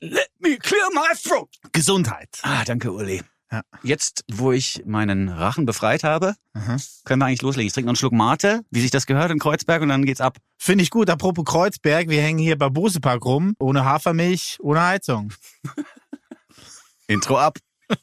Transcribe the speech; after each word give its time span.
Let 0.00 0.30
me 0.38 0.56
clear 0.56 0.88
my 0.92 1.14
throat. 1.14 1.48
Gesundheit. 1.72 2.38
Ah, 2.42 2.64
danke, 2.64 2.92
Uli. 2.92 3.22
Ja. 3.50 3.62
Jetzt, 3.82 4.24
wo 4.30 4.52
ich 4.52 4.82
meinen 4.84 5.28
Rachen 5.30 5.64
befreit 5.64 6.04
habe, 6.04 6.34
Aha. 6.52 6.76
können 7.04 7.20
wir 7.22 7.26
eigentlich 7.26 7.42
loslegen. 7.42 7.66
Ich 7.66 7.72
trinke 7.72 7.86
noch 7.86 7.92
einen 7.92 7.96
Schluck 7.96 8.12
Mate, 8.12 8.60
wie 8.70 8.80
sich 8.80 8.90
das 8.90 9.06
gehört 9.06 9.30
in 9.30 9.38
Kreuzberg 9.38 9.80
und 9.80 9.88
dann 9.88 10.04
geht's 10.04 10.20
ab. 10.20 10.36
Finde 10.58 10.82
ich 10.84 10.90
gut. 10.90 11.08
Apropos 11.08 11.44
Kreuzberg, 11.46 12.08
wir 12.08 12.20
hängen 12.20 12.38
hier 12.38 12.58
bei 12.58 12.68
Bosepark 12.68 13.24
rum. 13.24 13.54
Ohne 13.58 13.84
Hafermilch, 13.84 14.58
ohne 14.60 14.82
Heizung. 14.82 15.32
Intro 17.06 17.38
ab. 17.38 17.58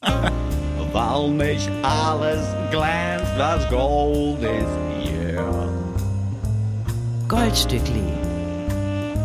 Weil 0.92 1.28
mich 1.30 1.68
alles 1.82 2.44
glänzt, 2.70 3.32
das 3.36 3.68
Gold 3.68 4.42
ist 4.42 5.08
hier. 5.08 5.68
Goldstückli, 7.28 8.02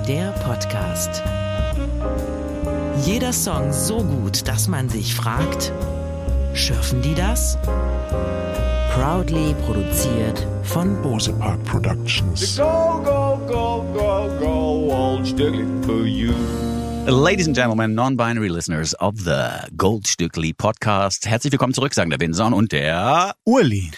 der 0.07 0.31
Podcast. 0.43 1.23
Jeder 3.05 3.33
Song 3.33 3.73
so 3.73 4.03
gut, 4.03 4.47
dass 4.47 4.67
man 4.67 4.89
sich 4.89 5.15
fragt, 5.15 5.73
schürfen 6.53 7.01
die 7.01 7.15
das? 7.15 7.57
Proudly 8.93 9.55
produziert 9.65 10.45
von 10.63 11.01
Bose 11.01 11.33
Park 11.33 11.63
Productions. 11.63 12.57
Go, 12.57 13.01
go, 13.03 13.39
go, 13.47 13.85
go, 13.93 14.29
go, 14.39 14.93
old 14.93 15.27
for 15.85 16.05
you. 16.05 16.33
Ladies 17.07 17.47
and 17.47 17.55
Gentlemen, 17.55 17.95
non-binary 17.95 18.49
listeners 18.49 18.93
of 18.99 19.15
the 19.17 19.67
Goldstückli 19.75 20.53
Podcast. 20.53 21.25
Herzlich 21.25 21.51
willkommen 21.51 21.73
zurück, 21.73 21.93
sagen 21.93 22.11
der 22.11 22.19
Winson 22.19 22.53
und 22.53 22.71
der 22.71 23.33
Uli. 23.43 23.89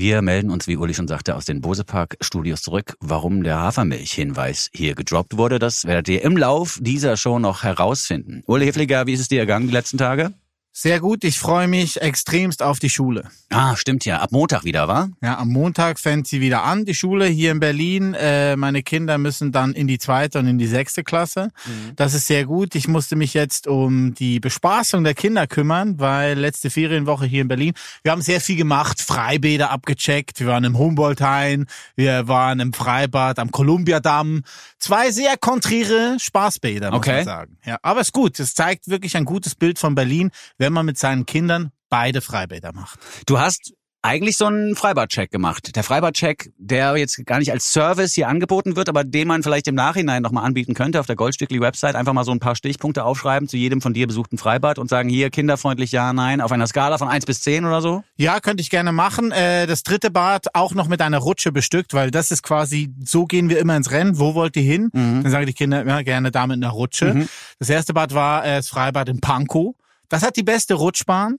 Wir 0.00 0.22
melden 0.22 0.52
uns, 0.52 0.68
wie 0.68 0.76
Uli 0.76 0.94
schon 0.94 1.08
sagte, 1.08 1.34
aus 1.34 1.44
den 1.44 1.60
Bosepark 1.60 2.18
Studios 2.20 2.62
zurück. 2.62 2.94
Warum 3.00 3.42
der 3.42 3.58
Hafermilch-Hinweis 3.58 4.70
hier 4.72 4.94
gedroppt 4.94 5.36
wurde, 5.36 5.58
das 5.58 5.86
werdet 5.86 6.08
ihr 6.08 6.22
im 6.22 6.36
Lauf 6.36 6.78
dieser 6.80 7.16
Show 7.16 7.40
noch 7.40 7.64
herausfinden. 7.64 8.44
Uli 8.46 8.66
Hefliger, 8.66 9.08
wie 9.08 9.14
ist 9.14 9.20
es 9.22 9.26
dir 9.26 9.40
ergangen 9.40 9.66
die 9.66 9.72
letzten 9.72 9.98
Tage? 9.98 10.34
Sehr 10.80 11.00
gut. 11.00 11.24
Ich 11.24 11.40
freue 11.40 11.66
mich 11.66 12.00
extremst 12.00 12.62
auf 12.62 12.78
die 12.78 12.88
Schule. 12.88 13.24
Ah, 13.50 13.74
stimmt 13.74 14.04
ja. 14.04 14.20
Ab 14.20 14.30
Montag 14.30 14.62
wieder, 14.62 14.86
wa? 14.86 15.08
Ja, 15.20 15.38
am 15.38 15.48
Montag 15.48 15.98
fängt 15.98 16.28
sie 16.28 16.40
wieder 16.40 16.62
an, 16.62 16.84
die 16.84 16.94
Schule 16.94 17.26
hier 17.26 17.50
in 17.50 17.58
Berlin. 17.58 18.14
Äh, 18.14 18.54
meine 18.54 18.84
Kinder 18.84 19.18
müssen 19.18 19.50
dann 19.50 19.72
in 19.72 19.88
die 19.88 19.98
zweite 19.98 20.38
und 20.38 20.46
in 20.46 20.56
die 20.56 20.68
sechste 20.68 21.02
Klasse. 21.02 21.50
Das 21.96 22.14
ist 22.14 22.28
sehr 22.28 22.44
gut. 22.44 22.76
Ich 22.76 22.86
musste 22.86 23.16
mich 23.16 23.34
jetzt 23.34 23.66
um 23.66 24.14
die 24.14 24.38
Bespaßung 24.38 25.02
der 25.02 25.14
Kinder 25.14 25.48
kümmern, 25.48 25.98
weil 25.98 26.38
letzte 26.38 26.70
Ferienwoche 26.70 27.26
hier 27.26 27.42
in 27.42 27.48
Berlin, 27.48 27.72
wir 28.04 28.12
haben 28.12 28.22
sehr 28.22 28.40
viel 28.40 28.54
gemacht, 28.54 29.00
Freibäder 29.00 29.72
abgecheckt. 29.72 30.38
Wir 30.38 30.46
waren 30.46 30.62
im 30.62 30.78
Humboldt-Hain, 30.78 31.66
wir 31.96 32.28
waren 32.28 32.60
im 32.60 32.72
Freibad 32.72 33.40
am 33.40 33.50
Kolumbiadamm. 33.50 34.44
Zwei 34.78 35.10
sehr 35.10 35.36
konträre 35.36 36.16
Spaßbäder, 36.20 36.90
muss 36.90 36.98
Okay. 36.98 37.16
man 37.16 37.24
sagen. 37.24 37.58
Ja, 37.64 37.78
aber 37.82 38.00
ist 38.00 38.12
gut. 38.12 38.38
Es 38.38 38.54
zeigt 38.54 38.88
wirklich 38.88 39.16
ein 39.16 39.24
gutes 39.24 39.54
Bild 39.54 39.78
von 39.78 39.94
Berlin, 39.94 40.30
wenn 40.56 40.72
man 40.72 40.86
mit 40.86 40.98
seinen 40.98 41.26
Kindern 41.26 41.72
beide 41.90 42.20
Freibäder 42.20 42.72
macht. 42.72 43.00
Du 43.26 43.38
hast 43.40 43.72
eigentlich 44.02 44.36
so 44.36 44.46
einen 44.46 44.76
Freibadcheck 44.76 45.30
gemacht. 45.30 45.74
Der 45.74 45.82
Freibadcheck, 45.82 46.52
der 46.56 46.96
jetzt 46.96 47.24
gar 47.26 47.38
nicht 47.38 47.50
als 47.50 47.72
Service 47.72 48.14
hier 48.14 48.28
angeboten 48.28 48.76
wird, 48.76 48.88
aber 48.88 49.02
den 49.02 49.26
man 49.26 49.42
vielleicht 49.42 49.66
im 49.66 49.74
Nachhinein 49.74 50.22
nochmal 50.22 50.44
anbieten 50.44 50.74
könnte 50.74 51.00
auf 51.00 51.06
der 51.06 51.16
Goldstückli-Website. 51.16 51.96
Einfach 51.96 52.12
mal 52.12 52.24
so 52.24 52.30
ein 52.30 52.38
paar 52.38 52.54
Stichpunkte 52.54 53.04
aufschreiben 53.04 53.48
zu 53.48 53.56
jedem 53.56 53.80
von 53.80 53.94
dir 53.94 54.06
besuchten 54.06 54.38
Freibad 54.38 54.78
und 54.78 54.88
sagen, 54.88 55.08
hier 55.08 55.30
kinderfreundlich, 55.30 55.90
ja, 55.90 56.12
nein, 56.12 56.40
auf 56.40 56.52
einer 56.52 56.66
Skala 56.66 56.98
von 56.98 57.08
1 57.08 57.26
bis 57.26 57.40
10 57.40 57.64
oder 57.64 57.82
so. 57.82 58.04
Ja, 58.16 58.40
könnte 58.40 58.60
ich 58.60 58.70
gerne 58.70 58.92
machen. 58.92 59.32
Äh, 59.32 59.66
das 59.66 59.82
dritte 59.82 60.10
Bad 60.10 60.54
auch 60.54 60.74
noch 60.74 60.86
mit 60.88 61.02
einer 61.02 61.18
Rutsche 61.18 61.50
bestückt, 61.50 61.92
weil 61.92 62.10
das 62.10 62.30
ist 62.30 62.42
quasi, 62.42 62.94
so 63.04 63.26
gehen 63.26 63.48
wir 63.48 63.58
immer 63.58 63.76
ins 63.76 63.90
Rennen. 63.90 64.18
Wo 64.18 64.34
wollt 64.34 64.56
ihr 64.56 64.62
hin? 64.62 64.90
Dann 65.22 65.30
sagen 65.32 65.46
die 65.46 65.52
Kinder, 65.54 65.84
ja, 65.86 66.02
gerne 66.02 66.30
da 66.30 66.46
mit 66.46 66.56
einer 66.56 66.70
Rutsche. 66.70 67.26
Das 67.58 67.68
erste 67.68 67.94
Bad 67.94 68.14
war 68.14 68.44
äh, 68.44 68.56
das 68.56 68.68
Freibad 68.68 69.08
in 69.08 69.20
Pankow. 69.20 69.74
Das 70.08 70.22
hat 70.22 70.36
die 70.36 70.42
beste 70.44 70.74
Rutschbahn. 70.74 71.38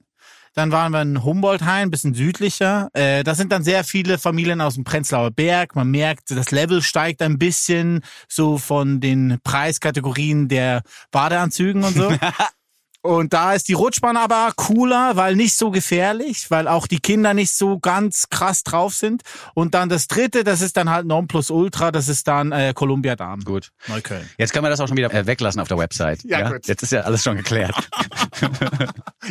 Dann 0.54 0.72
waren 0.72 0.92
wir 0.92 1.02
in 1.02 1.24
Humboldt-Hain, 1.24 1.84
ein 1.84 1.92
bisschen 1.92 2.14
südlicher. 2.14 2.90
Äh, 2.94 3.24
da 3.24 3.36
sind 3.36 3.52
dann 3.52 3.64
sehr 3.64 3.84
viele 3.84 4.18
Familien 4.18 4.62
aus 4.62 4.76
dem 4.76 4.84
Prenzlauer 4.84 5.32
Berg. 5.32 5.76
Man 5.76 5.90
merkt, 5.90 6.32
das 6.32 6.52
Level 6.52 6.82
steigt 6.82 7.22
ein 7.22 7.38
bisschen 7.38 8.02
so 8.28 8.58
von 8.58 9.00
den 9.00 9.40
Preiskategorien 9.44 10.48
der 10.48 10.82
Badeanzügen 11.12 11.84
und 11.84 11.96
so. 11.96 12.12
Und 13.02 13.32
da 13.32 13.54
ist 13.54 13.70
die 13.70 13.74
Rutschbahn 13.74 14.18
aber 14.18 14.52
cooler, 14.58 15.16
weil 15.16 15.36
nicht 15.36 15.56
so 15.56 15.72
gefährlich, 15.72 16.52
weil 16.52 16.68
auch 16.68 16.86
die 16.86 17.00
Kinder 17.00 17.34
nicht 17.34 17.52
so 17.54 17.80
ganz 17.80 18.30
krass 18.30 18.64
drauf 18.64 18.94
sind. 18.94 19.22
Und 19.54 19.74
dann 19.74 19.88
das 19.88 20.08
dritte, 20.08 20.44
das 20.44 20.62
ist 20.62 20.76
dann 20.76 20.90
halt 20.90 21.06
Nonplusultra, 21.06 21.92
das 21.92 22.10
ist 22.10 22.28
dann 22.28 22.52
äh, 22.52 22.74
Columbia 22.76 23.16
Dam. 23.16 23.40
Gut. 23.42 23.72
Neukölln. 23.88 24.30
Jetzt 24.38 24.52
können 24.52 24.66
wir 24.66 24.70
das 24.70 24.82
auch 24.82 24.88
schon 24.88 24.98
wieder 24.98 25.14
äh, 25.14 25.26
weglassen 25.26 25.62
auf 25.62 25.70
der 25.70 25.78
Website. 25.78 26.24
Ja, 26.26 26.50
gut. 26.50 26.68
Jetzt 26.68 26.84
ist 26.84 26.92
ja 26.92 27.02
alles 27.02 27.24
schon 27.24 27.38
geklärt. 27.38 27.76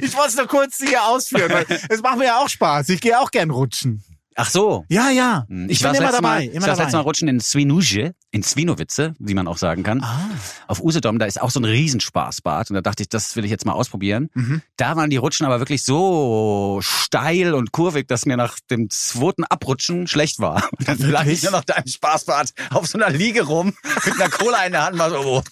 Ich 0.01 0.15
wollte 0.15 0.29
es 0.29 0.37
nur 0.37 0.47
kurz 0.47 0.77
hier 0.79 1.03
ausführen, 1.03 1.51
weil 1.51 1.67
es 1.89 2.03
macht 2.03 2.19
mir 2.19 2.27
ja 2.27 2.39
auch 2.39 2.49
Spaß. 2.49 2.89
Ich 2.91 3.01
gehe 3.01 3.19
auch 3.19 3.31
gern 3.31 3.51
rutschen. 3.51 4.05
Ach 4.41 4.49
so. 4.49 4.85
Ja, 4.89 5.11
ja. 5.11 5.47
Hm, 5.49 5.69
Ich, 5.69 5.83
war 5.83 5.91
bin 5.91 6.01
das 6.01 6.11
immer 6.11 6.23
dabei. 6.23 6.29
Mal, 6.29 6.43
ich 6.45 6.53
immer 6.53 6.61
war 6.63 6.69
das 6.69 6.79
letzte 6.79 6.97
Mal 6.97 7.03
rutschen 7.03 7.27
in 7.27 7.41
Swinoujscie, 7.41 8.13
in 8.31 8.45
Swinowice, 8.45 9.11
wie 9.19 9.35
man 9.35 9.49
auch 9.49 9.59
sagen 9.59 9.83
kann. 9.83 10.01
Ah. 10.01 10.31
Auf 10.69 10.81
Usedom, 10.81 11.19
da 11.19 11.27
ist 11.27 11.43
auch 11.43 11.51
so 11.51 11.59
ein 11.59 11.65
Riesenspaßbad. 11.65 12.71
Und 12.71 12.75
da 12.75 12.81
dachte 12.81 13.03
ich, 13.03 13.09
das 13.09 13.35
will 13.35 13.45
ich 13.45 13.51
jetzt 13.51 13.67
mal 13.67 13.73
ausprobieren. 13.73 14.31
Mhm. 14.35 14.63
Da 14.77 14.95
waren 14.95 15.11
die 15.11 15.17
Rutschen 15.17 15.45
aber 15.45 15.59
wirklich 15.59 15.83
so 15.83 16.79
steil 16.83 17.53
und 17.55 17.73
kurvig, 17.73 18.07
dass 18.07 18.27
mir 18.27 18.37
nach 18.37 18.61
dem 18.71 18.91
zweiten 18.91 19.43
Abrutschen 19.43 20.07
schlecht 20.07 20.39
war. 20.39 20.69
Und 20.79 20.87
dann 20.87 20.99
lag 20.99 21.27
ich 21.27 21.43
nur 21.43 21.51
noch 21.51 21.65
da 21.65 21.75
im 21.75 21.89
Spaßbad 21.89 22.53
auf 22.71 22.87
so 22.87 22.97
einer 22.97 23.11
Liege 23.11 23.43
rum, 23.43 23.75
mit 24.05 24.15
einer 24.15 24.31
Cola 24.31 24.65
in 24.67 24.73
der 24.73 24.85
Hand, 24.85 24.97
mal 24.97 25.11
so, 25.11 25.19
oh. 25.19 25.43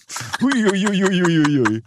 hui, 0.41 0.63
hui, 0.63 0.85
hui, 0.85 1.03
hui, 1.03 1.43
hui. 1.65 1.83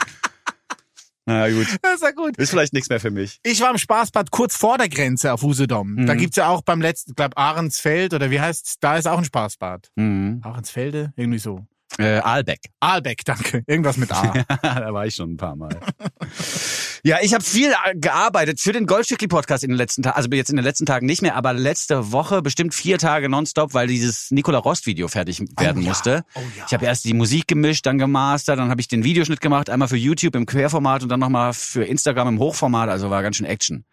Na 1.39 1.49
gut. 1.51 1.67
Das 1.83 1.95
ist 1.95 2.03
ja 2.03 2.11
gut. 2.11 2.37
Ist 2.37 2.51
vielleicht 2.51 2.73
nichts 2.73 2.89
mehr 2.89 3.01
für 3.01 3.11
mich. 3.11 3.39
Ich 3.43 3.61
war 3.61 3.71
im 3.71 3.79
Spaßbad 3.79 4.31
kurz 4.31 4.57
vor 4.57 4.79
der 4.79 4.89
Grenze 4.89 5.33
auf 5.33 5.43
Usedom. 5.43 6.07
Da 6.07 6.15
Mhm. 6.15 6.19
gibt's 6.19 6.37
ja 6.37 6.49
auch 6.49 6.63
beim 6.63 6.81
letzten, 6.81 7.15
glaub 7.15 7.37
Ahrensfeld 7.39 8.15
oder 8.15 8.31
wie 8.31 8.41
heißt's, 8.41 8.79
da 8.81 8.97
ist 8.97 9.07
auch 9.07 9.19
ein 9.19 9.25
Spaßbad. 9.25 9.91
Mhm. 9.97 10.41
Ahrensfelde? 10.43 11.13
Irgendwie 11.17 11.39
so. 11.39 11.67
Äh, 12.01 12.21
Aalbeck. 12.21 12.61
Aalbeck, 12.81 13.25
danke. 13.25 13.63
Irgendwas 13.67 13.97
mit 13.97 14.11
A. 14.11 14.33
da 14.63 14.93
war 14.93 15.07
ich 15.07 15.15
schon 15.15 15.33
ein 15.33 15.37
paar 15.37 15.55
Mal. 15.55 15.79
ja, 17.05 17.19
ich 17.21 17.35
habe 17.35 17.45
viel 17.45 17.71
äh, 17.71 17.95
gearbeitet 17.95 18.59
für 18.59 18.73
den 18.73 18.87
Goldstückli-Podcast 18.87 19.65
in 19.65 19.71
den 19.71 19.77
letzten 19.77 20.03
Tagen, 20.03 20.17
also 20.17 20.31
jetzt 20.31 20.49
in 20.51 20.57
den 20.57 20.65
letzten 20.65 20.87
Tagen 20.87 21.07
nicht 21.07 21.21
mehr, 21.21 21.37
aber 21.37 21.53
letzte 21.53 22.13
Woche 22.13 22.41
bestimmt 22.41 22.75
vier 22.75 22.99
Tage 22.99 23.29
nonstop, 23.29 23.75
weil 23.75 23.87
dieses 23.87 24.31
Nicola 24.31 24.59
Rost-Video 24.59 25.09
fertig 25.09 25.41
werden 25.59 25.83
ja. 25.83 25.89
musste. 25.89 26.25
Oh 26.35 26.41
ja. 26.57 26.65
Ich 26.67 26.73
habe 26.73 26.87
erst 26.87 27.05
die 27.05 27.15
Musik 27.15 27.47
gemischt, 27.49 27.85
dann 27.85 27.99
gemastert, 27.99 28.59
dann 28.59 28.71
habe 28.71 28.81
ich 28.81 28.89
den 28.89 29.05
Videoschnitt 29.05 29.41
gemacht, 29.41 29.69
einmal 29.69 29.89
für 29.89 29.97
YouTube 29.97 30.35
im 30.37 30.47
Querformat 30.47 31.03
und 31.03 31.11
dann 31.11 31.21
nochmal 31.21 31.53
für 31.53 31.85
Instagram 31.85 32.29
im 32.29 32.39
Hochformat, 32.39 32.89
also 32.89 33.11
war 33.11 33.23
ganz 33.23 33.37
schön 33.37 33.47
Action. 33.47 33.85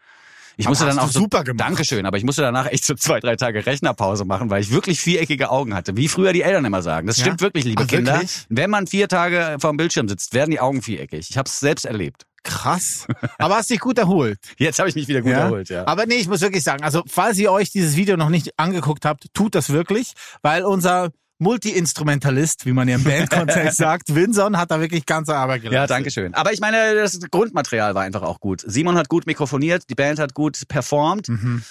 Ich 0.57 0.67
musste 0.67 0.85
dann 0.85 0.99
auch 0.99 1.09
so, 1.11 1.19
super 1.19 1.43
gemacht. 1.43 1.67
Dankeschön, 1.69 2.05
aber 2.05 2.17
ich 2.17 2.23
musste 2.23 2.41
danach 2.41 2.65
echt 2.65 2.83
so 2.83 2.95
zwei, 2.95 3.19
drei 3.19 3.35
Tage 3.35 3.65
Rechnerpause 3.65 4.25
machen, 4.25 4.49
weil 4.49 4.61
ich 4.61 4.71
wirklich 4.71 4.99
viereckige 4.99 5.49
Augen 5.51 5.73
hatte, 5.75 5.95
wie 5.95 6.07
früher 6.07 6.33
die 6.33 6.41
Eltern 6.41 6.65
immer 6.65 6.81
sagen. 6.81 7.07
Das 7.07 7.17
Ja? 7.17 7.25
stimmt 7.25 7.41
wirklich, 7.41 7.63
liebe 7.65 7.83
Ach, 7.83 7.87
Kinder. 7.87 8.13
wirklich? 8.13 8.45
Wenn 8.49 8.69
man 8.69 8.87
vier 8.87 9.07
Tage 9.07 9.57
vorm 9.59 9.77
Bildschirm 9.77 10.07
sitzt, 10.09 10.33
werden 10.33 10.51
die 10.51 10.59
Augen 10.59 10.81
viereckig. 10.81 11.27
Ich 11.29 11.37
habe 11.37 11.47
es 11.47 11.59
selbst 11.59 11.85
erlebt. 11.85 12.23
Krass. 12.43 13.05
Aber 13.39 13.55
hast 13.57 13.69
dich 13.69 13.79
gut 13.79 13.97
erholt. 13.97 14.39
Jetzt 14.57 14.79
habe 14.79 14.87
ich 14.89 14.95
mich 14.95 15.07
wieder 15.07 15.21
gut 15.21 15.33
erholt, 15.33 15.69
ja. 15.69 15.85
Aber 15.85 16.05
nee, 16.05 16.15
ich 16.15 16.27
muss 16.27 16.41
wirklich 16.41 16.63
sagen, 16.63 16.83
also 16.83 17.03
falls 17.07 17.37
ihr 17.37 17.51
euch 17.51 17.71
dieses 17.71 17.95
Video 17.95 18.15
noch 18.17 18.29
nicht 18.29 18.57
angeguckt 18.57 19.05
habt, 19.05 19.25
tut 19.33 19.53
das 19.53 19.69
wirklich, 19.69 20.13
weil 20.41 20.63
unser 20.63 21.09
Multi-Instrumentalist, 21.39 22.65
wie 22.65 22.73
man 22.73 22.87
ja 22.87 22.95
im 22.95 23.03
Bandkontext 23.03 23.77
sagt, 23.77 24.15
Winson 24.15 24.57
hat 24.57 24.71
da 24.71 24.79
wirklich 24.79 25.05
ganze 25.05 25.35
Arbeit 25.35 25.61
geleistet. 25.61 25.79
Ja, 25.79 25.87
danke 25.87 26.11
schön. 26.11 26.33
Aber 26.33 26.51
ich 26.51 26.59
meine, 26.59 26.95
das 26.95 27.19
Grundmaterial 27.31 27.95
war 27.95 28.03
einfach 28.03 28.23
auch 28.23 28.39
gut. 28.39 28.63
Simon 28.65 28.97
hat 28.97 29.09
gut 29.09 29.27
mikrofoniert, 29.27 29.89
die 29.89 29.95
Band 29.95 30.19
hat 30.19 30.33
gut 30.33 30.67
performt. 30.67 31.29
Mhm. 31.29 31.63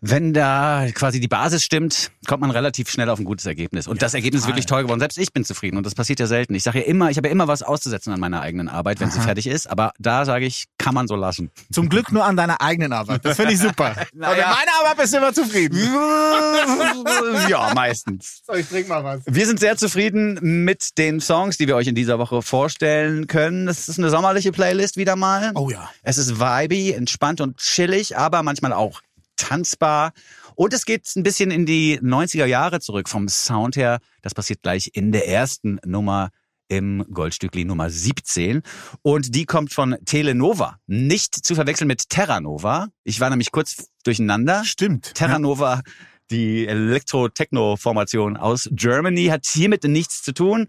Wenn 0.00 0.32
da 0.32 0.86
quasi 0.94 1.18
die 1.18 1.26
Basis 1.26 1.64
stimmt, 1.64 2.12
kommt 2.28 2.40
man 2.40 2.52
relativ 2.52 2.88
schnell 2.88 3.10
auf 3.10 3.18
ein 3.18 3.24
gutes 3.24 3.46
Ergebnis. 3.46 3.88
Und 3.88 4.00
das 4.00 4.14
Ergebnis 4.14 4.40
ist 4.40 4.44
total. 4.44 4.52
wirklich 4.54 4.66
toll 4.66 4.82
geworden. 4.82 5.00
Selbst 5.00 5.18
ich 5.18 5.32
bin 5.32 5.44
zufrieden 5.44 5.76
und 5.76 5.84
das 5.84 5.96
passiert 5.96 6.20
ja 6.20 6.26
selten. 6.26 6.54
Ich 6.54 6.62
sage 6.62 6.78
ja 6.78 6.84
immer, 6.84 7.10
ich 7.10 7.16
habe 7.16 7.26
ja 7.26 7.32
immer 7.32 7.48
was 7.48 7.64
auszusetzen 7.64 8.12
an 8.12 8.20
meiner 8.20 8.40
eigenen 8.40 8.68
Arbeit, 8.68 9.00
wenn 9.00 9.10
sie 9.10 9.20
fertig 9.20 9.48
ist. 9.48 9.68
Aber 9.68 9.92
da 9.98 10.24
sage 10.24 10.46
ich, 10.46 10.66
kann 10.78 10.94
man 10.94 11.08
so 11.08 11.16
lassen. 11.16 11.50
Zum 11.72 11.88
Glück 11.88 12.12
nur 12.12 12.24
an 12.24 12.36
deiner 12.36 12.60
eigenen 12.60 12.92
Arbeit. 12.92 13.24
Das 13.24 13.36
finde 13.36 13.54
ich 13.54 13.58
super. 13.58 13.94
Naja. 14.14 14.34
In 14.34 14.40
meiner 14.40 14.72
Arbeit 14.80 14.96
bist 14.98 15.12
du 15.12 15.18
immer 15.18 15.32
zufrieden. 15.32 15.78
ja, 17.48 17.72
meistens. 17.74 18.42
So, 18.46 18.54
ich 18.54 18.66
trink 18.66 18.88
mal 18.88 19.04
was. 19.04 19.20
Wir 19.26 19.46
sind 19.46 19.60
sehr 19.60 19.76
zufrieden 19.76 20.64
mit 20.64 20.98
den 20.98 21.20
Songs, 21.20 21.56
die 21.56 21.66
wir 21.66 21.76
euch 21.76 21.86
in 21.86 21.94
dieser 21.94 22.18
Woche 22.18 22.42
vorstellen 22.42 23.26
können. 23.26 23.68
Es 23.68 23.88
ist 23.88 23.98
eine 23.98 24.10
sommerliche 24.10 24.50
Playlist 24.50 24.96
wieder 24.96 25.14
mal. 25.14 25.52
Oh 25.54 25.70
ja. 25.70 25.90
Es 26.02 26.18
ist 26.18 26.40
vibey, 26.40 26.92
entspannt 26.92 27.40
und 27.40 27.58
chillig, 27.58 28.16
aber 28.16 28.42
manchmal 28.42 28.72
auch 28.72 29.00
tanzbar. 29.38 30.12
Und 30.54 30.74
es 30.74 30.84
geht 30.84 31.10
ein 31.16 31.22
bisschen 31.22 31.50
in 31.50 31.64
die 31.64 31.98
90er 32.00 32.44
Jahre 32.44 32.80
zurück 32.80 33.08
vom 33.08 33.28
Sound 33.28 33.76
her. 33.76 34.00
Das 34.20 34.34
passiert 34.34 34.60
gleich 34.60 34.90
in 34.92 35.12
der 35.12 35.26
ersten 35.26 35.80
Nummer 35.86 36.28
im 36.68 37.06
Goldstückli 37.10 37.64
Nummer 37.64 37.88
17. 37.88 38.62
Und 39.00 39.34
die 39.34 39.46
kommt 39.46 39.72
von 39.72 39.96
Telenova. 40.04 40.76
Nicht 40.86 41.34
zu 41.34 41.54
verwechseln 41.54 41.88
mit 41.88 42.10
Terranova. 42.10 42.88
Ich 43.04 43.20
war 43.20 43.30
nämlich 43.30 43.52
kurz 43.52 43.88
durcheinander. 44.04 44.64
Stimmt. 44.64 45.14
Terranova, 45.14 45.80
Die 46.30 46.66
Elektro-Techno-Formation 46.66 48.36
aus 48.36 48.68
Germany 48.72 49.26
hat 49.26 49.46
hiermit 49.46 49.84
nichts 49.84 50.22
zu 50.22 50.34
tun. 50.34 50.66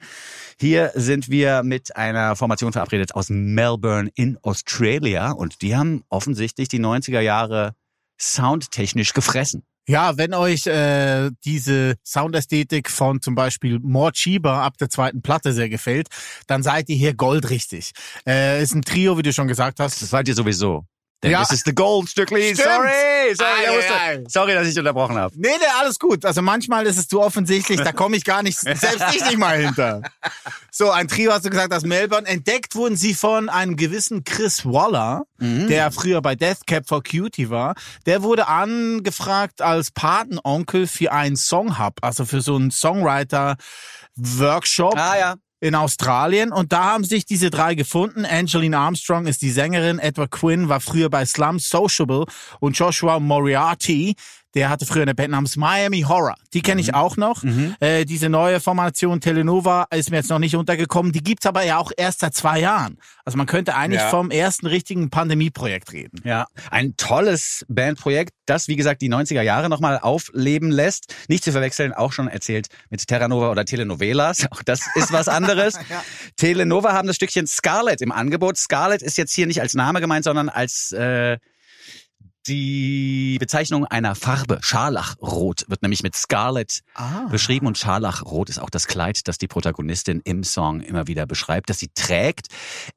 Hier 0.57 0.91
sind 0.95 1.29
wir 1.29 1.63
mit 1.63 1.97
einer 1.97 2.37
Formation 2.37 2.71
verabredet 2.71 3.13
aus 3.13 3.29
Melbourne 3.29 4.09
in 4.15 4.37
Australia 4.41 5.31
und 5.31 5.61
die 5.61 5.75
haben 5.75 6.03
offensichtlich 6.07 6.69
die 6.69 6.79
90er 6.79 7.19
Jahre 7.19 7.73
soundtechnisch 8.19 9.13
gefressen. 9.13 9.63
Ja, 9.87 10.17
wenn 10.17 10.35
euch 10.35 10.67
äh, 10.67 11.31
diese 11.45 11.95
Soundästhetik 12.05 12.91
von 12.91 13.21
zum 13.21 13.33
Beispiel 13.33 13.79
Mort 13.79 14.19
Schieber 14.19 14.61
ab 14.61 14.77
der 14.77 14.89
zweiten 14.89 15.23
Platte 15.23 15.51
sehr 15.51 15.67
gefällt, 15.67 16.09
dann 16.45 16.61
seid 16.61 16.89
ihr 16.89 16.95
hier 16.95 17.15
goldrichtig. 17.15 17.93
Äh, 18.27 18.61
ist 18.61 18.75
ein 18.75 18.83
Trio, 18.83 19.17
wie 19.17 19.23
du 19.23 19.33
schon 19.33 19.47
gesagt 19.47 19.79
hast. 19.79 19.99
Das 20.01 20.11
seid 20.11 20.27
ihr 20.27 20.35
sowieso. 20.35 20.85
Denn 21.21 21.31
Ja. 21.31 21.39
das 21.39 21.51
ist 21.51 21.65
The 21.65 21.75
Gold, 21.75 22.09
Stückli. 22.09 22.53
Stimmt. 22.53 22.69
Sorry, 22.69 23.35
sorry, 23.35 23.67
ei, 23.67 24.15
ei. 24.15 24.23
sorry, 24.29 24.53
dass 24.53 24.65
ich 24.67 24.79
unterbrochen 24.79 25.17
habe. 25.17 25.33
Nee, 25.37 25.49
nee, 25.59 25.65
alles 25.79 25.99
gut. 25.99 26.23
Also 26.23 26.41
manchmal 26.41 26.87
ist 26.87 26.97
es 26.97 27.09
zu 27.09 27.19
offensichtlich, 27.21 27.81
da 27.81 27.91
komme 27.91 28.15
ich 28.15 28.23
gar 28.23 28.41
nicht, 28.41 28.57
selbst 28.59 29.03
ich 29.13 29.25
nicht 29.25 29.37
mal 29.37 29.57
hinter. 29.57 30.01
So, 30.71 30.91
ein 30.91 31.09
Trio 31.09 31.33
hast 31.33 31.43
du 31.45 31.49
gesagt 31.49 31.73
aus 31.73 31.83
Melbourne. 31.83 32.25
Entdeckt 32.25 32.73
wurden 32.75 32.95
sie 32.95 33.13
von 33.13 33.49
einem 33.49 33.75
gewissen 33.75 34.23
Chris 34.23 34.63
Waller, 34.65 35.23
der 35.39 35.91
früher 35.91 36.21
bei 36.21 36.35
Death 36.35 36.65
Cab 36.65 36.87
for 36.87 37.03
Cutie 37.03 37.49
war. 37.49 37.75
Der 38.05 38.23
wurde 38.23 38.47
angefragt 38.47 39.61
als 39.61 39.91
Patenonkel 39.91 40.87
für 40.87 41.11
einen 41.11 41.35
Songhub, 41.35 41.95
also 42.01 42.23
für 42.25 42.39
so 42.41 42.55
einen 42.55 42.71
Songwriter-Workshop 42.71 44.95
Ah 44.97 45.17
ja. 45.17 45.35
In 45.61 45.75
Australien 45.75 46.51
und 46.51 46.71
da 46.71 46.85
haben 46.85 47.03
sich 47.03 47.25
diese 47.25 47.49
drei 47.49 47.75
gefunden. 47.75 48.25
Angeline 48.25 48.77
Armstrong 48.77 49.27
ist 49.27 49.41
die 49.41 49.51
Sängerin, 49.51 49.99
Edward 49.99 50.31
Quinn 50.31 50.69
war 50.69 50.79
früher 50.79 51.09
bei 51.09 51.25
Slum 51.25 51.59
Sociable 51.59 52.25
und 52.59 52.77
Joshua 52.77 53.19
Moriarty, 53.19 54.15
der 54.55 54.69
hatte 54.69 54.85
früher 54.85 55.03
eine 55.03 55.15
Band 55.15 55.31
namens 55.31 55.55
Miami 55.57 56.01
Horror. 56.01 56.35
Die 56.53 56.61
kenne 56.61 56.81
ich 56.81 56.93
auch 56.95 57.17
noch. 57.17 57.43
Äh, 57.79 58.05
diese 58.05 58.29
neue 58.29 58.59
Formation 58.59 59.21
Telenova 59.21 59.85
ist 59.91 60.09
mir 60.11 60.17
jetzt 60.17 60.29
noch 60.29 60.39
nicht 60.39 60.55
untergekommen. 60.55 61.11
Die 61.11 61.21
gibt's 61.21 61.45
aber 61.45 61.63
ja 61.63 61.77
auch 61.77 61.91
erst 61.95 62.19
seit 62.21 62.33
zwei 62.33 62.59
Jahren. 62.59 62.97
Also 63.25 63.37
man 63.37 63.45
könnte 63.47 63.75
eigentlich 63.75 64.01
Ja. 64.01 64.09
vom 64.09 64.31
ersten 64.31 64.65
richtigen 64.65 65.09
Pandemieprojekt 65.09 65.91
reden. 65.93 66.19
Ja, 66.23 66.47
ein 66.71 66.95
tolles 66.97 67.65
Bandprojekt, 67.69 68.33
das, 68.47 68.67
wie 68.67 68.75
gesagt, 68.75 69.01
die 69.01 69.09
90er 69.09 69.41
Jahre 69.43 69.69
nochmal 69.69 69.99
aufleben 69.99 70.71
lässt. 70.71 71.13
Nicht 71.27 71.43
zu 71.43 71.51
verwechseln, 71.51 71.93
auch 71.93 72.11
schon 72.11 72.27
erzählt 72.27 72.67
mit 72.89 73.07
Terranova 73.07 73.51
oder 73.51 73.65
Telenovelas. 73.65 74.47
Auch 74.51 74.63
das 74.63 74.81
ist 74.95 75.11
was 75.11 75.27
anderes. 75.27 75.75
Telenova 76.37 76.93
haben 76.93 77.07
das 77.07 77.15
Stückchen 77.17 77.47
Scarlet 77.47 78.01
im 78.01 78.11
Angebot. 78.11 78.57
Scarlet 78.57 79.01
ist 79.01 79.17
jetzt 79.17 79.33
hier 79.33 79.47
nicht 79.47 79.61
als 79.61 79.73
Name 79.73 80.01
gemeint, 80.01 80.23
sondern 80.23 80.49
als 80.49 80.91
äh, 80.91 81.37
die 82.49 83.37
Bezeichnung 83.39 83.85
einer 83.85 84.15
Farbe. 84.15 84.57
Scharlachrot 84.61 85.65
wird 85.69 85.83
nämlich 85.83 86.01
mit 86.01 86.15
Scarlet 86.15 86.81
beschrieben 87.29 87.67
und 87.67 87.77
Scharlachrot 87.77 88.49
ist 88.49 88.59
auch 88.59 88.71
das 88.71 88.87
Kleid, 88.87 89.27
das 89.27 89.37
die 89.37 89.47
Protagonistin 89.47 90.21
im 90.23 90.43
Song 90.43 90.81
immer 90.81 91.07
wieder 91.07 91.27
beschreibt, 91.27 91.69
das 91.69 91.79
sie 91.79 91.89
trägt. 91.93 92.47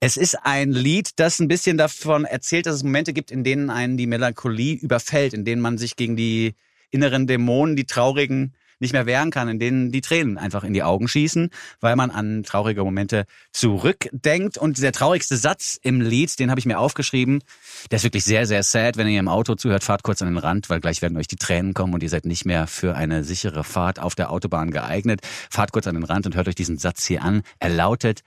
Es 0.01 0.17
ist 0.17 0.37
ein 0.43 0.73
Lied, 0.73 1.11
das 1.17 1.39
ein 1.39 1.49
bisschen 1.49 1.77
davon 1.77 2.25
erzählt, 2.25 2.67
dass 2.67 2.77
es 2.77 2.83
Momente 2.83 3.13
gibt, 3.13 3.31
in 3.31 3.45
denen 3.45 3.69
einen 3.69 3.97
die 3.97 4.07
Melancholie 4.07 4.77
überfällt, 4.77 5.35
in 5.35 5.45
denen 5.45 5.61
man 5.61 5.77
sich 5.77 5.97
gegen 5.97 6.17
die 6.17 6.55
inneren 6.91 7.27
Dämonen, 7.27 7.77
die 7.77 7.85
traurigen, 7.85 8.55
nicht 8.83 8.93
mehr 8.93 9.07
wehren 9.07 9.31
kann, 9.31 9.49
in 9.49 9.59
denen 9.59 9.93
die 9.93 10.03
Tränen 10.03 10.37
einfach 10.37 10.65
in 10.65 10.75
die 10.75 10.83
Augen 10.83 11.09
schießen, 11.09 11.49
weil 11.81 11.97
man 11.97 12.11
an 12.11 12.43
traurige 12.43 12.85
Momente 12.85 13.25
zurückdenkt. 13.53 14.59
Und 14.59 14.83
der 14.83 14.93
traurigste 14.93 15.37
Satz 15.37 15.79
im 15.83 16.01
Lied, 16.01 16.39
den 16.39 16.51
habe 16.51 16.59
ich 16.59 16.67
mir 16.67 16.79
aufgeschrieben, 16.79 17.43
der 17.91 17.97
ist 17.97 18.05
wirklich 18.05 18.25
sehr, 18.25 18.47
sehr 18.47 18.63
sad. 18.63 18.99
Wenn 18.99 19.09
ihr 19.09 19.21
im 19.21 19.29
Auto 19.29 19.55
zuhört, 19.55 19.85
fahrt 19.85 20.03
kurz 20.03 20.21
an 20.21 20.29
den 20.29 20.39
Rand, 20.39 20.69
weil 20.69 20.81
gleich 20.81 21.01
werden 21.01 21.17
euch 21.17 21.29
die 21.29 21.37
Tränen 21.37 21.73
kommen 21.73 21.95
und 21.95 22.03
ihr 22.03 22.11
seid 22.11 22.27
nicht 22.27 22.45
mehr 22.45 22.67
für 22.67 22.95
eine 22.95 23.25
sichere 23.25 23.65
Fahrt 23.65 23.99
auf 23.99 24.15
der 24.15 24.31
Autobahn 24.31 24.71
geeignet. 24.71 25.21
Fahrt 25.49 25.73
kurz 25.73 25.87
an 25.87 25.95
den 25.95 26.05
Rand 26.05 26.27
und 26.27 26.37
hört 26.37 26.49
euch 26.49 26.55
diesen 26.55 26.77
Satz 26.77 27.07
hier 27.07 27.23
an. 27.23 27.43
Er 27.59 27.71
lautet, 27.71 28.23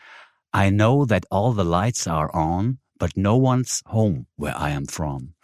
I 0.56 0.72
know 0.72 1.06
that 1.06 1.26
all 1.32 1.54
the 1.54 1.70
lights 1.70 2.08
are 2.08 2.34
on, 2.34 2.80
but 2.98 3.18
no 3.18 3.36
one's 3.36 3.82
home 3.86 4.26
where 4.38 4.56
I 4.58 4.74
am 4.76 4.88
from. 4.88 5.34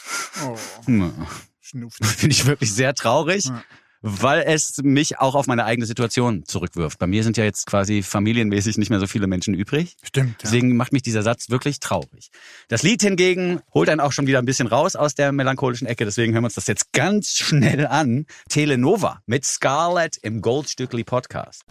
Hm. 0.86 1.28
Schnupf. 1.60 1.96
Finde 2.02 2.34
ich 2.34 2.46
wirklich 2.46 2.74
sehr 2.74 2.94
traurig. 2.94 3.46
Ja. 3.46 3.64
Weil 4.02 4.44
es 4.48 4.78
mich 4.82 5.20
auch 5.20 5.36
auf 5.36 5.46
meine 5.48 5.66
eigene 5.66 5.86
Situation 5.86 6.44
zurückwirft. 6.46 6.98
Bei 6.98 7.08
mir 7.08 7.24
sind 7.24 7.38
ja 7.38 7.44
jetzt 7.44 7.68
quasi 7.68 8.02
familienmäßig 8.02 8.78
nicht 8.78 8.90
mehr 8.90 9.00
so 9.00 9.08
viele 9.08 9.28
Menschen 9.28 9.54
übrig. 9.54 9.96
Stimmt. 10.04 10.30
Ja. 10.30 10.38
Deswegen 10.44 10.76
macht 10.76 10.92
mich 10.92 11.04
dieser 11.04 11.22
Satz 11.22 11.50
wirklich 11.50 11.80
traurig. 11.80 12.32
Das 12.68 12.82
Lied 12.82 13.02
hingegen 13.02 13.62
holt 13.74 13.90
einen 13.90 14.00
auch 14.00 14.12
schon 14.12 14.26
wieder 14.26 14.40
ein 14.40 14.46
bisschen 14.46 14.68
raus 14.68 14.96
aus 14.96 15.14
der 15.14 15.32
melancholischen 15.32 15.88
Ecke. 15.88 16.06
Deswegen 16.06 16.34
hören 16.34 16.44
wir 16.44 16.48
uns 16.48 16.56
das 16.56 16.68
jetzt 16.68 16.94
ganz 16.94 17.30
schnell 17.36 17.86
an. 17.86 18.26
Telenova 18.50 19.22
mit 19.28 19.46
Scarlett 19.46 20.18
im 20.18 20.42
Goldstückli 20.42 21.04
Podcast. 21.04 21.64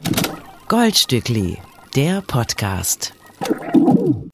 Goldstückli, 0.68 1.58
der 1.96 2.20
Podcast. 2.20 3.14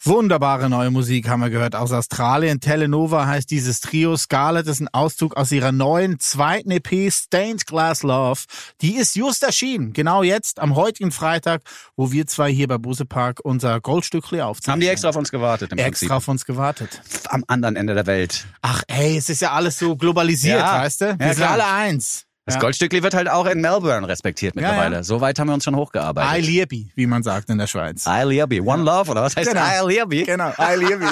Wunderbare 0.05 0.69
neue 0.71 0.91
Musik 0.91 1.29
haben 1.29 1.41
wir 1.41 1.51
gehört 1.51 1.75
aus 1.75 1.93
Australien. 1.93 2.61
Telenova 2.61 3.27
heißt 3.27 3.51
dieses 3.51 3.81
Trio. 3.81 4.17
Scarlett 4.17 4.67
ist 4.67 4.81
ein 4.81 4.89
Auszug 4.93 5.37
aus 5.37 5.51
ihrer 5.53 5.73
neuen 5.73 6.21
zweiten 6.21 6.71
EP 6.71 7.11
Stained 7.13 7.67
Glass 7.67 8.03
Love. 8.03 8.41
Die 8.83 8.97
ist 8.97 9.17
just 9.17 9.43
erschienen. 9.43 9.93
Genau 9.93 10.23
jetzt, 10.23 10.61
am 10.61 10.77
heutigen 10.77 11.11
Freitag, 11.11 11.63
wo 11.97 12.13
wir 12.13 12.27
zwei 12.27 12.53
hier 12.53 12.69
bei 12.69 12.79
Buse 12.79 13.05
Park 13.05 13.41
unser 13.43 13.81
Goldstückli 13.81 14.41
aufzeichnen. 14.43 14.73
Haben 14.75 14.81
die 14.81 14.89
extra 14.89 15.09
auf 15.09 15.17
uns 15.17 15.31
gewartet 15.31 15.73
im 15.73 15.79
extra 15.79 16.17
auf 16.17 16.29
uns 16.29 16.45
gewartet. 16.45 17.01
Am 17.29 17.43
anderen 17.49 17.75
Ende 17.77 17.95
der 17.95 18.07
Welt. 18.07 18.47
Ach 18.63 18.83
ey, 18.87 19.17
es 19.17 19.29
ist 19.29 19.41
ja 19.43 19.53
alles 19.53 19.79
so 19.79 19.97
globalisiert, 19.97 20.61
Ja. 20.61 20.81
weißt 20.83 21.01
du? 21.01 21.05
Ja, 21.07 21.19
Wir 21.19 21.27
sind 21.29 21.37
klar. 21.39 21.51
alle 21.53 21.67
eins. 21.67 22.26
Das 22.47 22.55
Ja. 22.55 22.61
Goldstückli 22.61 23.03
wird 23.03 23.13
halt 23.15 23.29
auch 23.29 23.45
in 23.47 23.61
Melbourne 23.61 24.07
respektiert 24.07 24.55
mittlerweile. 24.55 24.97
ja. 24.97 25.03
So 25.03 25.21
weit 25.21 25.39
haben 25.39 25.49
wir 25.49 25.55
uns 25.55 25.65
schon 25.65 25.75
I 25.75 25.79
hochgearbeitet. 25.79 26.45
Liebi, 26.47 26.89
wie 26.95 27.07
man 27.07 27.23
sagt 27.25 27.51
in 27.51 27.59
der 27.59 27.67
Schweiz. 27.67 28.05
I 28.07 28.23
Liabi. 28.25 28.61
One 28.61 28.85
Love, 28.85 29.11
oder 29.11 29.23
was 29.23 29.35
heißt 29.37 29.51
Genau. 29.51 29.61
I 29.63 29.93
Liabi? 29.93 30.23
Genau, 30.25 30.51
I 30.59 30.77
Liebi. 30.79 31.07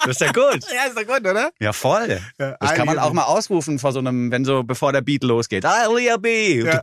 Das 0.00 0.10
ist 0.10 0.20
ja 0.20 0.32
gut. 0.32 0.60
ja, 0.70 0.84
ist 0.86 0.96
doch 0.98 1.06
gut, 1.06 1.20
oder? 1.26 1.50
Ja, 1.58 1.72
voll. 1.72 2.20
Ja, 2.38 2.56
Das 2.60 2.72
I 2.72 2.74
kann 2.74 2.86
man 2.86 2.98
auch 2.98 3.12
mal 3.14 3.24
ausrufen 3.24 3.78
vor 3.78 3.92
so 3.92 4.00
einem, 4.00 4.30
wenn 4.30 4.44
so, 4.44 4.62
bevor 4.62 4.92
der 4.92 5.00
Beat 5.00 5.22
losgeht. 5.24 5.64
I 5.64 5.90
Liabi. 5.96 6.62
Ja. 6.66 6.82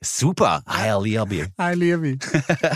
Super. 0.00 0.62
I 0.68 0.90
Liabi. 0.90 1.46
I 1.60 1.74
Liebi. 1.74 2.18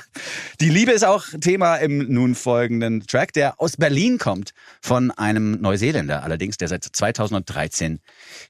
Die 0.60 0.68
Liebe 0.68 0.90
ist 0.90 1.04
auch 1.04 1.24
Thema 1.40 1.76
im 1.76 2.12
nun 2.12 2.34
folgenden 2.34 3.06
Track, 3.06 3.32
der 3.32 3.60
aus 3.60 3.76
Berlin 3.76 4.18
kommt, 4.18 4.52
von 4.80 5.12
einem 5.12 5.60
Neuseeländer 5.60 6.24
allerdings, 6.24 6.56
der 6.56 6.66
seit 6.66 6.82
2013 6.82 8.00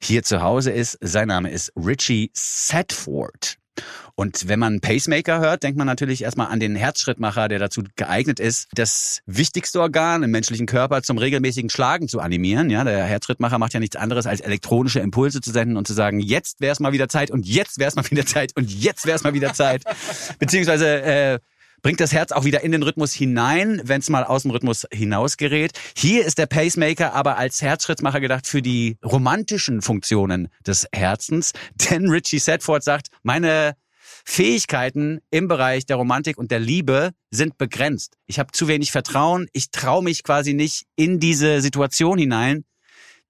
hier 0.00 0.22
zu 0.22 0.40
Hause 0.40 0.70
ist. 0.70 0.96
Sein 1.02 1.28
Name 1.28 1.50
ist 1.50 1.70
Richie 1.76 2.30
Sedford. 2.32 3.58
Und 4.14 4.48
wenn 4.48 4.58
man 4.58 4.80
Pacemaker 4.80 5.40
hört, 5.40 5.62
denkt 5.62 5.78
man 5.78 5.86
natürlich 5.86 6.22
erstmal 6.22 6.48
an 6.48 6.60
den 6.60 6.76
Herzschrittmacher, 6.76 7.48
der 7.48 7.58
dazu 7.58 7.82
geeignet 7.96 8.40
ist, 8.40 8.68
das 8.74 9.22
wichtigste 9.26 9.80
Organ 9.80 10.22
im 10.22 10.30
menschlichen 10.30 10.66
Körper 10.66 11.02
zum 11.02 11.16
regelmäßigen 11.18 11.70
Schlagen 11.70 12.08
zu 12.08 12.20
animieren. 12.20 12.68
Ja, 12.68 12.84
der 12.84 13.04
Herzschrittmacher 13.04 13.58
macht 13.58 13.72
ja 13.72 13.80
nichts 13.80 13.96
anderes, 13.96 14.26
als 14.26 14.40
elektronische 14.40 15.00
Impulse 15.00 15.40
zu 15.40 15.50
senden 15.50 15.76
und 15.76 15.86
zu 15.86 15.94
sagen, 15.94 16.20
jetzt 16.20 16.60
wäre 16.60 16.72
es 16.72 16.80
mal 16.80 16.92
wieder 16.92 17.08
Zeit 17.08 17.30
und 17.30 17.46
jetzt 17.46 17.78
wäre 17.78 17.88
es 17.88 17.96
mal 17.96 18.04
wieder 18.10 18.26
Zeit 18.26 18.52
und 18.56 18.70
jetzt 18.70 19.06
wäre 19.06 19.16
es 19.16 19.24
mal 19.24 19.34
wieder 19.34 19.54
Zeit. 19.54 19.82
Beziehungsweise 20.38 21.02
äh, 21.02 21.38
bringt 21.82 22.00
das 22.00 22.12
Herz 22.12 22.32
auch 22.32 22.44
wieder 22.44 22.62
in 22.62 22.72
den 22.72 22.82
Rhythmus 22.82 23.12
hinein, 23.12 23.80
wenn 23.84 24.00
es 24.00 24.08
mal 24.08 24.24
aus 24.24 24.42
dem 24.42 24.52
Rhythmus 24.52 24.86
hinausgerät. 24.92 25.72
Hier 25.96 26.24
ist 26.24 26.38
der 26.38 26.46
Pacemaker 26.46 27.12
aber 27.12 27.36
als 27.36 27.60
Herzschrittmacher 27.60 28.20
gedacht 28.20 28.46
für 28.46 28.62
die 28.62 28.96
romantischen 29.04 29.82
Funktionen 29.82 30.48
des 30.66 30.86
Herzens. 30.92 31.52
Denn 31.90 32.08
Richie 32.08 32.38
Sedford 32.38 32.84
sagt, 32.84 33.08
meine 33.22 33.74
Fähigkeiten 34.24 35.20
im 35.30 35.48
Bereich 35.48 35.84
der 35.84 35.96
Romantik 35.96 36.38
und 36.38 36.50
der 36.50 36.60
Liebe 36.60 37.10
sind 37.30 37.58
begrenzt. 37.58 38.16
Ich 38.26 38.38
habe 38.38 38.52
zu 38.52 38.68
wenig 38.68 38.92
Vertrauen. 38.92 39.48
Ich 39.52 39.70
traue 39.70 40.04
mich 40.04 40.22
quasi 40.22 40.54
nicht 40.54 40.84
in 40.94 41.18
diese 41.18 41.60
Situation 41.60 42.18
hinein, 42.18 42.64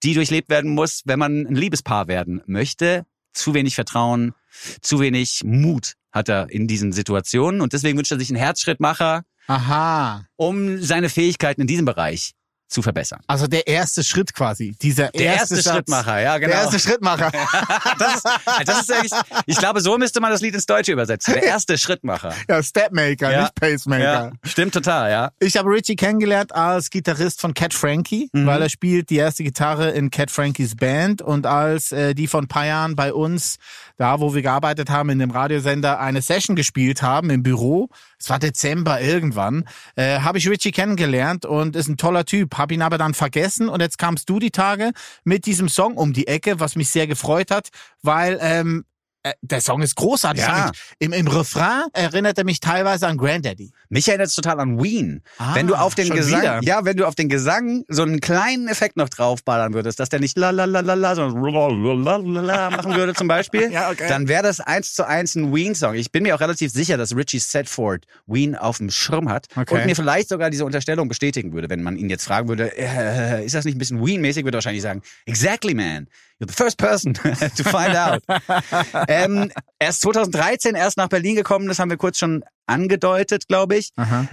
die 0.03 0.15
durchlebt 0.15 0.51
werden 0.51 0.75
muss, 0.75 1.03
wenn 1.07 1.19
man 1.19 1.47
ein 1.47 1.55
Liebespaar 1.55 2.09
werden 2.09 2.43
möchte. 2.47 3.07
Zu 3.33 3.55
wenig 3.55 3.75
Vertrauen, 3.75 4.35
zu 4.83 5.01
wenig 5.01 5.41
Mut 5.45 5.95
hat 6.12 6.28
er 6.28 6.50
in 6.50 6.66
diesen 6.69 6.92
Situationen. 6.92 7.61
Und 7.61 7.73
deswegen 7.73 7.97
wünscht 7.99 8.12
er 8.12 8.19
sich 8.19 8.28
einen 8.31 8.38
Herzschrittmacher, 8.38 9.23
Aha. 9.47 10.25
um 10.37 10.81
seine 10.83 11.09
Fähigkeiten 11.09 11.62
in 11.62 11.66
diesem 11.66 11.85
Bereich 11.85 12.33
zu 12.69 12.81
verbessern. 12.81 13.21
Also 13.26 13.47
der 13.49 13.66
erste 13.66 14.02
Schritt 14.02 14.33
quasi. 14.33 14.75
Dieser 14.81 15.09
Der 15.09 15.35
erste, 15.35 15.57
Satz. 15.57 15.75
Schrittmacher, 15.75 16.21
ja, 16.23 16.38
genau. 16.38 16.52
Der 16.52 16.62
erste 16.62 16.78
Schrittmacher. 16.78 17.31
das 17.99 18.14
ist, 18.14 18.25
das 18.64 18.81
ist 18.81 18.92
eigentlich, 18.92 19.12
ich 19.45 19.59
glaube, 19.59 19.83
so 19.83 19.99
müsste 19.99 20.23
man 20.23 20.31
das 20.31 20.40
Lied 20.40 20.54
ins 20.54 20.64
Deutsche 20.64 20.90
übersetzen. 20.92 21.35
Der 21.35 21.42
erste 21.42 21.76
Schrittmacher. 21.76 22.33
ja, 22.49 22.62
Stepmaker, 22.62 23.31
Ja. 23.31 23.42
nicht 23.42 23.54
Pacemaker. 23.57 24.02
Ja, 24.02 24.33
stimmt 24.42 24.73
total, 24.73 25.11
ja. 25.11 25.33
Ich 25.38 25.59
habe 25.59 25.69
Richie 25.69 25.97
kennengelernt 25.97 26.54
als 26.54 26.88
Gitarrist 26.88 27.42
von 27.42 27.52
Cat 27.52 27.75
Frankie, 27.75 28.31
Mhm. 28.33 28.47
weil 28.47 28.62
er 28.62 28.71
spielt 28.71 29.11
die 29.11 29.16
erste 29.16 29.45
Gitarre 29.45 29.90
in 29.90 30.09
Cat 30.11 30.31
Frankies 30.31 30.75
Band 30.75 31.21
und 31.21 31.45
als 31.45 31.92
äh, 31.92 32.14
die 32.14 32.26
vor 32.26 32.40
ein 32.40 32.49
paar 32.49 32.64
Jahren 32.64 32.97
bei 32.97 33.12
uns 33.12 33.57
da 33.97 34.21
wo 34.21 34.35
wir 34.35 34.43
gearbeitet 34.43 34.91
haben 34.91 35.11
in 35.11 35.19
dem 35.19 35.31
Radiosender, 35.31 36.01
eine 36.01 36.23
Session 36.23 36.57
gespielt 36.57 37.03
haben 37.03 37.31
im 37.31 37.43
Büro. 37.43 37.89
Es 38.19 38.31
war 38.31 38.39
Dezember 38.39 39.01
irgendwann. 39.01 39.65
Äh, 39.97 40.21
habe 40.21 40.39
ich 40.39 40.49
Richie 40.49 40.71
kennengelernt 40.71 41.45
und 41.45 41.77
ist 41.77 41.89
ein 41.89 41.97
toller 41.97 42.25
Typ. 42.25 42.57
Habe 42.57 42.75
ihn 42.75 42.83
aber 42.83 42.99
dann 42.99 43.15
vergessen 43.15 43.69
und 43.69 43.81
jetzt 43.81 43.99
kamst 43.99 44.29
du 44.29 44.39
die 44.39 44.51
Tage 44.51 44.93
mit 45.25 45.47
diesem 45.47 45.69
Song 45.69 45.97
um 45.97 46.13
die 46.13 46.27
Ecke, 46.27 46.61
was 46.61 46.77
mich 46.77 46.91
sehr 46.91 47.07
gefreut 47.07 47.51
hat, 47.51 47.69
weil 48.03 48.39
ähm, 48.41 48.85
äh, 49.23 49.33
der 49.43 49.61
Song 49.61 49.83
ist 49.83 49.95
großartig. 49.97 50.43
Ja. 50.43 50.71
Im, 50.99 51.12
Im 51.12 51.26
Refrain 51.29 51.85
erinnert 51.93 52.38
er 52.38 52.45
mich 52.45 52.61
teilweise 52.61 53.07
an 53.07 53.17
Granddaddy. 53.19 53.71
Mich 53.88 54.09
erinnert 54.09 54.29
es 54.29 54.35
total 54.35 54.61
an 54.61 54.83
Ween. 54.83 55.23
Ah, 55.38 55.55
wenn 55.55 55.67
du 55.67 55.75
auf 55.75 55.95
den 55.95 56.11
Gesang, 56.11 56.41
wieder? 56.43 56.61
ja, 56.62 56.85
wenn 56.85 56.97
du 56.97 57.07
auf 57.07 57.14
den 57.14 57.29
Gesang 57.29 57.85
so 57.88 58.02
einen 58.02 58.21
kleinen 58.21 58.69
Effekt 58.69 58.97
noch 58.97 59.09
draufballern 59.09 59.75
würdest, 59.75 60.00
dass 60.00 60.09
der 60.09 60.21
nicht 60.21 60.37
la 60.37 60.50
la 60.50 60.64
la 60.64 60.81
la 60.81 60.95
la, 60.95 61.14
sondern 61.14 61.43
la 61.52 61.69
la 61.69 62.17
la 62.17 62.41
la 62.41 62.71
machen 62.71 62.95
würde 62.95 63.14
zum 63.14 63.29
Beispiel, 63.29 63.71
Ja, 63.73 63.91
okay. 63.91 64.07
dann 64.09 64.29
wäre 64.29 64.43
das 64.43 64.61
eins 64.61 64.95
zu 64.95 65.07
eins 65.07 65.35
ein 65.35 65.55
Ween-Song. 65.55 65.95
Ich 65.95 66.11
bin 66.11 66.23
mir 66.25 66.35
auch 66.35 66.41
relativ 66.41 66.73
sicher, 66.73 66.97
dass 66.97 67.14
Richie 67.17 67.38
Setford 67.38 68.07
Ween 68.26 68.57
auf 68.57 68.79
dem 68.79 68.91
Schirm 68.91 69.29
hat 69.29 69.47
Okay. 69.57 69.75
und 69.75 69.87
mir 69.87 69.95
vielleicht 69.95 70.29
sogar 70.29 70.50
diese 70.50 70.64
Unterstellung 70.64 71.09
bestätigen 71.09 71.52
würde, 71.52 71.69
wenn 71.71 71.83
man 71.83 71.97
ihn 71.97 72.11
jetzt 72.11 72.25
fragen 72.25 72.49
würde, 72.49 72.76
äh, 72.76 73.45
ist 73.45 73.55
das 73.55 73.64
nicht 73.64 73.76
ein 73.76 73.79
bisschen 73.79 74.05
Ween-mäßig, 74.05 74.45
würde 74.45 74.57
er 74.57 74.59
wahrscheinlich 74.59 74.83
sagen, 74.83 75.02
exactly 75.26 75.75
man. 75.75 76.09
You're 76.43 76.49
the 76.49 76.55
first 76.55 76.77
person 76.77 77.15
to 77.15 77.63
find 77.63 77.95
out. 77.95 78.21
ähm, 79.09 79.53
er 79.79 79.91
ist 79.91 80.01
2013 80.01 80.75
erst 80.75 80.97
nach 80.97 81.07
Berlin 81.07 81.37
gekommen, 81.37 81.69
das 81.69 81.79
haben 81.79 81.89
wir 81.89 81.97
kurz 81.97 82.19
schon 82.19 82.43
angedeutet, 82.67 83.47
glaube 83.47 83.77
ich. 83.77 83.91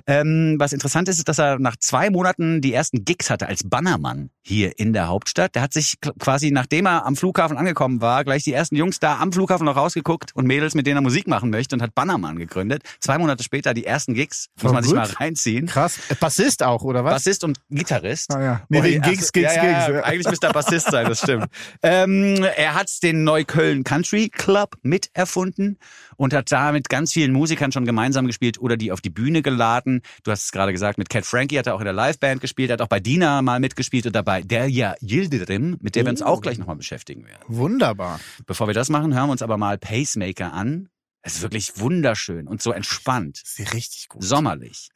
Ähm, 0.07 0.55
was 0.57 0.73
interessant 0.73 1.07
ist, 1.07 1.19
ist, 1.19 1.29
dass 1.29 1.37
er 1.37 1.59
nach 1.59 1.75
zwei 1.75 2.09
Monaten 2.09 2.61
die 2.61 2.73
ersten 2.73 3.05
Gigs 3.05 3.29
hatte 3.29 3.47
als 3.47 3.61
Bannermann 3.63 4.31
hier 4.49 4.77
in 4.79 4.93
der 4.93 5.07
Hauptstadt. 5.07 5.55
Der 5.55 5.61
hat 5.61 5.73
sich 5.73 5.95
quasi, 6.19 6.51
nachdem 6.51 6.87
er 6.87 7.05
am 7.05 7.15
Flughafen 7.15 7.55
angekommen 7.57 8.01
war, 8.01 8.23
gleich 8.23 8.43
die 8.43 8.51
ersten 8.53 8.75
Jungs 8.75 8.99
da 8.99 9.19
am 9.19 9.31
Flughafen 9.31 9.65
noch 9.65 9.75
rausgeguckt 9.77 10.35
und 10.35 10.47
Mädels, 10.47 10.73
mit 10.75 10.87
denen 10.87 10.97
er 10.97 11.01
Musik 11.01 11.27
machen 11.27 11.49
möchte 11.51 11.75
und 11.75 11.81
hat 11.81 11.93
Bannermann 11.95 12.37
gegründet. 12.37 12.83
Zwei 12.99 13.17
Monate 13.19 13.43
später 13.43 13.73
die 13.73 13.85
ersten 13.85 14.13
Gigs, 14.15 14.47
muss 14.61 14.71
Oh, 14.71 14.73
man 14.73 14.83
sich 14.83 14.93
mal 14.93 15.05
reinziehen. 15.07 15.67
Krass. 15.67 15.99
Äh, 16.09 16.15
Bassist 16.15 16.63
auch, 16.63 16.81
oder 16.83 17.03
was? 17.03 17.13
Bassist 17.13 17.43
und 17.43 17.59
Gitarrist. 17.69 18.33
Ah, 18.33 18.41
ja. 18.41 18.61
Nee, 18.69 18.79
Oh, 18.79 18.83
wegen 18.83 19.03
ach, 19.03 19.09
Gigs, 19.09 19.31
Gigs, 19.31 19.55
ja, 19.55 19.63
ja, 19.63 19.85
Gigs. 19.87 19.95
Ja, 19.97 20.03
eigentlich 20.03 20.27
müsste 20.27 20.47
er 20.47 20.53
Bassist 20.53 20.89
sein, 20.89 21.07
das 21.07 21.19
stimmt. 21.19 21.45
ähm, 21.83 22.43
er 22.57 22.73
hat 22.73 22.89
den 23.03 23.23
Neukölln 23.23 23.83
Country 23.83 24.29
Club 24.29 24.75
miterfunden 24.81 25.77
und 26.17 26.33
hat 26.33 26.51
da 26.51 26.71
mit 26.71 26.89
ganz 26.89 27.13
vielen 27.13 27.31
Musikern 27.33 27.71
schon 27.71 27.85
gemeinsam 27.85 28.25
gespielt 28.25 28.59
oder 28.59 28.77
die 28.77 28.91
auf 28.91 28.99
die 29.01 29.09
Bühne 29.11 29.41
geladen. 29.41 30.01
Du 30.23 30.31
hast 30.31 30.45
es 30.45 30.51
gerade 30.51 30.71
gesagt, 30.71 30.97
mit 30.97 31.09
Cat 31.09 31.25
Frankie 31.25 31.57
hat 31.59 31.67
er 31.67 31.75
auch 31.75 31.79
in 31.79 31.85
der 31.85 31.93
Liveband 31.93 32.41
gespielt, 32.41 32.71
hat 32.71 32.81
auch 32.81 32.87
bei 32.87 32.99
Dina 32.99 33.41
mal 33.41 33.59
mitgespielt 33.59 34.05
und 34.07 34.15
dabei 34.15 34.38
Derja 34.41 34.95
Yildirim, 35.01 35.77
mit 35.81 35.95
der 35.95 36.05
wir 36.05 36.11
uns 36.11 36.21
auch 36.21 36.41
gleich 36.41 36.57
nochmal 36.57 36.75
beschäftigen 36.75 37.25
werden. 37.25 37.43
Wunderbar. 37.47 38.19
Bevor 38.45 38.67
wir 38.67 38.73
das 38.73 38.89
machen, 38.89 39.13
hören 39.13 39.27
wir 39.27 39.31
uns 39.33 39.41
aber 39.41 39.57
mal 39.57 39.77
Pacemaker 39.77 40.53
an. 40.53 40.89
Es 41.21 41.35
ist 41.35 41.41
wirklich 41.41 41.79
wunderschön 41.79 42.47
und 42.47 42.61
so 42.61 42.71
entspannt, 42.71 43.41
ist 43.43 43.73
richtig 43.73 44.07
gut. 44.07 44.23
sommerlich. 44.23 44.89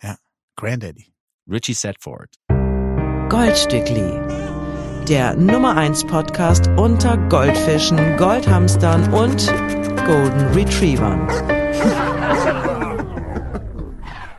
Granddaddy. 0.55 1.13
Richie 1.49 1.73
Setford. 1.73 2.29
Goldstückli. 3.29 4.21
Der 5.09 5.35
Nummer 5.35 5.75
1 5.75 6.05
Podcast 6.05 6.67
unter 6.77 7.17
Goldfischen, 7.27 8.15
Goldhamstern 8.15 9.13
und 9.13 9.47
Golden 10.05 10.53
Retrievern. 10.53 11.27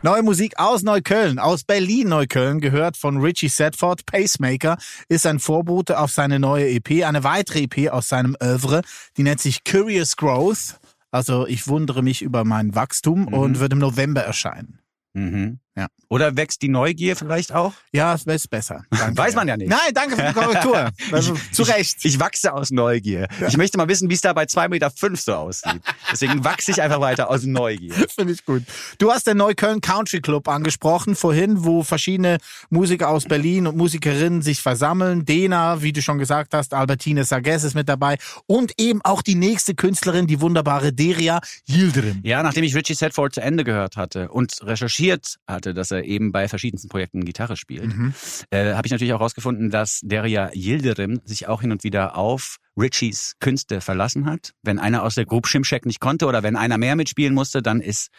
Neue 0.05 0.21
Musik 0.21 0.59
aus 0.59 0.83
Neukölln, 0.83 1.39
aus 1.39 1.63
Berlin-Neukölln, 1.63 2.59
gehört 2.59 2.95
von 2.95 3.17
Richie 3.17 3.49
Setford. 3.49 4.05
Pacemaker 4.05 4.77
ist 5.09 5.25
ein 5.25 5.39
Vorbote 5.39 5.97
auf 5.97 6.11
seine 6.11 6.37
neue 6.37 6.69
EP, 6.69 7.03
eine 7.03 7.23
weitere 7.23 7.63
EP 7.63 7.91
aus 7.91 8.09
seinem 8.09 8.37
Oeuvre, 8.39 8.83
die 9.17 9.23
nennt 9.23 9.41
sich 9.41 9.63
Curious 9.63 10.15
Growth. 10.15 10.79
Also 11.09 11.47
ich 11.47 11.67
wundere 11.67 12.03
mich 12.03 12.21
über 12.21 12.43
mein 12.43 12.75
Wachstum 12.75 13.27
und 13.27 13.59
wird 13.59 13.73
im 13.73 13.79
November 13.79 14.21
erscheinen. 14.21 14.77
Mhm. 15.13 15.57
Ja. 15.77 15.87
Oder 16.07 16.37
wächst 16.37 16.61
die 16.61 16.69
Neugier 16.69 17.17
vielleicht 17.17 17.51
auch? 17.51 17.73
Ja, 17.91 18.13
es 18.13 18.25
ist 18.25 18.49
besser. 18.49 18.85
Danke. 18.91 19.17
Weiß 19.17 19.35
man 19.35 19.47
ja 19.47 19.57
nicht. 19.57 19.69
Nein, 19.69 19.93
danke 19.93 20.15
für 20.15 20.23
die 20.23 20.33
Korrektur. 20.33 20.91
Also, 21.11 21.35
zu 21.51 21.63
Recht. 21.63 21.97
Ich, 21.99 22.15
ich 22.15 22.19
wachse 22.19 22.53
aus 22.53 22.71
Neugier. 22.71 23.27
Ich 23.47 23.57
möchte 23.57 23.77
mal 23.77 23.87
wissen, 23.87 24.09
wie 24.09 24.13
es 24.13 24.21
da 24.21 24.33
bei 24.33 24.43
2,5 24.43 24.69
Meter 24.69 24.91
fünf 24.91 25.21
so 25.21 25.33
aussieht. 25.33 25.81
Deswegen 26.11 26.43
wachse 26.43 26.71
ich 26.71 26.81
einfach 26.81 26.99
weiter 26.99 27.29
aus 27.29 27.43
Neugier. 27.43 27.93
Finde 28.15 28.33
ich 28.33 28.43
gut. 28.45 28.63
Du 28.97 29.11
hast 29.11 29.27
den 29.27 29.37
Neukölln 29.37 29.81
Country 29.81 30.21
Club 30.21 30.47
angesprochen 30.47 31.15
vorhin, 31.15 31.63
wo 31.63 31.83
verschiedene 31.83 32.37
Musiker 32.69 33.09
aus 33.09 33.25
Berlin 33.25 33.67
und 33.67 33.77
Musikerinnen 33.77 34.41
sich 34.41 34.61
versammeln. 34.61 35.25
Dena, 35.25 35.81
wie 35.81 35.93
du 35.93 36.01
schon 36.01 36.17
gesagt 36.17 36.53
hast, 36.53 36.73
Albertine 36.73 37.23
Sages 37.23 37.63
ist 37.63 37.75
mit 37.75 37.89
dabei 37.89 38.17
und 38.45 38.73
eben 38.79 39.01
auch 39.03 39.21
die 39.21 39.35
nächste 39.35 39.75
Künstlerin, 39.75 40.27
die 40.27 40.41
wunderbare 40.41 40.93
Deria 40.93 41.39
Yildirim. 41.67 42.21
Ja, 42.23 42.43
nachdem 42.43 42.63
ich 42.63 42.75
Richie 42.75 42.95
Setford 42.95 43.35
zu 43.35 43.41
Ende 43.41 43.63
gehört 43.63 43.97
hatte 43.97 44.29
und 44.29 44.59
recherchiert 44.63 45.37
hatte, 45.47 45.64
dass 45.73 45.91
er 45.91 46.03
eben 46.03 46.31
bei 46.31 46.47
verschiedensten 46.47 46.89
Projekten 46.89 47.25
Gitarre 47.25 47.57
spielt, 47.57 47.91
äh, 48.51 48.73
habe 48.73 48.87
ich 48.87 48.91
natürlich 48.91 49.13
auch 49.13 49.19
herausgefunden, 49.19 49.69
dass 49.69 50.01
Derja 50.03 50.51
Yildirim 50.53 51.21
sich 51.25 51.47
auch 51.47 51.61
hin 51.61 51.71
und 51.71 51.83
wieder 51.83 52.17
auf 52.17 52.57
Richies 52.77 53.35
Künste 53.39 53.81
verlassen 53.81 54.25
hat. 54.25 54.51
Wenn 54.61 54.79
einer 54.79 55.03
aus 55.03 55.15
der 55.15 55.25
Group 55.25 55.47
Shimshek 55.47 55.85
nicht 55.85 55.99
konnte 55.99 56.25
oder 56.27 56.43
wenn 56.43 56.55
einer 56.55 56.77
mehr 56.77 56.95
mitspielen 56.95 57.33
musste, 57.33 57.61
dann 57.61 57.81
ist 57.81 58.09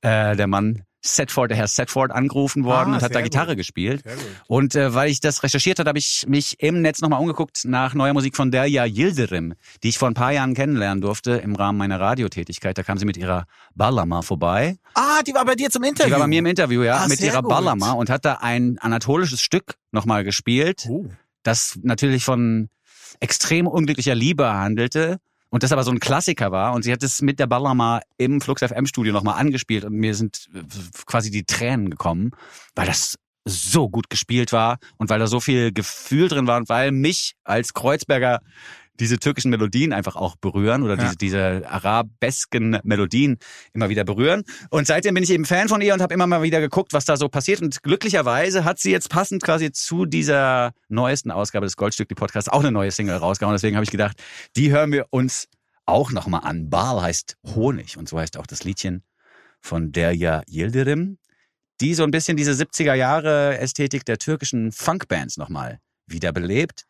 äh, 0.00 0.36
der 0.36 0.46
Mann 0.46 0.84
Setford, 1.06 1.50
der 1.50 1.58
Herr 1.58 1.68
Setford 1.68 2.10
angerufen 2.10 2.64
worden 2.64 2.92
Ah, 2.92 2.96
und 2.96 3.02
hat 3.02 3.14
da 3.14 3.20
Gitarre 3.20 3.48
gut. 3.52 3.58
gespielt. 3.58 4.02
Und 4.46 4.74
äh, 4.74 4.94
weil 4.94 5.10
ich 5.10 5.20
das 5.20 5.42
recherchiert 5.42 5.78
habe, 5.78 5.88
habe 5.90 5.98
ich 5.98 6.24
mich 6.26 6.60
im 6.60 6.80
Netz 6.80 7.00
nochmal 7.02 7.20
umgeguckt 7.20 7.64
nach 7.66 7.92
neuer 7.94 8.14
Musik 8.14 8.36
von 8.36 8.50
Derja 8.50 8.86
Yildirim, 8.86 9.52
die 9.82 9.90
ich 9.90 9.98
vor 9.98 10.08
ein 10.08 10.14
paar 10.14 10.32
Jahren 10.32 10.54
kennenlernen 10.54 11.02
durfte 11.02 11.32
im 11.32 11.54
Rahmen 11.56 11.76
meiner 11.78 12.00
Radiotätigkeit. 12.00 12.78
Da 12.78 12.82
kam 12.82 12.96
sie 12.96 13.04
mit 13.04 13.16
ihrer 13.18 13.44
Ballama 13.74 14.22
vorbei. 14.22 14.76
Ah, 14.94 15.22
die 15.26 15.34
war 15.34 15.44
bei 15.44 15.54
dir 15.56 15.68
zum 15.70 15.82
Interview. 15.84 16.06
Die 16.06 16.12
war 16.12 16.20
bei 16.20 16.26
mir 16.26 16.38
im 16.38 16.46
Interview, 16.46 16.82
ja, 16.82 16.96
Ah, 16.96 17.06
mit 17.08 17.20
ihrer 17.20 17.42
gut. 17.42 17.50
Ballama 17.50 17.92
und 17.92 18.08
hat 18.08 18.24
da 18.24 18.34
ein 18.40 18.78
anatolisches 18.78 19.42
Stück 19.42 19.74
nochmal 19.92 20.24
gespielt, 20.24 20.86
Oh. 20.88 21.06
das 21.42 21.78
natürlich 21.82 22.24
von 22.24 22.70
extrem 23.20 23.66
unglücklicher 23.66 24.14
Liebe 24.14 24.52
handelte. 24.52 25.18
Und 25.54 25.62
das 25.62 25.70
aber 25.70 25.84
so 25.84 25.92
ein 25.92 26.00
Klassiker 26.00 26.50
war. 26.50 26.74
Und 26.74 26.82
sie 26.82 26.90
hat 26.90 27.04
es 27.04 27.22
mit 27.22 27.38
der 27.38 27.46
Ballama 27.46 28.00
im 28.16 28.40
Flux 28.40 28.60
FM 28.60 28.86
Studio 28.86 29.12
nochmal 29.12 29.38
angespielt. 29.38 29.84
Und 29.84 29.92
mir 29.92 30.16
sind 30.16 30.48
quasi 31.06 31.30
die 31.30 31.44
Tränen 31.44 31.90
gekommen, 31.90 32.32
weil 32.74 32.88
das 32.88 33.14
so 33.44 33.88
gut 33.88 34.10
gespielt 34.10 34.50
war 34.50 34.78
und 34.96 35.10
weil 35.10 35.20
da 35.20 35.28
so 35.28 35.38
viel 35.38 35.70
Gefühl 35.70 36.26
drin 36.26 36.48
war 36.48 36.56
und 36.56 36.68
weil 36.68 36.90
mich 36.90 37.36
als 37.44 37.72
Kreuzberger 37.72 38.40
diese 39.00 39.18
türkischen 39.18 39.50
Melodien 39.50 39.92
einfach 39.92 40.16
auch 40.16 40.36
berühren 40.36 40.82
oder 40.82 40.96
Ja. 40.96 41.04
diese, 41.04 41.16
diese 41.16 41.68
arabesken 41.68 42.78
Melodien 42.84 43.38
immer 43.72 43.88
wieder 43.88 44.04
berühren. 44.04 44.44
Und 44.70 44.86
seitdem 44.86 45.14
bin 45.14 45.22
ich 45.24 45.30
eben 45.30 45.44
Fan 45.44 45.68
von 45.68 45.80
ihr 45.80 45.94
und 45.94 46.00
habe 46.02 46.14
immer 46.14 46.26
mal 46.26 46.42
wieder 46.42 46.60
geguckt, 46.60 46.92
was 46.92 47.04
da 47.04 47.16
so 47.16 47.28
passiert. 47.28 47.60
Und 47.60 47.82
glücklicherweise 47.82 48.64
hat 48.64 48.78
sie 48.78 48.90
jetzt 48.90 49.10
passend 49.10 49.42
quasi 49.42 49.72
zu 49.72 50.06
dieser 50.06 50.72
neuesten 50.88 51.30
Ausgabe 51.30 51.66
des 51.66 51.76
Goldstückli 51.76 52.14
Podcasts 52.14 52.48
auch 52.48 52.60
eine 52.60 52.72
neue 52.72 52.90
Single 52.90 53.16
rausgehauen. 53.16 53.54
Deswegen 53.54 53.76
habe 53.76 53.84
ich 53.84 53.90
gedacht, 53.90 54.16
die 54.56 54.70
hören 54.70 54.92
wir 54.92 55.06
uns 55.10 55.48
auch 55.86 56.12
nochmal 56.12 56.42
an. 56.44 56.70
Bal 56.70 57.02
heißt 57.02 57.36
Honig 57.54 57.96
und 57.98 58.08
so 58.08 58.18
heißt 58.18 58.38
auch 58.38 58.46
das 58.46 58.64
Liedchen 58.64 59.02
von 59.60 59.92
Derya 59.92 60.42
Yildirim, 60.48 61.18
die 61.80 61.94
so 61.94 62.04
ein 62.04 62.10
bisschen 62.10 62.36
diese 62.36 62.52
70er 62.52 62.94
Jahre 62.94 63.58
Ästhetik 63.58 64.04
der 64.04 64.18
türkischen 64.18 64.72
Funkbands 64.72 65.36
nochmal 65.36 65.78
wiederbelebt. 66.06 66.84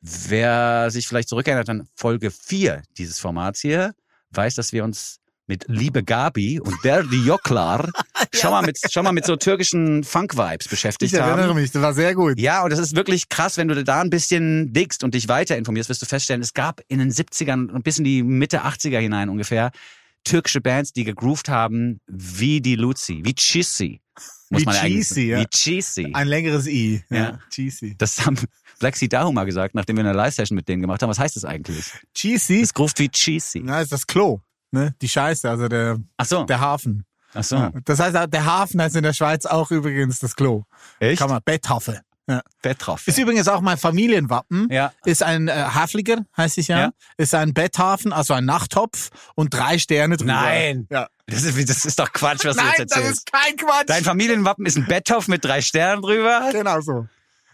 Wer 0.00 0.90
sich 0.90 1.08
vielleicht 1.08 1.28
zurückerinnert 1.28 1.68
an 1.68 1.88
Folge 1.94 2.30
4 2.30 2.82
dieses 2.96 3.18
Formats 3.18 3.60
hier, 3.60 3.94
weiß, 4.30 4.54
dass 4.54 4.72
wir 4.72 4.84
uns 4.84 5.20
mit 5.48 5.64
Liebe 5.66 6.04
Gabi 6.04 6.60
und 6.60 6.76
Derdi 6.84 7.24
Yoklar 7.24 7.88
schon 8.34 8.50
mal 8.50 8.62
mit, 8.62 8.78
schon 8.92 9.02
mal 9.02 9.12
mit 9.12 9.24
so 9.24 9.34
türkischen 9.34 10.04
Funk-Vibes 10.04 10.68
beschäftigt 10.68 11.12
Ich 11.12 11.18
erinnere 11.18 11.48
haben. 11.48 11.56
mich, 11.56 11.72
das 11.72 11.82
war 11.82 11.94
sehr 11.94 12.14
gut. 12.14 12.38
Ja, 12.38 12.62
und 12.62 12.70
das 12.70 12.78
ist 12.78 12.94
wirklich 12.94 13.30
krass, 13.30 13.56
wenn 13.56 13.66
du 13.68 13.82
da 13.82 14.02
ein 14.02 14.10
bisschen 14.10 14.72
diggst 14.72 15.02
und 15.02 15.14
dich 15.14 15.28
weiter 15.28 15.56
informierst, 15.56 15.88
wirst 15.88 16.02
du 16.02 16.06
feststellen, 16.06 16.42
es 16.42 16.52
gab 16.52 16.82
in 16.88 16.98
den 16.98 17.10
70ern 17.10 17.70
und 17.70 17.82
bis 17.82 17.98
in 17.98 18.04
die 18.04 18.22
Mitte 18.22 18.64
80er 18.64 18.98
hinein 18.98 19.30
ungefähr 19.30 19.70
türkische 20.28 20.60
Bands, 20.60 20.92
die 20.92 21.04
gegroovt 21.04 21.48
haben 21.48 22.00
wie 22.06 22.60
die 22.60 22.76
Luzi, 22.76 23.22
wie 23.24 23.34
Chisi. 23.34 24.00
Muss 24.50 24.62
Wie 24.62 24.64
man 24.64 24.74
ja 24.74 24.80
Cheesy, 24.82 25.28
ja. 25.28 25.40
Wie 25.40 25.46
Chisi. 25.46 26.10
Ein 26.12 26.26
längeres 26.26 26.66
I. 26.66 27.04
Ja. 27.10 27.38
Cheesy. 27.50 27.94
Das 27.98 28.24
haben 28.24 28.38
Black 28.78 28.96
Sea 28.96 29.08
Dahu 29.08 29.30
mal 29.30 29.44
gesagt, 29.44 29.74
nachdem 29.74 29.96
wir 29.96 30.04
eine 30.04 30.14
Live-Session 30.14 30.56
mit 30.56 30.68
denen 30.68 30.80
gemacht 30.80 31.02
haben. 31.02 31.10
Was 31.10 31.18
heißt 31.18 31.36
das 31.36 31.44
eigentlich? 31.44 31.92
Cheesy? 32.14 32.62
Es 32.62 32.72
groovt 32.72 32.98
wie 32.98 33.08
Cheesy. 33.10 33.60
Na, 33.62 33.82
ist 33.82 33.92
das 33.92 34.06
Klo. 34.06 34.40
Ne? 34.70 34.94
Die 35.02 35.08
Scheiße, 35.08 35.48
also 35.48 35.68
der, 35.68 35.98
Ach 36.16 36.26
so. 36.26 36.44
der 36.44 36.60
Hafen. 36.60 37.04
Ach 37.34 37.44
so. 37.44 37.56
Ja. 37.56 37.72
Das 37.84 38.00
heißt, 38.00 38.32
der 38.32 38.44
Hafen 38.44 38.80
heißt 38.80 38.96
in 38.96 39.02
der 39.02 39.12
Schweiz 39.12 39.44
auch 39.44 39.70
übrigens 39.70 40.18
das 40.18 40.34
Klo. 40.34 40.64
Echt? 40.98 41.18
Kann 41.18 41.28
man, 41.28 41.40
Betthafe. 41.44 42.00
Ja. 42.28 42.42
Bettroff. 42.62 43.08
Ist 43.08 43.18
übrigens 43.18 43.48
auch 43.48 43.62
mein 43.62 43.78
Familienwappen. 43.78 44.68
Ja. 44.70 44.92
Ist 45.04 45.22
ein 45.22 45.48
äh, 45.48 45.52
Hafliger, 45.52 46.26
heißt 46.36 46.58
es 46.58 46.68
ja. 46.68 46.78
Ja. 46.78 46.90
Ist 47.16 47.34
ein 47.34 47.54
Betthafen, 47.54 48.12
also 48.12 48.34
ein 48.34 48.44
Nachttopf 48.44 49.10
und 49.34 49.54
drei 49.54 49.78
Sterne 49.78 50.16
drüber. 50.18 50.32
Nein. 50.34 50.86
Ja. 50.90 51.08
Das 51.26 51.42
ist, 51.44 51.68
das 51.70 51.84
ist 51.84 51.98
doch 51.98 52.12
Quatsch, 52.12 52.44
was 52.44 52.56
Nein, 52.56 52.66
du 52.76 52.82
jetzt 52.82 52.90
das 52.92 52.98
erzählst. 52.98 53.18
ist 53.28 53.32
kein 53.32 53.56
Quatsch. 53.56 53.88
Dein 53.88 54.04
Familienwappen 54.04 54.66
ist 54.66 54.76
ein 54.76 54.86
Betthoff 54.86 55.26
mit 55.28 55.44
drei 55.44 55.60
Sternen 55.62 56.02
drüber. 56.02 56.50
genau 56.52 56.80
so. 56.80 57.06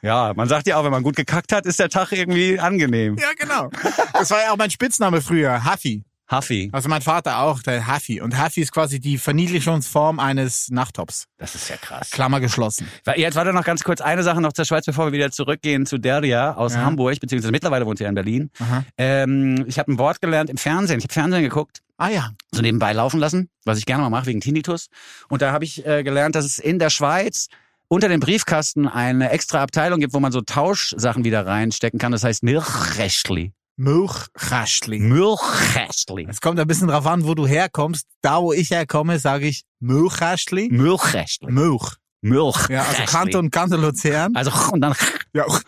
Ja, 0.02 0.34
man 0.34 0.48
sagt 0.48 0.66
ja 0.66 0.76
auch, 0.76 0.84
wenn 0.84 0.90
man 0.90 1.02
gut 1.02 1.16
gekackt 1.16 1.50
hat, 1.52 1.64
ist 1.64 1.78
der 1.80 1.88
Tag 1.88 2.12
irgendwie 2.12 2.58
angenehm. 2.60 3.16
Ja, 3.16 3.28
genau. 3.38 3.70
Das 4.12 4.30
war 4.30 4.42
ja 4.42 4.50
auch 4.52 4.56
mein 4.58 4.70
Spitzname 4.70 5.22
früher. 5.22 5.64
Haffi. 5.64 6.04
Huffy. 6.30 6.70
Also 6.72 6.88
mein 6.88 7.02
Vater 7.02 7.40
auch, 7.40 7.60
der 7.62 7.86
Huffy. 7.86 8.20
Und 8.20 8.42
Huffy 8.42 8.62
ist 8.62 8.72
quasi 8.72 8.98
die 8.98 9.18
Verniedlichungsform 9.18 10.18
eines 10.18 10.70
Nachttops. 10.70 11.26
Das 11.36 11.54
ist 11.54 11.68
ja 11.68 11.76
krass. 11.76 12.10
Klammer 12.10 12.40
geschlossen. 12.40 12.88
Jetzt 13.16 13.34
warte 13.34 13.52
noch 13.52 13.64
ganz 13.64 13.84
kurz 13.84 14.00
eine 14.00 14.22
Sache 14.22 14.40
noch 14.40 14.52
zur 14.54 14.64
Schweiz, 14.64 14.86
bevor 14.86 15.06
wir 15.06 15.12
wieder 15.12 15.30
zurückgehen 15.30 15.84
zu 15.86 15.98
Deria 15.98 16.54
aus 16.54 16.74
Ja. 16.74 16.80
Hamburg, 16.80 17.20
beziehungsweise 17.20 17.52
mittlerweile 17.52 17.84
wohnt 17.86 17.98
sie 17.98 18.04
ja 18.04 18.08
in 18.08 18.14
Berlin. 18.14 18.50
Ähm, 18.96 19.64
ich 19.68 19.78
habe 19.78 19.92
ein 19.92 19.98
Wort 19.98 20.20
gelernt 20.20 20.48
im 20.50 20.56
Fernsehen. 20.56 20.98
Ich 20.98 21.04
habe 21.04 21.12
Fernsehen 21.12 21.42
geguckt, 21.42 21.82
Ah 21.96 22.08
ja. 22.08 22.30
so 22.52 22.60
nebenbei 22.62 22.92
laufen 22.92 23.20
lassen, 23.20 23.50
was 23.64 23.78
ich 23.78 23.86
gerne 23.86 24.02
mal 24.02 24.10
mache 24.10 24.26
wegen 24.26 24.40
Tinnitus. 24.40 24.88
Und 25.28 25.42
da 25.42 25.52
habe 25.52 25.64
ich 25.64 25.86
äh, 25.86 26.02
gelernt, 26.02 26.34
dass 26.34 26.44
es 26.44 26.58
in 26.58 26.78
der 26.78 26.90
Schweiz 26.90 27.48
unter 27.86 28.08
dem 28.08 28.18
Briefkasten 28.18 28.88
eine 28.88 29.30
extra 29.30 29.62
Abteilung 29.62 30.00
gibt, 30.00 30.14
wo 30.14 30.18
man 30.20 30.32
so 30.32 30.40
Tauschsachen 30.40 31.22
wieder 31.22 31.46
reinstecken 31.46 32.00
kann. 32.00 32.10
Das 32.12 32.24
heißt 32.24 32.42
Milchrechtli. 32.42 33.52
Milchkästli. 33.76 35.00
Milchrechtli. 35.00 36.26
Es 36.28 36.40
kommt 36.40 36.60
ein 36.60 36.66
bisschen 36.66 36.88
drauf 36.88 37.06
an, 37.06 37.24
wo 37.24 37.34
du 37.34 37.46
herkommst. 37.46 38.06
Da, 38.22 38.40
wo 38.40 38.52
ich 38.52 38.70
herkomme, 38.70 39.18
sage 39.18 39.48
ich 39.48 39.62
Milchkästli. 39.80 40.68
Milchrechtli. 40.70 41.50
Milch. 41.50 41.94
Milch. 42.20 42.68
Ja, 42.70 42.84
also 42.84 43.02
Kanton, 43.04 43.50
Kanton 43.50 43.82
Luzern. 43.82 44.34
Also 44.34 44.50
und 44.72 44.80
dann 44.80 44.94
Ja. 45.34 45.44
das 45.48 45.62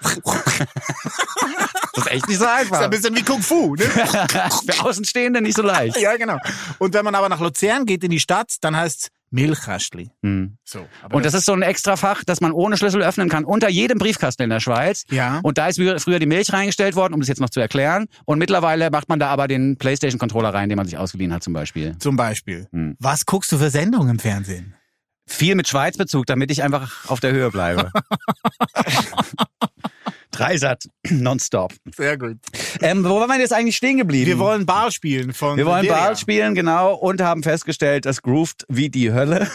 ist 1.97 2.07
echt 2.11 2.29
nicht 2.29 2.39
so 2.39 2.45
Ist 2.45 2.51
einfach. 2.51 2.81
ein 2.81 2.91
bisschen 2.91 3.15
wie 3.17 3.23
Kung 3.23 3.43
Fu, 3.43 3.75
ne? 3.75 3.85
Für 3.85 4.85
Außenstehende 4.85 5.43
nicht 5.43 5.57
so 5.57 5.63
leicht. 5.63 5.99
ja, 5.99 6.17
genau. 6.17 6.39
Und 6.79 6.95
wenn 6.95 7.05
man 7.05 7.15
aber 7.15 7.29
nach 7.29 7.41
Luzern 7.41 7.85
geht 7.85 8.05
in 8.05 8.11
die 8.11 8.21
Stadt, 8.21 8.55
dann 8.63 8.75
heißt 8.77 9.09
Milchkästli. 9.31 10.11
Hm. 10.23 10.57
So. 10.65 10.87
Und 11.11 11.25
das 11.25 11.35
ist 11.35 11.47
so 11.47 11.53
ein 11.53 11.63
extra 11.63 11.97
Fach, 11.97 12.25
das 12.25 12.41
man 12.41 12.53
ohne 12.53 12.77
Schlüssel 12.77 13.03
öffnen 13.03 13.29
kann, 13.29 13.45
unter 13.45 13.69
jedem 13.69 13.99
Briefkasten 13.99 14.43
in 14.43 14.51
der 14.51 14.61
Schweiz. 14.61 15.05
Ja. 15.11 15.41
Und 15.43 15.59
da 15.59 15.69
ist 15.69 15.79
früher 15.79 16.19
die 16.19 16.27
Milch 16.27 16.53
reingestellt 16.53 16.97
worden, 16.97 17.15
um 17.15 17.21
das 17.21 17.29
jetzt 17.29 17.41
noch 17.41 17.51
zu 17.51 17.61
erklären. 17.61 18.07
Und 18.25 18.39
mittlerweile 18.39 18.91
macht 18.91 19.09
man 19.09 19.19
da 19.19 19.29
aber 19.29 19.49
den 19.49 19.77
Playstation-Controller 19.77 20.55
rein, 20.55 20.69
den 20.69 20.77
man 20.77 20.87
sich 20.87 20.97
ausgeliehen 20.99 21.33
hat 21.33 21.43
zum 21.43 21.53
Beispiel. 21.53 21.97
Zum 21.99 22.17
Beispiel. 22.17 22.69
Hm. 22.73 22.97
Was 22.99 23.27
guckst 23.27 23.51
du 23.53 23.59
für 23.59 23.71
Sendungen 23.71 24.11
im 24.11 24.19
Fernsehen? 24.19 24.75
Viel 25.29 25.57
mit 25.57 25.67
Schweizbezug, 25.67 26.25
damit 26.27 26.53
ich 26.53 26.63
einfach 26.63 27.09
auf 27.09 27.19
der 27.19 27.33
Höhe 27.33 27.51
bleibe. 27.51 27.91
Dreisat, 30.37 30.85
nonstop. 31.11 31.73
Sehr 31.97 32.19
gut. 32.19 32.37
Ähm, 32.83 33.05
wo 33.05 33.21
waren 33.21 33.29
wir 33.29 33.39
jetzt 33.39 33.53
eigentlich 33.53 33.77
stehen 33.77 33.97
geblieben? 33.97 34.27
Wir 34.27 34.39
wollen 34.39 34.67
Ball 34.67 34.91
spielen 34.91 35.33
von 35.33 35.57
Wir 35.57 35.65
wollen. 35.67 35.87
Ball 35.87 36.17
spielen, 36.17 36.55
genau, 36.55 36.95
und 36.95 37.23
haben 37.23 37.43
festgestellt, 37.43 38.05
das 38.05 38.23
groovt 38.23 38.67
wie 38.69 38.91
die 38.91 39.13
Hölle. 39.13 39.49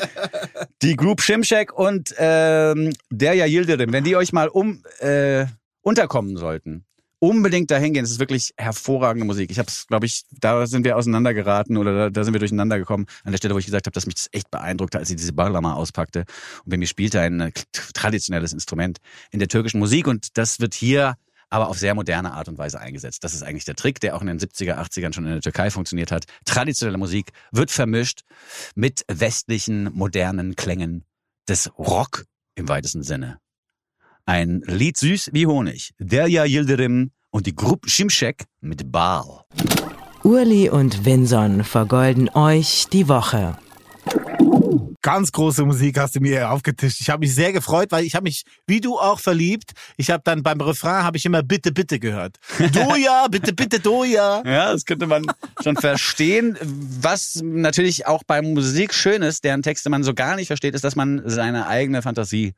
die 0.82 0.96
Group 0.96 1.22
Shimshek 1.22 1.72
und 1.72 2.14
ähm, 2.18 2.92
Derja 3.10 3.46
Yildirim, 3.46 3.92
wenn 3.92 4.04
die 4.04 4.16
euch 4.16 4.32
mal 4.32 4.48
um 4.48 4.82
äh, 4.98 5.46
unterkommen 5.80 6.36
sollten, 6.36 6.84
unbedingt 7.22 7.70
dahin 7.70 7.94
gehen. 7.94 8.04
Es 8.04 8.10
ist 8.10 8.18
wirklich 8.18 8.52
hervorragende 8.56 9.24
Musik. 9.24 9.52
Ich 9.52 9.60
habe 9.60 9.68
es, 9.68 9.86
glaube 9.86 10.06
ich, 10.06 10.24
da 10.32 10.66
sind 10.66 10.84
wir 10.84 10.96
auseinandergeraten 10.96 11.76
oder 11.76 11.94
da, 11.94 12.10
da 12.10 12.24
sind 12.24 12.32
wir 12.34 12.40
durcheinander 12.40 12.78
gekommen. 12.80 13.06
An 13.22 13.30
der 13.30 13.38
Stelle, 13.38 13.54
wo 13.54 13.58
ich 13.58 13.64
gesagt 13.64 13.86
habe, 13.86 13.94
dass 13.94 14.06
mich 14.06 14.16
das 14.16 14.28
echt 14.32 14.50
beeindruckte, 14.50 14.98
als 14.98 15.06
sie 15.06 15.14
diese 15.14 15.32
Barlama 15.32 15.74
auspackte. 15.74 16.24
Und 16.64 16.70
bei 16.70 16.76
mir 16.76 16.88
spielte 16.88 17.20
ein 17.20 17.40
äh, 17.40 17.52
traditionelles 17.94 18.52
Instrument 18.52 18.98
in 19.30 19.38
der 19.38 19.46
türkischen 19.46 19.78
Musik 19.78 20.08
und 20.08 20.36
das 20.36 20.58
wird 20.58 20.74
hier 20.74 21.14
aber 21.48 21.68
auf 21.68 21.78
sehr 21.78 21.94
moderne 21.94 22.32
Art 22.32 22.48
und 22.48 22.58
Weise 22.58 22.80
eingesetzt. 22.80 23.22
Das 23.22 23.34
ist 23.34 23.44
eigentlich 23.44 23.66
der 23.66 23.76
Trick, 23.76 24.00
der 24.00 24.16
auch 24.16 24.20
in 24.22 24.26
den 24.26 24.40
70er, 24.40 24.74
80ern 24.78 25.12
schon 25.12 25.24
in 25.24 25.32
der 25.32 25.42
Türkei 25.42 25.70
funktioniert 25.70 26.10
hat. 26.10 26.24
Traditionelle 26.44 26.98
Musik 26.98 27.30
wird 27.52 27.70
vermischt 27.70 28.22
mit 28.74 29.04
westlichen, 29.06 29.92
modernen 29.92 30.56
Klängen 30.56 31.04
des 31.48 31.70
Rock 31.78 32.24
im 32.56 32.68
weitesten 32.68 33.04
Sinne. 33.04 33.38
Ein 34.24 34.62
Lied 34.66 34.96
süß 34.96 35.30
wie 35.32 35.48
Honig. 35.48 35.94
Derya 35.98 36.44
Yildirim 36.44 37.10
und 37.30 37.46
die 37.46 37.56
Gruppe 37.56 37.90
Shimshek 37.90 38.44
mit 38.60 38.92
Baal. 38.92 39.40
Urli 40.22 40.70
und 40.70 41.04
Vinson 41.04 41.64
vergolden 41.64 42.28
euch 42.28 42.86
die 42.92 43.08
Woche. 43.08 43.58
Ganz 45.02 45.32
große 45.32 45.64
Musik 45.64 45.98
hast 45.98 46.14
du 46.14 46.20
mir 46.20 46.52
aufgetischt. 46.52 47.00
Ich 47.00 47.10
habe 47.10 47.18
mich 47.18 47.34
sehr 47.34 47.52
gefreut, 47.52 47.88
weil 47.90 48.04
ich 48.04 48.14
habe 48.14 48.22
mich, 48.22 48.44
wie 48.68 48.80
du 48.80 48.96
auch, 48.96 49.18
verliebt. 49.18 49.72
Ich 49.96 50.12
habe 50.12 50.22
dann 50.24 50.44
beim 50.44 50.60
Refrain 50.60 51.02
habe 51.02 51.16
ich 51.16 51.26
immer 51.26 51.42
bitte, 51.42 51.72
bitte 51.72 51.98
gehört. 51.98 52.36
Doja, 52.72 53.26
bitte, 53.28 53.52
bitte, 53.52 53.80
Doja. 53.80 54.44
Ja, 54.46 54.72
das 54.72 54.84
könnte 54.84 55.08
man 55.08 55.26
schon 55.64 55.76
verstehen. 55.76 56.56
Was 56.62 57.40
natürlich 57.42 58.06
auch 58.06 58.22
bei 58.24 58.40
Musik 58.40 58.94
schön 58.94 59.22
ist, 59.22 59.42
deren 59.42 59.62
Texte 59.62 59.90
man 59.90 60.04
so 60.04 60.14
gar 60.14 60.36
nicht 60.36 60.46
versteht, 60.46 60.76
ist, 60.76 60.84
dass 60.84 60.94
man 60.94 61.22
seine 61.24 61.66
eigene 61.66 62.02
Fantasie 62.02 62.54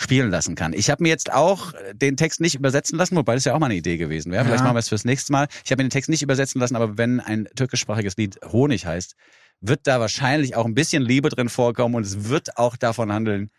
spielen 0.00 0.30
lassen 0.30 0.54
kann. 0.54 0.72
Ich 0.72 0.90
habe 0.90 1.02
mir 1.02 1.08
jetzt 1.08 1.32
auch 1.32 1.72
den 1.92 2.16
Text 2.16 2.40
nicht 2.40 2.54
übersetzen 2.54 2.98
lassen, 2.98 3.16
wobei 3.16 3.34
das 3.34 3.44
ja 3.44 3.54
auch 3.54 3.58
mal 3.58 3.66
eine 3.66 3.76
Idee 3.76 3.96
gewesen 3.96 4.32
wäre. 4.32 4.44
Vielleicht 4.44 4.60
Ja. 4.60 4.64
machen 4.64 4.76
wir 4.76 4.80
es 4.80 4.88
fürs 4.88 5.04
nächste 5.04 5.32
Mal. 5.32 5.48
Ich 5.64 5.70
habe 5.70 5.82
mir 5.82 5.88
den 5.88 5.92
Text 5.92 6.08
nicht 6.10 6.22
übersetzen 6.22 6.60
lassen, 6.60 6.76
aber 6.76 6.98
wenn 6.98 7.20
ein 7.20 7.48
türkischsprachiges 7.56 8.16
Lied 8.16 8.38
Honig 8.44 8.86
heißt, 8.86 9.14
wird 9.60 9.80
da 9.84 10.00
wahrscheinlich 10.00 10.54
auch 10.54 10.66
ein 10.66 10.74
bisschen 10.74 11.02
Liebe 11.02 11.28
drin 11.28 11.48
vorkommen 11.48 11.94
und 11.94 12.04
es 12.04 12.28
wird 12.28 12.58
auch 12.58 12.76
davon 12.76 13.12
handeln, 13.12 13.50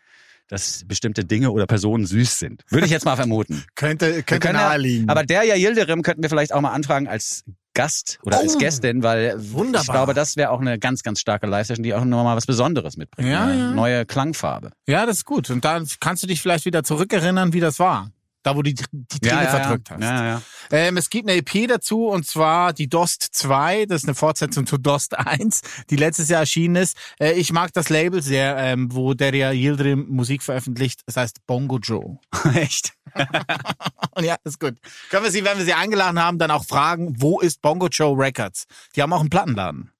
dass 0.48 0.82
bestimmte 0.86 1.24
Dinge 1.24 1.50
oder 1.50 1.66
Personen 1.66 2.06
süß 2.06 2.38
sind. 2.38 2.64
Würde 2.68 2.86
ich 2.86 2.92
jetzt 2.92 3.04
mal 3.04 3.16
vermuten. 3.16 3.64
Könnte, 3.74 4.22
könnte 4.22 4.52
naheliegen. 4.52 5.08
Aber 5.08 5.22
der 5.24 5.44
ja 5.44 5.54
Yildirim 5.54 6.02
könnten 6.02 6.22
wir 6.22 6.28
vielleicht 6.30 6.52
auch 6.52 6.60
mal 6.60 6.72
anfragen 6.72 7.06
als 7.06 7.44
Gast 7.74 8.18
oder 8.24 8.38
als 8.38 8.56
Oh, 8.56 8.58
Gästin, 8.58 9.02
weil 9.04 9.34
wunderbar. 9.52 9.82
ich 9.82 9.90
glaube, 9.90 10.14
das 10.14 10.36
wäre 10.36 10.50
auch 10.50 10.60
eine 10.60 10.78
ganz, 10.80 11.02
ganz 11.04 11.20
starke 11.20 11.46
Live-Session, 11.46 11.84
die 11.84 11.94
auch 11.94 12.04
nochmal 12.04 12.36
was 12.36 12.46
Besonderes 12.46 12.96
mitbringt. 12.96 13.28
Ja, 13.28 13.44
eine 13.44 13.58
ja. 13.58 13.70
neue 13.70 14.04
Klangfarbe. 14.04 14.72
ja, 14.88 15.06
das 15.06 15.18
ist 15.18 15.24
gut. 15.24 15.48
Und 15.50 15.64
dann 15.64 15.86
kannst 16.00 16.22
du 16.22 16.26
dich 16.26 16.42
vielleicht 16.42 16.64
wieder 16.64 16.82
zurückerinnern, 16.82 17.52
wie 17.52 17.60
das 17.60 17.78
war. 17.78 18.10
Da, 18.48 18.56
wo 18.56 18.62
du 18.62 18.72
die, 18.72 18.82
die 18.92 19.20
Triebe 19.20 19.46
verdrückt 19.46 19.90
hast. 19.90 20.00
Ja, 20.00 20.24
ja. 20.24 20.42
Ähm, 20.70 20.96
es 20.96 21.10
gibt 21.10 21.28
eine 21.28 21.38
EP 21.38 21.68
dazu 21.68 22.06
und 22.06 22.26
zwar 22.26 22.72
die 22.72 22.88
Dost 22.88 23.28
2, 23.32 23.84
das 23.84 24.02
ist 24.02 24.08
eine 24.08 24.14
Fortsetzung 24.14 24.66
zu 24.66 24.78
Dost 24.78 25.18
1, 25.18 25.60
die 25.90 25.96
letztes 25.96 26.30
Jahr 26.30 26.40
erschienen 26.40 26.76
ist. 26.76 26.96
Äh, 27.20 27.32
ich 27.32 27.52
mag 27.52 27.74
das 27.74 27.90
Label 27.90 28.22
sehr, 28.22 28.56
ähm, 28.56 28.88
wo 28.90 29.12
Deria 29.12 29.52
Yildirim 29.52 30.06
Musik 30.08 30.42
veröffentlicht. 30.42 31.02
Das 31.04 31.16
heißt 31.16 31.46
Bongo 31.46 31.78
Joe. 31.78 32.18
Echt? 32.54 32.94
Und 34.14 34.24
ja, 34.24 34.36
ist 34.44 34.58
gut. 34.58 34.76
Können 35.10 35.24
wir 35.24 35.30
sie, 35.30 35.44
wenn 35.44 35.58
wir 35.58 35.64
sie 35.66 35.74
eingeladen 35.74 36.18
haben, 36.18 36.38
dann 36.38 36.50
auch 36.50 36.64
fragen, 36.64 37.14
wo 37.18 37.40
ist 37.40 37.60
Bongo 37.60 37.88
Joe 37.88 38.16
Records? 38.16 38.64
Die 38.96 39.02
haben 39.02 39.12
auch 39.12 39.20
einen 39.20 39.30
Plattenladen. 39.30 39.92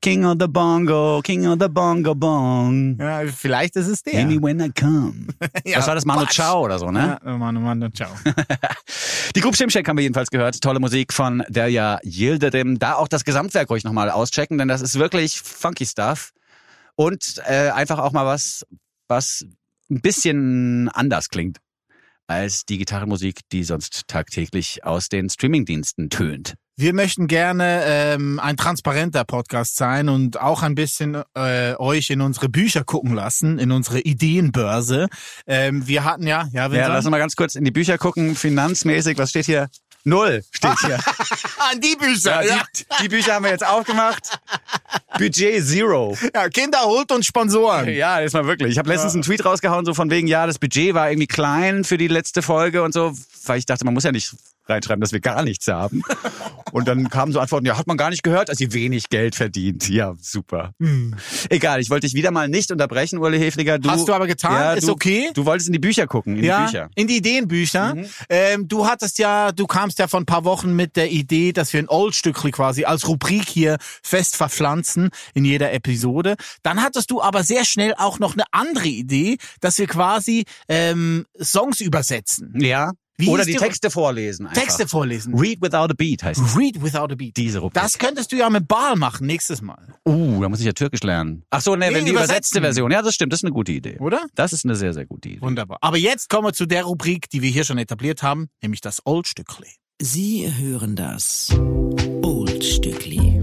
King 0.00 0.24
of 0.24 0.36
the 0.40 0.46
Bongo, 0.46 1.20
King 1.22 1.46
of 1.46 1.58
the 1.60 1.68
Bongo 1.68 2.14
Bong. 2.14 2.96
Ja, 2.98 3.22
vielleicht 3.26 3.76
ist 3.76 3.86
es 3.86 4.02
der. 4.02 4.26
Me 4.26 4.40
when 4.40 4.60
I 4.60 4.70
come. 4.70 5.26
Ja, 5.64 5.78
Was 5.78 5.86
war 5.86 5.94
das? 5.94 6.04
Manu. 6.04 6.26
Chao 6.26 6.64
oder 6.64 6.78
so, 6.78 6.90
ne? 6.90 7.18
Ja, 7.24 7.36
Mann, 7.36 7.62
Mann, 7.62 7.92
ciao. 7.94 8.10
Die 9.34 9.40
Gruppe 9.40 9.56
Shimshek 9.56 9.88
haben 9.88 9.96
wir 9.96 10.02
jedenfalls 10.02 10.30
gehört. 10.30 10.60
Tolle 10.60 10.80
Musik 10.80 11.12
von 11.12 11.42
Derya 11.48 11.98
Yildirim. 12.02 12.78
Da 12.78 12.94
auch 12.94 13.08
das 13.08 13.24
Gesamtwerk 13.24 13.70
ruhig 13.70 13.84
nochmal 13.84 14.10
auschecken, 14.10 14.58
denn 14.58 14.68
das 14.68 14.80
ist 14.80 14.98
wirklich 14.98 15.40
funky 15.40 15.86
Stuff. 15.86 16.32
Und 16.96 17.40
äh, 17.46 17.70
einfach 17.70 17.98
auch 17.98 18.12
mal 18.12 18.26
was, 18.26 18.66
was 19.08 19.44
ein 19.90 20.00
bisschen 20.00 20.88
anders 20.90 21.28
klingt 21.28 21.58
als 22.26 22.64
die 22.64 22.78
Gitarrenmusik, 22.78 23.40
die 23.50 23.64
sonst 23.64 24.06
tagtäglich 24.06 24.84
aus 24.84 25.08
den 25.08 25.28
Streamingdiensten 25.28 26.10
tönt. 26.10 26.54
Wir 26.80 26.94
möchten 26.94 27.26
gerne 27.26 27.82
ähm, 27.84 28.40
ein 28.40 28.56
transparenter 28.56 29.24
Podcast 29.24 29.76
sein 29.76 30.08
und 30.08 30.40
auch 30.40 30.62
ein 30.62 30.74
bisschen 30.74 31.22
äh, 31.34 31.74
euch 31.74 32.08
in 32.08 32.22
unsere 32.22 32.48
Bücher 32.48 32.84
gucken 32.84 33.12
lassen, 33.12 33.58
in 33.58 33.70
unsere 33.70 34.00
Ideenbörse. 34.00 35.08
Ähm, 35.46 35.86
wir 35.86 36.04
hatten 36.04 36.26
ja, 36.26 36.48
ja, 36.54 36.62
Ja, 36.62 36.70
Vincent? 36.70 36.88
lass 36.88 37.04
uns 37.04 37.10
mal 37.10 37.18
ganz 37.18 37.36
kurz 37.36 37.54
in 37.54 37.64
die 37.66 37.70
Bücher 37.70 37.98
gucken. 37.98 38.34
Finanzmäßig, 38.34 39.18
was 39.18 39.28
steht 39.28 39.44
hier? 39.44 39.68
Null 40.04 40.42
steht 40.52 40.78
hier. 40.80 40.94
an 41.70 41.82
die 41.82 41.96
Bücher. 41.96 42.42
Ja, 42.42 42.56
Ja, 42.56 42.62
die, 42.74 42.84
die 43.02 43.08
Bücher 43.10 43.34
haben 43.34 43.44
wir 43.44 43.50
jetzt 43.50 43.66
aufgemacht. 43.66 44.38
Budget 45.18 45.62
Zero. 45.62 46.16
ja. 46.34 46.48
Kinder 46.48 46.80
holt 46.84 47.12
und 47.12 47.26
Sponsoren. 47.26 47.90
Ja, 47.90 48.20
ist 48.20 48.32
mal 48.32 48.46
wirklich. 48.46 48.72
Ich 48.72 48.78
habe 48.78 48.88
letztens 48.88 49.12
einen 49.12 49.22
Tweet 49.22 49.44
rausgehauen, 49.44 49.84
so 49.84 49.92
von 49.92 50.08
wegen, 50.08 50.26
ja, 50.26 50.46
das 50.46 50.58
Budget 50.58 50.94
war 50.94 51.10
irgendwie 51.10 51.26
klein 51.26 51.84
für 51.84 51.98
die 51.98 52.08
letzte 52.08 52.40
Folge 52.40 52.82
und 52.82 52.94
so, 52.94 53.12
weil 53.44 53.58
ich 53.58 53.66
dachte, 53.66 53.84
man 53.84 53.92
muss 53.92 54.04
ja 54.04 54.12
nicht 54.12 54.34
reinschreiben, 54.70 55.00
dass 55.00 55.12
wir 55.12 55.20
gar 55.20 55.42
nichts 55.42 55.68
haben. 55.68 56.02
Und 56.72 56.88
dann 56.88 57.08
kamen 57.10 57.32
so 57.32 57.40
Antworten, 57.40 57.66
ja, 57.66 57.76
hat 57.76 57.86
man 57.86 57.96
gar 57.96 58.10
nicht 58.10 58.22
gehört, 58.22 58.48
dass 58.48 58.60
ihr 58.60 58.72
wenig 58.72 59.08
Geld 59.08 59.34
verdient. 59.34 59.88
Ja, 59.88 60.14
super. 60.20 60.72
Egal, 61.48 61.80
ich 61.80 61.90
wollte 61.90 62.06
dich 62.06 62.14
wieder 62.14 62.30
mal 62.30 62.48
nicht 62.48 62.70
unterbrechen, 62.70 63.18
Uli 63.18 63.38
Hefliger. 63.38 63.78
Du, 63.78 63.90
Hast 63.90 64.08
du 64.08 64.14
aber 64.14 64.26
getan, 64.26 64.52
ja, 64.52 64.72
ist 64.74 64.88
du, 64.88 64.92
okay. 64.92 65.30
Du 65.34 65.46
wolltest 65.46 65.68
in 65.68 65.72
die 65.72 65.78
Bücher 65.78 66.06
gucken, 66.06 66.36
in 66.36 66.44
ja, 66.44 66.60
die 66.60 66.64
Bücher. 66.66 66.84
Mhm. 66.86 66.90
in 66.94 67.06
die 67.06 67.16
Ideenbücher. 67.16 67.96
Ähm, 68.28 68.68
du 68.68 68.86
hattest 68.86 69.18
ja, 69.18 69.52
du 69.52 69.66
kamst 69.66 69.98
ja 69.98 70.08
vor 70.08 70.20
ein 70.20 70.26
paar 70.26 70.44
Wochen 70.44 70.74
mit 70.74 70.96
der 70.96 71.10
Idee, 71.10 71.52
dass 71.52 71.72
wir 71.72 71.80
ein 71.80 71.88
Oldstückli 71.88 72.50
quasi 72.50 72.84
als 72.84 73.08
Rubrik 73.08 73.48
hier 73.48 73.78
fest 74.02 74.36
verpflanzen 74.36 75.10
in 75.34 75.44
jeder 75.44 75.72
Episode. 75.72 76.36
Dann 76.62 76.82
hattest 76.82 77.10
du 77.10 77.20
aber 77.20 77.42
sehr 77.42 77.64
schnell 77.64 77.94
auch 77.96 78.18
noch 78.18 78.34
eine 78.34 78.44
andere 78.52 78.88
Idee, 78.88 79.38
dass 79.60 79.78
wir 79.78 79.86
quasi 79.86 80.44
ähm, 80.68 81.26
Songs 81.40 81.80
übersetzen. 81.80 82.52
Ja. 82.60 82.92
Wie 83.20 83.28
Oder 83.28 83.44
die 83.44 83.52
die- 83.52 83.58
Texte 83.58 83.90
vorlesen. 83.90 84.46
Einfach. 84.46 84.62
Texte 84.62 84.88
vorlesen. 84.88 85.34
Read 85.38 85.60
without 85.60 85.76
a 85.90 85.94
beat 85.96 86.22
heißt 86.22 86.40
es. 86.40 86.56
Read 86.56 86.82
without 86.82 87.12
a 87.12 87.14
beat. 87.14 87.36
Diese 87.36 87.58
Rubrik. 87.60 87.74
Das 87.82 87.98
könntest 87.98 88.32
du 88.32 88.36
ja 88.36 88.48
mit 88.50 88.66
Baal 88.68 88.96
machen 88.96 89.26
nächstes 89.26 89.60
Mal, 89.62 89.94
Uh, 90.06 90.40
da 90.42 90.48
muss 90.48 90.60
ich 90.60 90.66
ja 90.66 90.72
Türkisch 90.72 91.02
lernen. 91.02 91.44
Ach 91.50 91.60
so, 91.60 91.76
ne, 91.76 91.88
Nee, 91.90 91.94
wenn 91.94 92.04
die 92.04 92.10
übersetzte 92.12 92.60
Version. 92.60 92.90
Ja, 92.90 93.02
das 93.02 93.14
stimmt, 93.14 93.32
das 93.32 93.40
ist 93.40 93.44
eine 93.44 93.52
gute 93.52 93.72
Idee. 93.72 93.98
oder? 93.98 94.20
Das 94.34 94.52
ist 94.52 94.64
eine 94.64 94.74
sehr, 94.74 94.92
sehr 94.94 95.06
gute 95.06 95.28
Idee. 95.28 95.40
Wunderbar. 95.40 95.78
Aber 95.80 95.96
jetzt 95.98 96.28
kommen 96.28 96.46
wir 96.48 96.52
zu 96.52 96.66
der 96.66 96.84
Rubrik, 96.84 97.28
die 97.30 97.42
wir 97.42 97.50
hier 97.50 97.64
schon 97.64 97.78
etabliert 97.78 98.22
haben, 98.22 98.48
nämlich 98.62 98.80
das 98.80 99.00
Oldstückli. 99.04 99.68
Sie 100.00 100.50
hören 100.56 100.96
das 100.96 101.48
Oldstückli. 102.22 103.40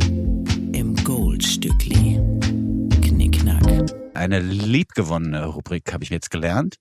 Im 0.73 0.95
Goldstückli. 1.03 2.19
Knickknack. 3.01 3.91
Eine 4.13 4.39
liebgewonnene 4.39 5.45
Rubrik 5.45 5.93
habe 5.93 6.03
ich 6.03 6.09
jetzt 6.09 6.31
gelernt. 6.31 6.75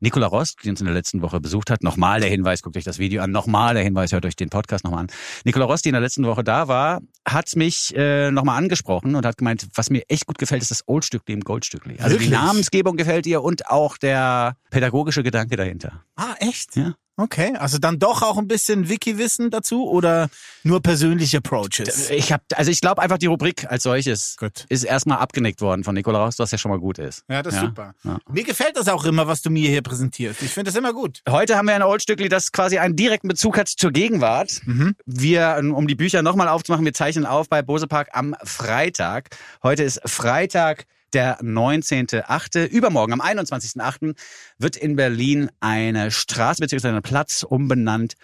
Nicola 0.00 0.26
Rost, 0.26 0.58
die 0.64 0.70
uns 0.70 0.80
in 0.80 0.86
der 0.86 0.94
letzten 0.94 1.22
Woche 1.22 1.40
besucht 1.40 1.70
hat, 1.70 1.82
nochmal 1.82 2.20
der 2.20 2.30
Hinweis, 2.30 2.62
guckt 2.62 2.76
euch 2.76 2.84
das 2.84 2.98
Video 2.98 3.22
an, 3.22 3.32
nochmal 3.32 3.74
der 3.74 3.82
Hinweis, 3.82 4.12
hört 4.12 4.24
euch 4.24 4.36
den 4.36 4.48
Podcast 4.48 4.84
nochmal 4.84 5.00
an. 5.00 5.06
Nicola 5.44 5.64
Rost, 5.64 5.84
die 5.84 5.88
in 5.88 5.94
der 5.94 6.00
letzten 6.00 6.24
Woche 6.24 6.44
da 6.44 6.68
war, 6.68 7.00
hat 7.26 7.56
mich 7.56 7.94
äh, 7.96 8.30
nochmal 8.30 8.58
angesprochen 8.58 9.16
und 9.16 9.26
hat 9.26 9.36
gemeint, 9.36 9.66
was 9.74 9.90
mir 9.90 10.02
echt 10.08 10.26
gut 10.26 10.38
gefällt, 10.38 10.62
ist 10.62 10.70
das 10.70 10.84
Oldstückli 10.86 11.34
im 11.34 11.40
Goldstückli. 11.40 11.96
Also 11.98 12.10
Wirklich? 12.12 12.28
die 12.28 12.34
Namensgebung 12.34 12.96
gefällt 12.96 13.26
ihr 13.26 13.42
und 13.42 13.68
auch 13.68 13.96
der 13.96 14.56
pädagogische 14.70 15.22
Gedanke 15.22 15.56
dahinter. 15.56 16.04
Ah, 16.16 16.34
echt? 16.38 16.76
Ja. 16.76 16.94
Okay, 17.20 17.56
also 17.58 17.78
dann 17.78 17.98
doch 17.98 18.22
auch 18.22 18.38
ein 18.38 18.46
bisschen 18.46 18.88
Wiki-Wissen 18.88 19.50
dazu 19.50 19.88
oder 19.88 20.28
nur 20.62 20.80
persönliche 20.80 21.38
Approaches? 21.38 22.10
Ich 22.10 22.32
habe, 22.32 22.44
also 22.54 22.70
ich 22.70 22.80
glaube 22.80 23.02
einfach 23.02 23.18
die 23.18 23.26
Rubrik 23.26 23.68
als 23.68 23.82
solches 23.82 24.36
Gut. 24.38 24.66
ist 24.68 24.84
erstmal 24.84 25.18
abgenickt 25.18 25.60
worden 25.60 25.82
von 25.82 25.96
Nicola 25.96 26.24
Rost, 26.24 26.38
was 26.38 26.52
ja 26.52 26.58
schon 26.58 26.70
mal 26.70 26.78
gut 26.78 26.98
ist. 27.00 27.24
Ja, 27.28 27.42
das 27.42 27.54
ist 27.54 27.60
super. 27.60 27.94
Ja. 28.04 28.18
Mir 28.30 28.44
gefällt 28.44 28.76
das 28.76 28.86
auch 28.86 29.04
immer, 29.04 29.26
was 29.26 29.42
du 29.42 29.50
mir 29.50 29.68
hier 29.68 29.82
präsentierst. 29.82 30.42
Ich 30.42 30.52
finde 30.52 30.70
das 30.70 30.78
immer 30.78 30.92
gut. 30.92 31.20
Heute 31.28 31.56
haben 31.56 31.66
wir 31.66 31.74
ein 31.74 31.82
Oldstückli, 31.82 32.28
das 32.28 32.52
quasi 32.52 32.78
einen 32.78 32.94
direkten 32.94 33.26
Bezug 33.26 33.58
hat 33.58 33.66
zur 33.66 33.90
Gegenwart. 33.90 34.62
Wir, 35.04 35.60
um 35.74 35.88
die 35.88 35.96
Bücher 35.96 36.22
nochmal 36.22 36.46
aufzumachen, 36.46 36.84
wir 36.84 36.94
zeichnen 36.94 37.26
auf 37.26 37.48
bei 37.48 37.62
Bose 37.62 37.88
Park 37.88 38.10
am 38.12 38.36
Freitag. 38.44 39.30
Heute 39.64 39.82
ist 39.82 40.00
Freitag, 40.04 40.86
der 41.12 41.40
19.8. 41.40 42.66
Übermorgen, 42.66 43.12
am 43.12 43.20
21.8. 43.20 44.14
wird 44.58 44.76
in 44.76 44.96
Berlin 44.96 45.50
eine 45.60 46.10
Straße 46.10 46.60
bzw. 46.60 46.88
ein 46.88 47.02
Platz 47.02 47.42
umbenannt. 47.42 48.14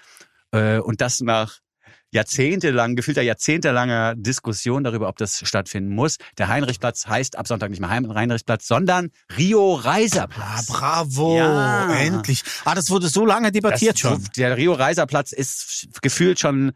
Äh, 0.53 0.79
und 0.79 1.01
das 1.01 1.21
nach 1.21 1.59
jahrzehntelang, 2.13 2.95
gefühlter 2.95 3.23
jahrzehntelanger 3.23 4.15
Diskussion 4.17 4.85
darüber, 4.85 5.09
ob 5.09 5.17
das 5.17 5.41
stattfinden 5.49 5.93
muss. 5.93 6.19
Der 6.39 6.47
Heinrichplatz 6.47 7.09
heißt 7.09 7.37
ab 7.37 7.49
Sonntag 7.49 7.71
nicht 7.71 7.81
mehr 7.81 7.91
Hein- 7.91 8.15
Heinrichplatz, 8.15 8.69
sondern 8.69 9.11
Rio 9.37 9.77
Ah, 9.77 9.81
Reiserplatz. 9.81 10.67
bravo. 10.67 11.37
Ja. 11.39 11.93
Endlich. 11.93 12.45
Ah, 12.65 12.77
das 12.77 12.91
wurde 12.91 13.09
so 13.09 13.27
lange 13.27 13.51
debattiert 13.51 13.95
Das- 13.95 14.01
schon. 14.01 14.25
Der 14.37 14.57
Rio 14.57 14.75
Reiser 14.75 15.07
Platz 15.07 15.33
ist 15.33 15.89
gefühlt 16.03 16.39
schon 16.39 16.73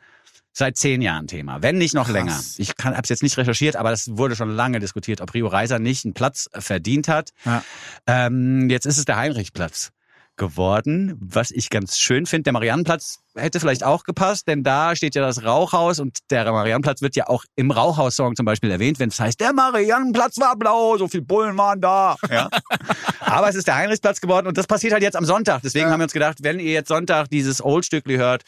seit 0.59 0.77
zehn 0.77 1.01
Jahren 1.01 1.27
Thema, 1.27 1.63
wenn 1.63 1.79
nicht 1.79 1.95
noch 1.95 2.07
Krass. 2.07 2.13
länger. 2.13 2.41
Ich 2.59 2.77
kann, 2.77 2.93
habe 2.93 3.03
es 3.03 3.09
jetzt 3.09 3.23
nicht 3.23 3.39
recherchiert, 3.39 3.77
aber 3.77 3.91
das 3.91 4.17
wurde 4.17 4.37
schon 4.37 4.51
lange 4.51 4.81
diskutiert, 4.81 5.21
ob 5.21 5.33
Rio 5.33 5.47
Reiser 5.47 5.79
nicht 5.79 6.05
einen 6.05 6.15
Platz 6.15 6.51
verdient 6.53 7.09
hat. 7.09 7.31
Ja. 7.45 7.63
Ähm, 8.07 8.69
jetzt 8.69 8.85
ist 8.85 8.99
es 8.99 9.05
der 9.05 9.17
Heinrichplatz 9.17 9.93
geworden, 10.39 11.17
was 11.21 11.51
ich 11.51 11.69
ganz 11.71 11.99
schön 11.99 12.25
finde. 12.27 12.45
Der 12.45 12.53
Mariannenplatz 12.55 13.19
hätte 13.37 13.61
vielleicht 13.61 13.85
auch 13.85 14.05
gepasst, 14.05 14.49
denn 14.49 14.63
da 14.65 14.97
steht 14.97 15.15
ja 15.15 15.23
das 15.23 15.45
Rauchhaus 15.45 16.01
und 16.01 16.19
der 16.31 16.51
Mariannenplatz 16.51 17.03
wird 17.03 17.15
ja 17.15 17.29
auch 17.29 17.45
im 17.57 17.71
Rauchhaus-Song 17.71 18.35
zum 18.35 18.47
Beispiel 18.47 18.71
erwähnt, 18.71 18.99
wenn 18.99 19.11
es 19.11 19.21
heißt, 19.21 19.39
der 19.41 19.53
Mariannenplatz 19.53 20.39
war 20.41 20.57
blau, 20.57 20.97
so 20.97 21.07
viel 21.09 21.21
Bullen 21.23 21.57
waren 21.59 21.81
da. 21.81 22.17
Ja. 22.31 22.49
Aber 23.21 23.49
es 23.49 23.55
ist 23.55 23.67
der 23.67 23.77
Heinrichsplatz 23.77 24.21
geworden 24.21 24.47
und 24.47 24.57
das 24.59 24.67
passiert 24.67 24.93
halt 24.93 25.03
jetzt 25.03 25.17
am 25.17 25.25
Sonntag. 25.25 25.61
Deswegen 25.63 25.91
haben 25.91 26.01
wir 26.01 26.05
uns 26.05 26.13
gedacht, 26.13 26.39
wenn 26.43 26.59
ihr 26.59 26.73
jetzt 26.73 26.89
Sonntag 26.89 27.29
dieses 27.31 27.63
Oldstückli 27.63 28.17
hört, 28.17 28.43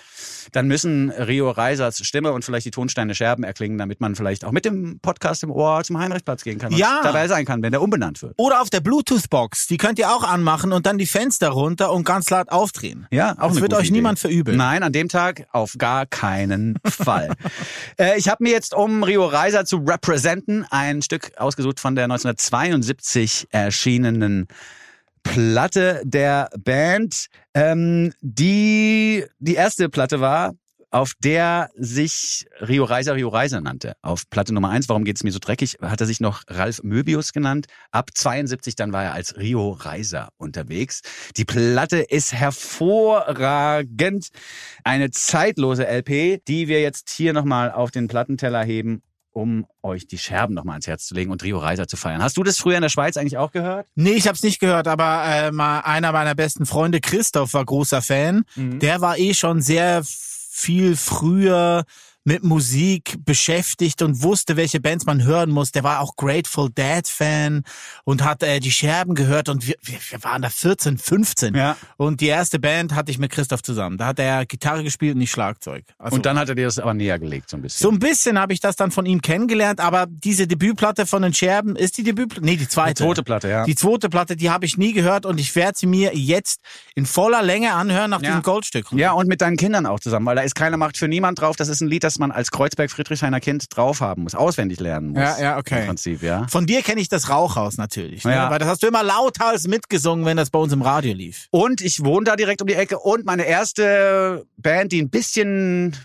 dann 0.53 0.67
müssen 0.67 1.11
Rio 1.11 1.51
Reisers 1.51 1.99
Stimme 2.05 2.33
und 2.33 2.45
vielleicht 2.45 2.67
die 2.67 2.71
Tonsteine 2.71 3.15
Scherben 3.15 3.45
erklingen, 3.45 3.79
damit 3.79 4.01
man 4.01 4.15
vielleicht 4.17 4.45
auch 4.45 4.53
mit 4.53 4.65
dem 4.65 4.99
Podcast 5.01 5.43
im 5.43 5.51
Ohr 5.51 5.85
zum 5.85 5.99
Heinrichsplatz 5.99 6.43
gehen 6.43 6.59
kann 6.59 6.73
und 6.73 6.79
Ja. 6.79 7.01
dabei 7.03 7.29
sein 7.29 7.45
kann, 7.45 7.63
wenn 7.63 7.73
der 7.73 7.83
umbenannt 7.83 8.23
wird. 8.23 8.35
Oder 8.39 8.61
auf 8.63 8.71
der 8.71 8.81
Bluetooth-Box. 8.81 9.67
Die 9.67 9.77
könnt 9.77 9.99
ihr 9.99 10.11
auch 10.11 10.25
anmachen 10.25 10.73
und 10.73 10.87
dann 10.87 10.99
die 10.99 11.07
Fenster 11.07 11.49
runter 11.81 11.93
und 11.93 12.05
ganz 12.05 12.31
laut 12.31 12.51
aufdrehen. 12.51 13.07
Ja, 13.11 13.37
auch 13.39 13.49
Das 13.49 13.61
wird 13.61 13.75
euch 13.75 13.87
Idee. 13.87 13.93
niemand 13.93 14.19
verübeln. 14.19 14.57
Nein, 14.57 14.83
an 14.83 14.93
dem 14.93 15.09
Tag 15.09 15.47
auf 15.53 15.75
gar 15.79 16.07
keinen 16.07 16.77
Fall. 16.85 17.33
äh, 17.99 18.19
ich 18.19 18.29
habe 18.29 18.43
mir 18.45 18.51
jetzt, 18.53 18.75
um 18.75 19.03
Rio 19.03 19.27
Reiser 19.27 19.65
zu 19.65 19.79
representen, 19.79 20.67
ein 20.71 21.03
Stück 21.03 21.33
ausgesucht 21.37 21.81
von 21.81 21.95
der 21.95 22.05
1972 22.05 23.49
erschienenen 23.51 24.47
Platte 25.23 26.01
der 26.05 26.51
Band, 26.59 27.27
ähm, 27.55 28.13
die 28.21 29.25
die 29.39 29.55
erste 29.55 29.89
Platte 29.89 30.21
war, 30.21 30.55
auf 30.91 31.13
der 31.19 31.71
sich 31.77 32.47
Rio 32.61 32.85
Reiser 32.85 33.15
Rio 33.15 33.29
Reiser 33.29 33.61
nannte. 33.61 33.95
Auf 34.03 34.29
Platte 34.29 34.53
Nummer 34.53 34.71
eins, 34.71 34.89
warum 34.89 35.05
geht's 35.05 35.23
mir 35.23 35.33
so 35.33 35.39
dreckig, 35.39 35.79
hat 35.81 36.01
er 36.01 36.07
sich 36.07 36.21
noch 36.21 36.43
Ralf 36.49 36.83
Möbius 36.83 37.33
genannt. 37.33 37.67
Ab 37.93 38.11
72 38.13 38.75
dann 38.75 38.93
war 38.93 39.05
er 39.05 39.13
als 39.13 39.37
Rio 39.37 39.71
Reiser 39.71 40.31
unterwegs. 40.37 41.03
Die 41.37 41.45
Platte 41.45 41.99
ist 41.99 42.33
hervorragend. 42.33 44.29
Eine 44.85 45.11
zeitlose 45.11 45.87
LP, 45.87 46.45
die 46.47 46.69
wir 46.69 46.81
jetzt 46.81 47.11
hier 47.11 47.33
nochmal 47.33 47.71
auf 47.71 47.91
den 47.91 48.09
Plattenteller 48.09 48.65
heben, 48.65 49.03
um 49.33 49.67
euch 49.83 50.09
die 50.09 50.19
Scherben 50.19 50.55
nochmal 50.55 50.75
ans 50.75 50.89
Herz 50.89 51.07
zu 51.07 51.15
legen 51.15 51.31
und 51.31 51.43
Rio 51.45 51.59
Reiser 51.59 51.87
zu 51.87 51.97
feiern. 51.97 52.23
Hast 52.23 52.37
du 52.37 52.43
das 52.43 52.59
früher 52.59 52.77
in 52.77 52.83
der 52.83 52.89
Schweiz 52.89 53.17
eigentlich 53.17 53.39
auch 53.39 53.53
gehört? 53.53 53.87
Nee, 53.95 54.13
ich 54.13 54.27
hab's 54.27 54.43
nicht 54.43 54.59
gehört, 54.59 54.89
aber 54.89 55.23
äh, 55.25 55.53
mal 55.53 55.81
einer 55.81 56.11
meiner 56.11 56.35
besten 56.35 56.67
Freunde, 56.67 57.01
Christoph, 57.01 57.55
war 57.55 57.65
großer 57.65 58.03
Fan. 58.03 58.43
Der 58.57 59.01
war 59.01 59.19
eh 59.19 59.35
schon 59.35 59.63
sehr 59.63 60.03
viel 60.61 60.95
früher 60.97 61.85
mit 62.25 62.45
Musik 62.45 63.17
beschäftigt 63.25 64.03
und 64.03 64.23
wusste, 64.23 64.57
welche 64.57 64.79
Bands 64.79 65.07
man 65.07 65.25
hören 65.25 65.51
muss. 65.51 65.73
Der 65.73 65.83
war 65.85 66.01
auch 66.01 66.17
Grateful 66.17 66.69
Dead 66.71 67.07
Fan 67.09 67.63
und 68.05 68.23
hat 68.23 68.43
äh, 68.43 68.61
die 68.61 68.71
Scherben 68.71 69.15
gehört 69.15 69.49
und 69.49 69.67
wir, 69.67 69.75
wir, 69.83 69.99
wir 70.11 70.23
waren 70.23 70.43
da 70.43 70.51
14, 70.51 70.99
15. 70.99 71.55
Ja. 71.55 71.77
Und 71.97 72.21
die 72.21 72.27
erste 72.27 72.59
Band 72.59 72.95
hatte 72.95 73.11
ich 73.11 73.19
mit 73.19 73.33
Christoph 73.33 73.63
zusammen. 73.63 73.97
Da 73.97 74.07
hat 74.07 74.19
er 74.19 74.45
Gitarre 74.45 74.85
gespielt 74.85 75.15
und 75.15 75.19
nicht 75.19 75.31
Schlagzeug. 75.31 75.85
Also 75.99 76.17
Und 76.17 76.27
dann 76.27 76.39
hat 76.39 76.49
er 76.51 76.55
dir 76.55 76.67
das 76.67 76.79
aber 76.79 76.93
näher 76.93 77.19
gelegt, 77.19 77.49
so 77.49 77.57
ein 77.57 77.63
bisschen. 77.63 77.83
so 77.83 77.91
ein 77.91 77.99
bisschen 77.99 78.39
habe 78.39 78.53
ich 78.53 78.61
das 78.61 78.77
dann 78.77 78.91
von 78.91 79.07
ihm 79.07 79.23
kennengelernt, 79.23 79.81
aber 79.81 80.07
diese 80.07 80.47
Debütplatte 80.47 81.07
von 81.07 81.23
den 81.23 81.33
Scherben 81.33 81.75
ist 81.75 81.97
die 81.97 82.03
Debütplatte? 82.03 82.45
Nee, 82.45 82.57
die 82.57 82.69
zweite. 82.69 83.03
Die 83.03 83.07
zweite 83.09 83.23
Platte, 83.23 83.49
ja. 83.49 83.65
Die 83.65 83.75
zweite 83.75 84.11
Platte, 84.11 84.37
die 84.37 84.51
habe 84.51 84.67
ich 84.67 84.77
nie 84.77 84.93
gehört 84.93 85.25
und 85.25 85.41
ich 85.41 85.57
werde 85.57 85.79
sie 85.79 85.87
mir 85.87 86.15
jetzt 86.15 86.61
in 86.95 87.07
voller 87.07 87.43
Länge 87.43 87.73
anhören 87.73 88.11
nach 88.11 88.21
Ja. 88.21 88.29
diesem 88.31 88.43
Goldstück. 88.43 88.87
Ja, 88.93 89.13
und 89.13 89.27
mit 89.27 89.41
deinen 89.41 89.57
Kindern 89.57 89.87
auch 89.87 90.01
zusammen, 90.01 90.27
weil 90.27 90.37
da 90.37 90.43
ist 90.43 90.55
keine 90.55 90.77
Macht 90.77 90.99
für 90.99 91.09
niemand 91.09 91.41
drauf. 91.41 91.57
Das 91.57 91.69
ist 91.69 91.81
ein 91.81 91.89
Lied, 91.89 92.05
das 92.05 92.10
man 92.19 92.33
als 92.33 92.51
Kreuzberg-Friedrichshainer 92.51 93.41
Kind 93.41 93.65
drauf 93.75 94.01
haben 94.01 94.23
muss, 94.23 94.35
auswendig 94.35 94.81
lernen 94.81 95.11
muss. 95.11 95.23
Ja, 95.23 95.41
ja, 95.41 95.59
okay. 95.59 95.81
Im 95.81 95.87
Prinzip, 95.87 96.23
ja. 96.23 96.47
Von 96.49 96.67
dir 96.67 96.83
kenne 96.83 97.01
ich 97.01 97.09
das 97.09 97.31
Rauchhaus 97.31 97.77
natürlich, 97.77 98.25
ne? 98.25 98.33
Ja. 98.33 98.51
weil 98.51 98.59
das 98.59 98.69
hast 98.69 98.83
du 98.83 98.87
immer 98.87 99.03
lauthals 99.03 99.67
mitgesungen, 99.67 100.25
wenn 100.25 100.37
das 100.37 100.51
bei 100.51 100.59
uns 100.59 100.73
im 100.73 100.83
Radio 100.83 101.15
lief. 101.15 101.47
Und 101.51 101.81
ich 101.81 102.05
wohne 102.05 102.25
da 102.25 102.37
direkt 102.37 102.61
um 102.63 102.69
die 102.69 102.75
Ecke 102.75 102.99
und 102.99 103.25
meine 103.25 103.45
erste 103.45 104.47
Band, 104.57 104.93
die 104.93 105.01
ein 105.01 105.11
bisschen 105.11 105.97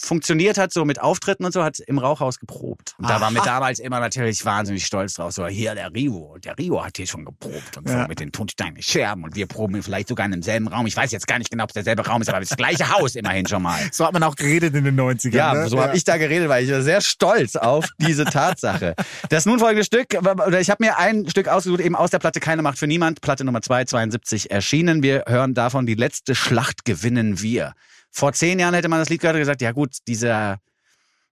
funktioniert 0.00 0.58
hat, 0.58 0.72
so 0.72 0.84
mit 0.84 1.00
Auftritten 1.00 1.44
und 1.44 1.52
so, 1.52 1.62
hat 1.64 1.80
im 1.80 1.98
Rauchhaus 1.98 2.38
geprobt. 2.38 2.94
Und 2.98 3.08
da 3.10 3.20
war 3.20 3.30
mir 3.30 3.42
damals 3.42 3.78
immer 3.80 4.00
natürlich 4.00 4.44
wahnsinnig 4.44 4.86
stolz 4.86 5.14
drauf. 5.14 5.32
So, 5.32 5.46
hier 5.46 5.74
der 5.74 5.92
Rio, 5.92 6.36
der 6.42 6.56
Rio 6.56 6.84
hat 6.84 6.96
hier 6.96 7.06
schon 7.06 7.24
geprobt 7.24 7.76
und 7.76 7.88
Ja. 7.88 8.02
so 8.02 8.08
mit 8.08 8.20
den 8.20 8.30
Tonsteinen 8.32 8.80
Scherben 8.82 9.24
und 9.24 9.34
wir 9.34 9.46
proben 9.46 9.82
vielleicht 9.82 10.08
sogar 10.08 10.26
in 10.26 10.32
demselben 10.32 10.68
Raum. 10.68 10.86
Ich 10.86 10.96
weiß 10.96 11.10
jetzt 11.10 11.26
gar 11.26 11.38
nicht 11.38 11.50
genau, 11.50 11.64
ob 11.64 11.70
es 11.70 11.74
derselbe 11.74 12.06
Raum 12.06 12.22
ist, 12.22 12.28
aber 12.28 12.40
das 12.40 12.50
gleiche 12.50 12.88
Haus 12.98 13.16
immerhin 13.16 13.46
schon 13.46 13.62
mal. 13.62 13.80
So 13.92 14.06
hat 14.06 14.12
man 14.12 14.22
auch 14.22 14.36
geredet 14.36 14.74
in 14.74 14.84
den 14.84 14.98
90ern. 14.98 15.34
Ja, 15.34 15.54
ne? 15.54 15.68
so 15.68 15.80
habe 15.80 15.96
ich 15.96 16.04
da 16.04 16.16
geredet, 16.16 16.48
weil 16.48 16.64
ich 16.64 16.70
war 16.70 16.82
sehr 16.82 17.00
stolz 17.00 17.56
auf 17.56 17.86
diese 17.98 18.24
Tatsache. 18.24 18.94
Das 19.30 19.46
nun 19.46 19.58
folgende 19.58 19.84
Stück, 19.84 20.14
oder 20.20 20.60
ich 20.60 20.70
habe 20.70 20.84
mir 20.84 20.98
ein 20.98 21.28
Stück 21.28 21.48
ausgesucht, 21.48 21.80
eben 21.80 21.96
aus 21.96 22.10
der 22.10 22.18
Platte 22.18 22.40
Keine 22.40 22.62
Macht 22.62 22.78
für 22.78 22.86
Niemand, 22.86 23.20
Platte 23.20 23.44
Nummer 23.44 23.62
2, 23.62 23.84
72 23.86 24.50
erschienen. 24.50 25.02
Wir 25.02 25.24
hören 25.26 25.54
davon, 25.54 25.86
die 25.86 25.94
letzte 25.94 26.34
Schlacht 26.34 26.84
gewinnen 26.84 27.40
wir. 27.42 27.74
Vor 28.10 28.32
zehn 28.32 28.58
Jahren 28.58 28.74
hätte 28.74 28.88
man 28.88 28.98
das 28.98 29.08
Lied 29.08 29.20
gehört 29.20 29.36
und 29.36 29.40
gesagt, 29.40 29.62
ja 29.62 29.72
gut, 29.72 29.96
dieser 30.06 30.58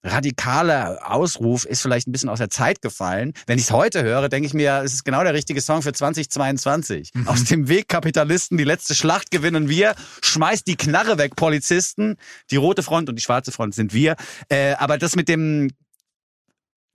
radikale 0.06 1.04
Ausruf 1.04 1.64
ist 1.64 1.82
vielleicht 1.82 2.06
ein 2.06 2.12
bisschen 2.12 2.28
aus 2.28 2.38
der 2.38 2.50
Zeit 2.50 2.80
gefallen. 2.80 3.32
Wenn 3.46 3.58
ich 3.58 3.64
es 3.64 3.70
heute 3.70 4.02
höre, 4.02 4.28
denke 4.28 4.46
ich 4.46 4.54
mir, 4.54 4.82
es 4.84 4.94
ist 4.94 5.04
genau 5.04 5.22
der 5.22 5.34
richtige 5.34 5.60
Song 5.60 5.82
für 5.82 5.92
2022. 5.92 7.12
Aus 7.26 7.44
dem 7.44 7.68
Weg 7.68 7.88
Kapitalisten, 7.88 8.56
die 8.56 8.64
letzte 8.64 8.94
Schlacht 8.94 9.30
gewinnen 9.30 9.68
wir. 9.68 9.94
Schmeißt 10.22 10.66
die 10.66 10.76
Knarre 10.76 11.18
weg, 11.18 11.36
Polizisten. 11.36 12.16
Die 12.50 12.56
rote 12.56 12.82
Front 12.82 13.08
und 13.08 13.16
die 13.16 13.22
schwarze 13.22 13.52
Front 13.52 13.74
sind 13.74 13.92
wir. 13.92 14.16
Äh, 14.48 14.74
aber 14.74 14.98
das 14.98 15.16
mit 15.16 15.28
dem 15.28 15.70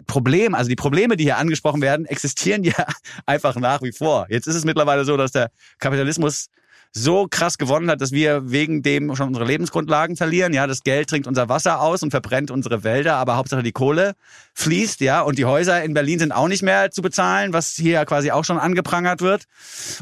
Problem, 0.07 0.55
also 0.55 0.69
die 0.69 0.75
Probleme, 0.75 1.15
die 1.15 1.25
hier 1.25 1.37
angesprochen 1.37 1.81
werden, 1.81 2.05
existieren 2.05 2.63
ja 2.63 2.85
einfach 3.25 3.55
nach 3.55 3.81
wie 3.81 3.91
vor. 3.91 4.25
Jetzt 4.29 4.47
ist 4.47 4.55
es 4.55 4.65
mittlerweile 4.65 5.05
so, 5.05 5.17
dass 5.17 5.31
der 5.31 5.51
Kapitalismus 5.79 6.47
so 6.93 7.27
krass 7.29 7.57
gewonnen 7.57 7.89
hat, 7.89 8.01
dass 8.01 8.11
wir 8.11 8.51
wegen 8.51 8.83
dem 8.83 9.15
schon 9.15 9.27
unsere 9.27 9.45
Lebensgrundlagen 9.45 10.17
verlieren. 10.17 10.53
Ja, 10.53 10.67
das 10.67 10.83
Geld 10.83 11.09
trinkt 11.09 11.27
unser 11.27 11.47
Wasser 11.47 11.81
aus 11.81 12.03
und 12.03 12.11
verbrennt 12.11 12.51
unsere 12.51 12.83
Wälder, 12.83 13.15
aber 13.15 13.37
Hauptsache 13.37 13.63
die 13.63 13.71
Kohle 13.71 14.13
fließt, 14.55 14.99
ja, 15.01 15.21
und 15.21 15.37
die 15.37 15.45
Häuser 15.45 15.83
in 15.83 15.93
Berlin 15.93 16.19
sind 16.19 16.31
auch 16.31 16.47
nicht 16.47 16.63
mehr 16.63 16.91
zu 16.91 17.01
bezahlen, 17.01 17.53
was 17.53 17.71
hier 17.71 18.03
quasi 18.05 18.31
auch 18.31 18.43
schon 18.43 18.57
angeprangert 18.57 19.21
wird. 19.21 19.45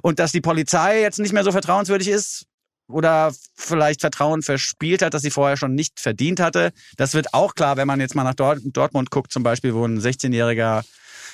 Und 0.01 0.19
dass 0.19 0.31
die 0.31 0.41
Polizei 0.41 1.01
jetzt 1.01 1.19
nicht 1.19 1.33
mehr 1.33 1.43
so 1.43 1.51
vertrauenswürdig 1.51 2.07
ist, 2.07 2.45
oder 2.89 3.31
vielleicht 3.53 4.01
Vertrauen 4.01 4.41
verspielt 4.41 5.01
hat, 5.01 5.13
das 5.13 5.21
sie 5.21 5.29
vorher 5.29 5.57
schon 5.57 5.75
nicht 5.75 5.99
verdient 5.99 6.39
hatte. 6.39 6.71
Das 6.97 7.13
wird 7.13 7.33
auch 7.33 7.55
klar, 7.55 7.77
wenn 7.77 7.87
man 7.87 7.99
jetzt 7.99 8.15
mal 8.15 8.23
nach 8.23 8.33
Dort 8.33 8.61
Dortmund 8.63 9.11
guckt, 9.11 9.31
zum 9.31 9.43
Beispiel, 9.43 9.73
wo 9.73 9.85
ein 9.85 9.99
16-jähriger 9.99 10.83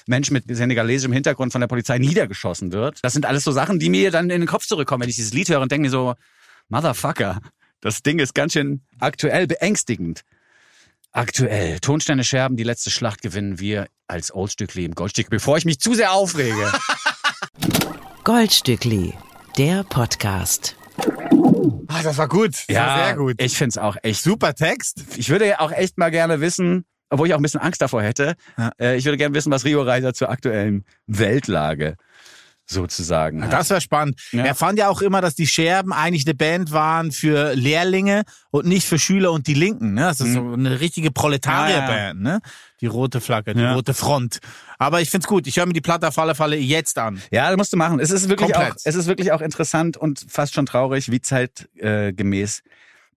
Mensch 0.07 0.31
mit 0.31 0.43
senegalesischem 0.47 1.11
Hintergrund 1.11 1.51
von 1.51 1.61
der 1.61 1.67
Polizei 1.67 1.97
niedergeschossen 1.97 2.71
wird. 2.71 2.99
Das 3.03 3.13
sind 3.13 3.25
alles 3.25 3.43
so 3.43 3.51
Sachen, 3.51 3.79
die 3.79 3.89
mir 3.89 4.11
dann 4.11 4.29
in 4.29 4.41
den 4.41 4.47
Kopf 4.47 4.65
zurückkommen, 4.65 5.03
wenn 5.03 5.09
ich 5.09 5.15
dieses 5.15 5.33
Lied 5.33 5.49
höre 5.49 5.61
und 5.61 5.71
denke 5.71 5.83
mir 5.83 5.91
so, 5.91 6.15
Motherfucker, 6.69 7.39
das 7.81 8.01
Ding 8.01 8.19
ist 8.19 8.33
ganz 8.33 8.53
schön 8.53 8.81
aktuell 8.99 9.47
beängstigend. 9.47 10.21
Aktuell. 11.11 11.79
Tonsteine 11.79 12.23
Scherben, 12.23 12.57
die 12.57 12.63
letzte 12.63 12.91
Schlacht 12.91 13.21
gewinnen 13.21 13.59
wir 13.59 13.87
als 14.07 14.33
Oldstückli 14.33 14.85
im 14.85 14.95
Goldstück, 14.95 15.29
bevor 15.29 15.57
ich 15.57 15.65
mich 15.65 15.79
zu 15.79 15.93
sehr 15.93 16.11
aufrege. 16.11 16.71
Goldstückli, 18.23 19.13
der 19.57 19.83
Podcast. 19.83 20.75
Ah, 21.87 22.03
das 22.03 22.17
war 22.17 22.27
gut. 22.27 22.55
Das 22.67 22.75
war 22.75 23.05
sehr 23.05 23.15
gut. 23.15 23.41
Ich 23.41 23.57
find's 23.57 23.77
auch 23.77 23.95
echt 24.01 24.21
Super 24.23 24.55
Text. 24.55 25.03
Ich 25.15 25.29
würde 25.29 25.47
ja 25.47 25.59
auch 25.59 25.71
echt 25.71 25.97
mal 25.97 26.11
gerne 26.11 26.41
wissen, 26.41 26.85
obwohl 27.09 27.27
ich 27.27 27.33
auch 27.33 27.39
ein 27.39 27.43
bisschen 27.43 27.61
Angst 27.61 27.81
davor 27.81 28.01
hätte, 28.03 28.35
Ja. 28.57 28.71
äh, 28.79 28.97
ich 28.97 29.05
würde 29.05 29.17
gerne 29.17 29.35
wissen, 29.35 29.51
was 29.51 29.65
Rio 29.65 29.81
Reiser 29.83 30.13
zur 30.13 30.29
aktuellen 30.29 30.85
Weltlage 31.07 31.95
sozusagen 32.67 33.43
hat. 33.43 33.53
Das 33.53 33.69
wäre 33.69 33.79
spannend. 33.79 34.19
Ja. 34.31 34.43
Er 34.43 34.55
fand 34.55 34.79
ja 34.79 34.89
auch 34.89 35.01
immer, 35.03 35.21
dass 35.21 35.35
die 35.35 35.45
Scherben 35.45 35.93
eigentlich 35.93 36.25
eine 36.25 36.33
Band 36.33 36.71
waren 36.71 37.11
für 37.11 37.53
Lehrlinge 37.53 38.23
und 38.49 38.65
nicht 38.65 38.87
für 38.87 38.97
Schüler 38.97 39.31
und 39.33 39.45
die 39.45 39.53
Linken. 39.53 39.93
Ne? 39.93 40.01
Das 40.01 40.19
ist 40.19 40.33
so 40.33 40.53
eine 40.53 40.79
richtige 40.79 41.11
Proletarierband, 41.11 42.21
ne? 42.21 42.39
Die 42.81 42.87
rote 42.87 43.21
Flagge, 43.21 43.53
die 43.53 43.61
Ja. 43.61 43.75
rote 43.75 43.93
Front. 43.93 44.39
Aber 44.79 44.99
ich 44.99 45.11
find's 45.11 45.27
gut. 45.27 45.45
Ich 45.45 45.57
höre 45.57 45.67
mir 45.67 45.73
die 45.73 45.81
Platte 45.81 46.07
auf 46.07 46.17
alle 46.17 46.33
Fälle 46.33 46.55
jetzt 46.57 46.97
an. 46.97 47.21
Ja, 47.29 47.49
das 47.49 47.57
musst 47.57 47.71
du 47.71 47.77
machen. 47.77 47.99
Es 47.99 48.09
ist 48.09 48.29
wirklich 48.29 48.51
Komplett. 48.51 48.71
auch, 48.73 48.77
es 48.83 48.95
ist 48.95 49.05
wirklich 49.05 49.31
auch 49.31 49.41
interessant 49.41 49.95
und 49.95 50.25
fast 50.27 50.55
schon 50.55 50.65
traurig, 50.65 51.11
wie 51.11 51.21
zeitgemäß 51.21 52.63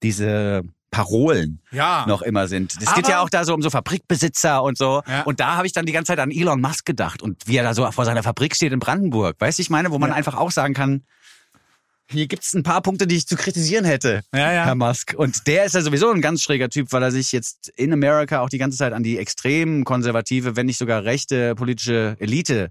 diese 0.03 0.63
Parolen 0.91 1.61
Ja. 1.71 2.05
noch 2.09 2.23
immer 2.23 2.49
sind. 2.49 2.75
Es 2.81 2.95
geht 2.95 3.09
ja 3.09 3.21
auch 3.21 3.29
da 3.29 3.45
so 3.45 3.55
um 3.55 3.63
so 3.63 3.71
Fabrikbesitzer 3.71 4.63
und 4.63 4.79
so. 4.79 5.03
Ja. 5.07 5.23
Und 5.23 5.39
da 5.41 5.57
habe 5.57 5.67
ich 5.67 5.73
dann 5.73 5.87
die 5.87 5.93
ganze 5.93 6.13
Zeit 6.13 6.19
an 6.19 6.31
Elon 6.31 6.61
Musk 6.61 6.85
gedacht 6.87 7.23
und 7.23 7.47
wie 7.47 7.57
er 7.57 7.63
da 7.65 7.75
so 7.75 7.91
vor 7.93 8.05
seiner 8.05 8.23
Fabrik 8.23 8.55
steht 8.55 8.73
in 8.73 8.79
Brandenburg. 8.79 9.37
Weißt 9.39 9.59
du, 9.59 9.63
ich 9.63 9.71
meine, 9.71 9.91
wo 9.91 9.99
man 9.99 10.11
Ja. 10.11 10.17
einfach 10.17 10.35
auch 10.37 10.51
sagen 10.51 10.75
kann, 10.75 11.03
hier 12.11 12.27
gibt's 12.27 12.55
ein 12.55 12.63
paar 12.63 12.81
Punkte, 12.81 13.07
die 13.07 13.17
ich 13.17 13.27
zu 13.27 13.37
kritisieren 13.37 13.85
hätte, 13.85 14.23
Ja, 14.33 14.51
ja. 14.51 14.65
Herr 14.65 14.75
Musk. 14.75 15.15
Und 15.17 15.47
der 15.47 15.67
ist 15.67 15.75
ja 15.75 15.83
sowieso 15.83 16.11
ein 16.11 16.23
ganz 16.23 16.43
schräger 16.43 16.71
Typ, 16.71 16.91
weil 16.93 17.03
er 17.03 17.11
sich 17.11 17.33
jetzt 17.33 17.69
in 17.77 17.93
Amerika 17.93 18.41
auch 18.41 18.49
die 18.49 18.57
ganze 18.57 18.79
Zeit 18.79 18.95
an 18.95 19.03
die 19.03 19.19
extrem 19.19 19.85
konservative, 19.85 20.57
wenn 20.57 20.65
nicht 20.65 20.79
sogar 20.79 21.05
rechte 21.05 21.55
politische 21.55 22.17
Elite 22.19 22.65
äh, 22.65 22.69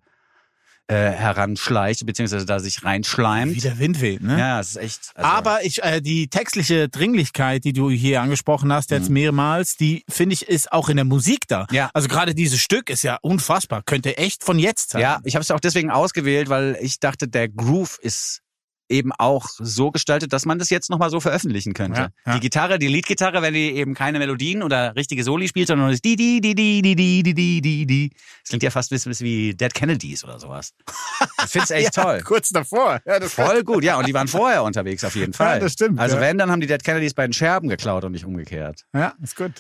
heranschleicht, 0.94 2.06
beziehungsweise 2.06 2.46
da 2.46 2.60
sich 2.60 2.84
reinschleimt. 2.84 3.56
Wie 3.56 3.60
der 3.62 3.78
Wind 3.80 4.02
weht, 4.02 4.22
ne? 4.22 4.40
Ja, 4.40 4.60
es 4.60 4.70
ist 4.70 4.76
echt. 4.78 5.12
also- 5.16 5.30
Aber 5.30 5.66
ich, 5.66 5.84
äh, 5.84 6.02
die 6.02 6.28
textliche 6.30 6.90
Dringlichkeit, 6.90 7.64
die 7.64 7.74
du 7.74 7.90
hier 7.90 8.22
angesprochen 8.22 8.72
hast, 8.72 8.92
jetzt 8.92 9.10
mehrmals, 9.10 9.76
die 9.76 10.04
finde 10.10 10.34
ich 10.34 10.48
ist 10.48 10.72
auch 10.72 10.90
in 10.90 10.96
der 10.98 11.06
Musik 11.06 11.48
da. 11.48 11.68
Mhm. 11.70 11.76
Ja. 11.76 11.90
Also 11.94 12.08
gerade 12.08 12.34
dieses 12.34 12.60
Stück 12.62 12.90
ist 12.90 13.04
ja 13.04 13.18
unfassbar. 13.22 13.82
Könnte 13.84 14.18
echt 14.18 14.44
von 14.44 14.60
jetzt 14.60 14.92
sein. 14.92 15.02
Ja, 15.02 15.20
ich 15.24 15.36
habe 15.36 15.42
es 15.44 15.52
auch 15.52 15.60
deswegen 15.60 15.92
ausgewählt, 15.92 16.50
weil 16.50 16.78
ich 16.82 17.00
dachte, 17.00 17.28
der 17.28 17.50
Groove 17.50 18.00
ist 18.02 18.42
eben 18.90 19.12
auch 19.12 19.48
so 19.50 19.92
gestaltet, 19.92 20.34
dass 20.34 20.46
man 20.46 20.60
das 20.60 20.70
jetzt 20.70 20.90
nochmal 20.90 21.10
so 21.10 21.20
veröffentlichen 21.20 21.74
könnte. 21.74 22.00
Ja, 22.00 22.10
ja. 22.26 22.34
Die 22.36 22.40
Gitarre, 22.40 22.80
die 22.80 22.88
Leadgitarre, 22.88 23.42
wenn 23.42 23.54
die 23.54 23.72
eben 23.72 23.94
keine 23.94 24.20
Melodien 24.20 24.64
oder 24.64 24.96
richtige 24.96 25.24
Soli 25.24 25.48
spielt, 25.48 25.68
sondern 25.68 25.88
nur 25.88 25.92
das 25.92 26.02
die, 26.02 26.16
die, 26.16 26.42
die, 26.42 26.56
die, 26.56 26.82
die, 26.82 26.96
die, 26.96 27.24
die, 27.24 27.34
die, 27.34 27.62
die, 27.62 27.86
die. 27.86 28.10
Das 28.42 28.50
klingt 28.50 28.64
ja 28.64 28.70
fast 28.70 28.92
ein 28.92 28.96
bisschen 28.96 29.26
wie 29.26 29.54
Dead 29.54 29.74
Kennedys 29.74 30.24
oder 30.24 30.40
sowas. 30.40 30.74
Ich 31.44 31.52
find's 31.52 31.72
echt 31.72 31.96
Ja, 31.96 32.04
toll. 32.04 32.22
Kurz 32.24 32.50
davor. 32.50 33.00
Ja, 33.06 33.20
das 33.20 33.34
Voll 33.34 33.64
gut, 33.64 33.84
ja. 33.84 33.98
Und 33.98 34.08
die 34.08 34.14
waren 34.14 34.28
vorher 34.28 34.64
unterwegs 34.64 35.04
auf 35.04 35.16
jeden 35.16 35.34
Fall. 35.34 35.60
das 35.60 35.74
stimmt, 35.74 36.00
Also 36.00 36.16
ja. 36.16 36.22
wenn, 36.22 36.38
dann 36.38 36.52
haben 36.52 36.62
die 36.62 36.68
Dead 36.68 36.84
Kennedys 36.84 37.14
bei 37.14 37.26
den 37.26 37.34
Scherben 37.34 37.70
geklaut 37.70 38.04
und 38.04 38.12
nicht 38.12 38.26
umgekehrt. 38.26 38.86
Ja, 38.94 39.14
ist 39.22 39.36
gut. 39.36 39.52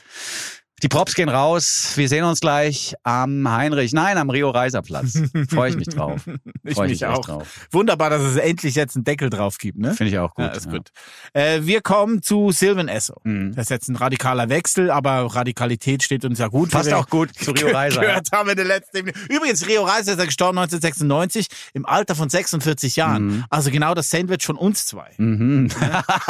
Die 0.83 0.89
Props 0.89 1.15
gehen 1.15 1.29
raus. 1.29 1.93
Wir 1.95 2.07
sehen 2.07 2.23
uns 2.23 2.39
gleich 2.39 2.93
am 3.01 3.49
Heinrich, 3.49 3.93
nein, 3.93 4.19
am 4.19 4.29
Rio 4.29 4.51
Reiser 4.51 4.83
Platz. 4.83 5.19
Freue 5.49 5.71
ich 5.71 5.75
mich 5.75 5.87
drauf. 5.87 6.21
Ich 6.63 6.75
Freu 6.75 6.83
mich 6.89 7.01
echt 7.01 7.05
auch. 7.05 7.25
drauf. 7.25 7.67
Wunderbar, 7.71 8.09
dass 8.09 8.21
es 8.21 8.35
endlich 8.35 8.75
jetzt 8.75 8.97
einen 8.97 9.05
Deckel 9.05 9.29
drauf 9.29 9.57
gibt, 9.57 9.77
ne? 9.77 9.93
Finde 9.93 10.11
ich 10.11 10.19
auch 10.19 10.33
gut. 10.35 10.43
Ja, 10.43 10.51
ist 10.51 10.69
gut. 10.69 10.89
Äh, 11.31 11.61
wir 11.61 11.79
kommen 11.79 12.21
zu 12.21 12.51
Sylvan 12.51 12.89
Esso. 12.89 13.21
Mhm. 13.23 13.55
Das 13.55 13.67
ist 13.67 13.69
jetzt 13.69 13.87
ein 13.87 13.95
radikaler 13.95 14.49
Wechsel, 14.49 14.91
aber 14.91 15.33
Radikalität 15.33 16.03
steht 16.03 16.25
uns 16.25 16.39
ja 16.39 16.49
gut. 16.49 16.71
Passt 16.71 16.91
auch 16.91 17.07
gut 17.07 17.33
zu 17.33 17.51
Rio 17.51 17.67
Reiser. 17.73 18.01
Gehört 18.01 18.31
haben 18.33 18.47
wir 18.47 18.51
in 18.51 18.57
der 18.57 18.65
letzten 18.65 19.07
Übrigens, 19.29 19.65
Rio 19.65 19.83
Reiser 19.83 20.11
ist 20.11 20.19
ja 20.19 20.25
gestorben 20.25 20.57
1996 20.57 21.47
im 21.73 21.85
Alter 21.85 22.15
von 22.15 22.29
46 22.29 22.97
Jahren. 22.97 23.27
Mhm. 23.27 23.45
Also 23.49 23.71
genau 23.71 23.93
das 23.93 24.09
Sandwich 24.09 24.45
von 24.45 24.57
uns 24.57 24.87
zwei. 24.87 25.11
Mhm. 25.17 25.69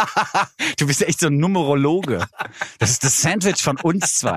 du 0.77 0.85
bist 0.85 1.01
echt 1.01 1.19
so 1.19 1.27
ein 1.27 1.37
Numerologe. 1.37 2.27
Das 2.77 2.91
ist 2.91 3.03
das 3.03 3.19
Sandwich 3.19 3.63
von 3.63 3.77
uns 3.77 4.13
zwei. 4.15 4.36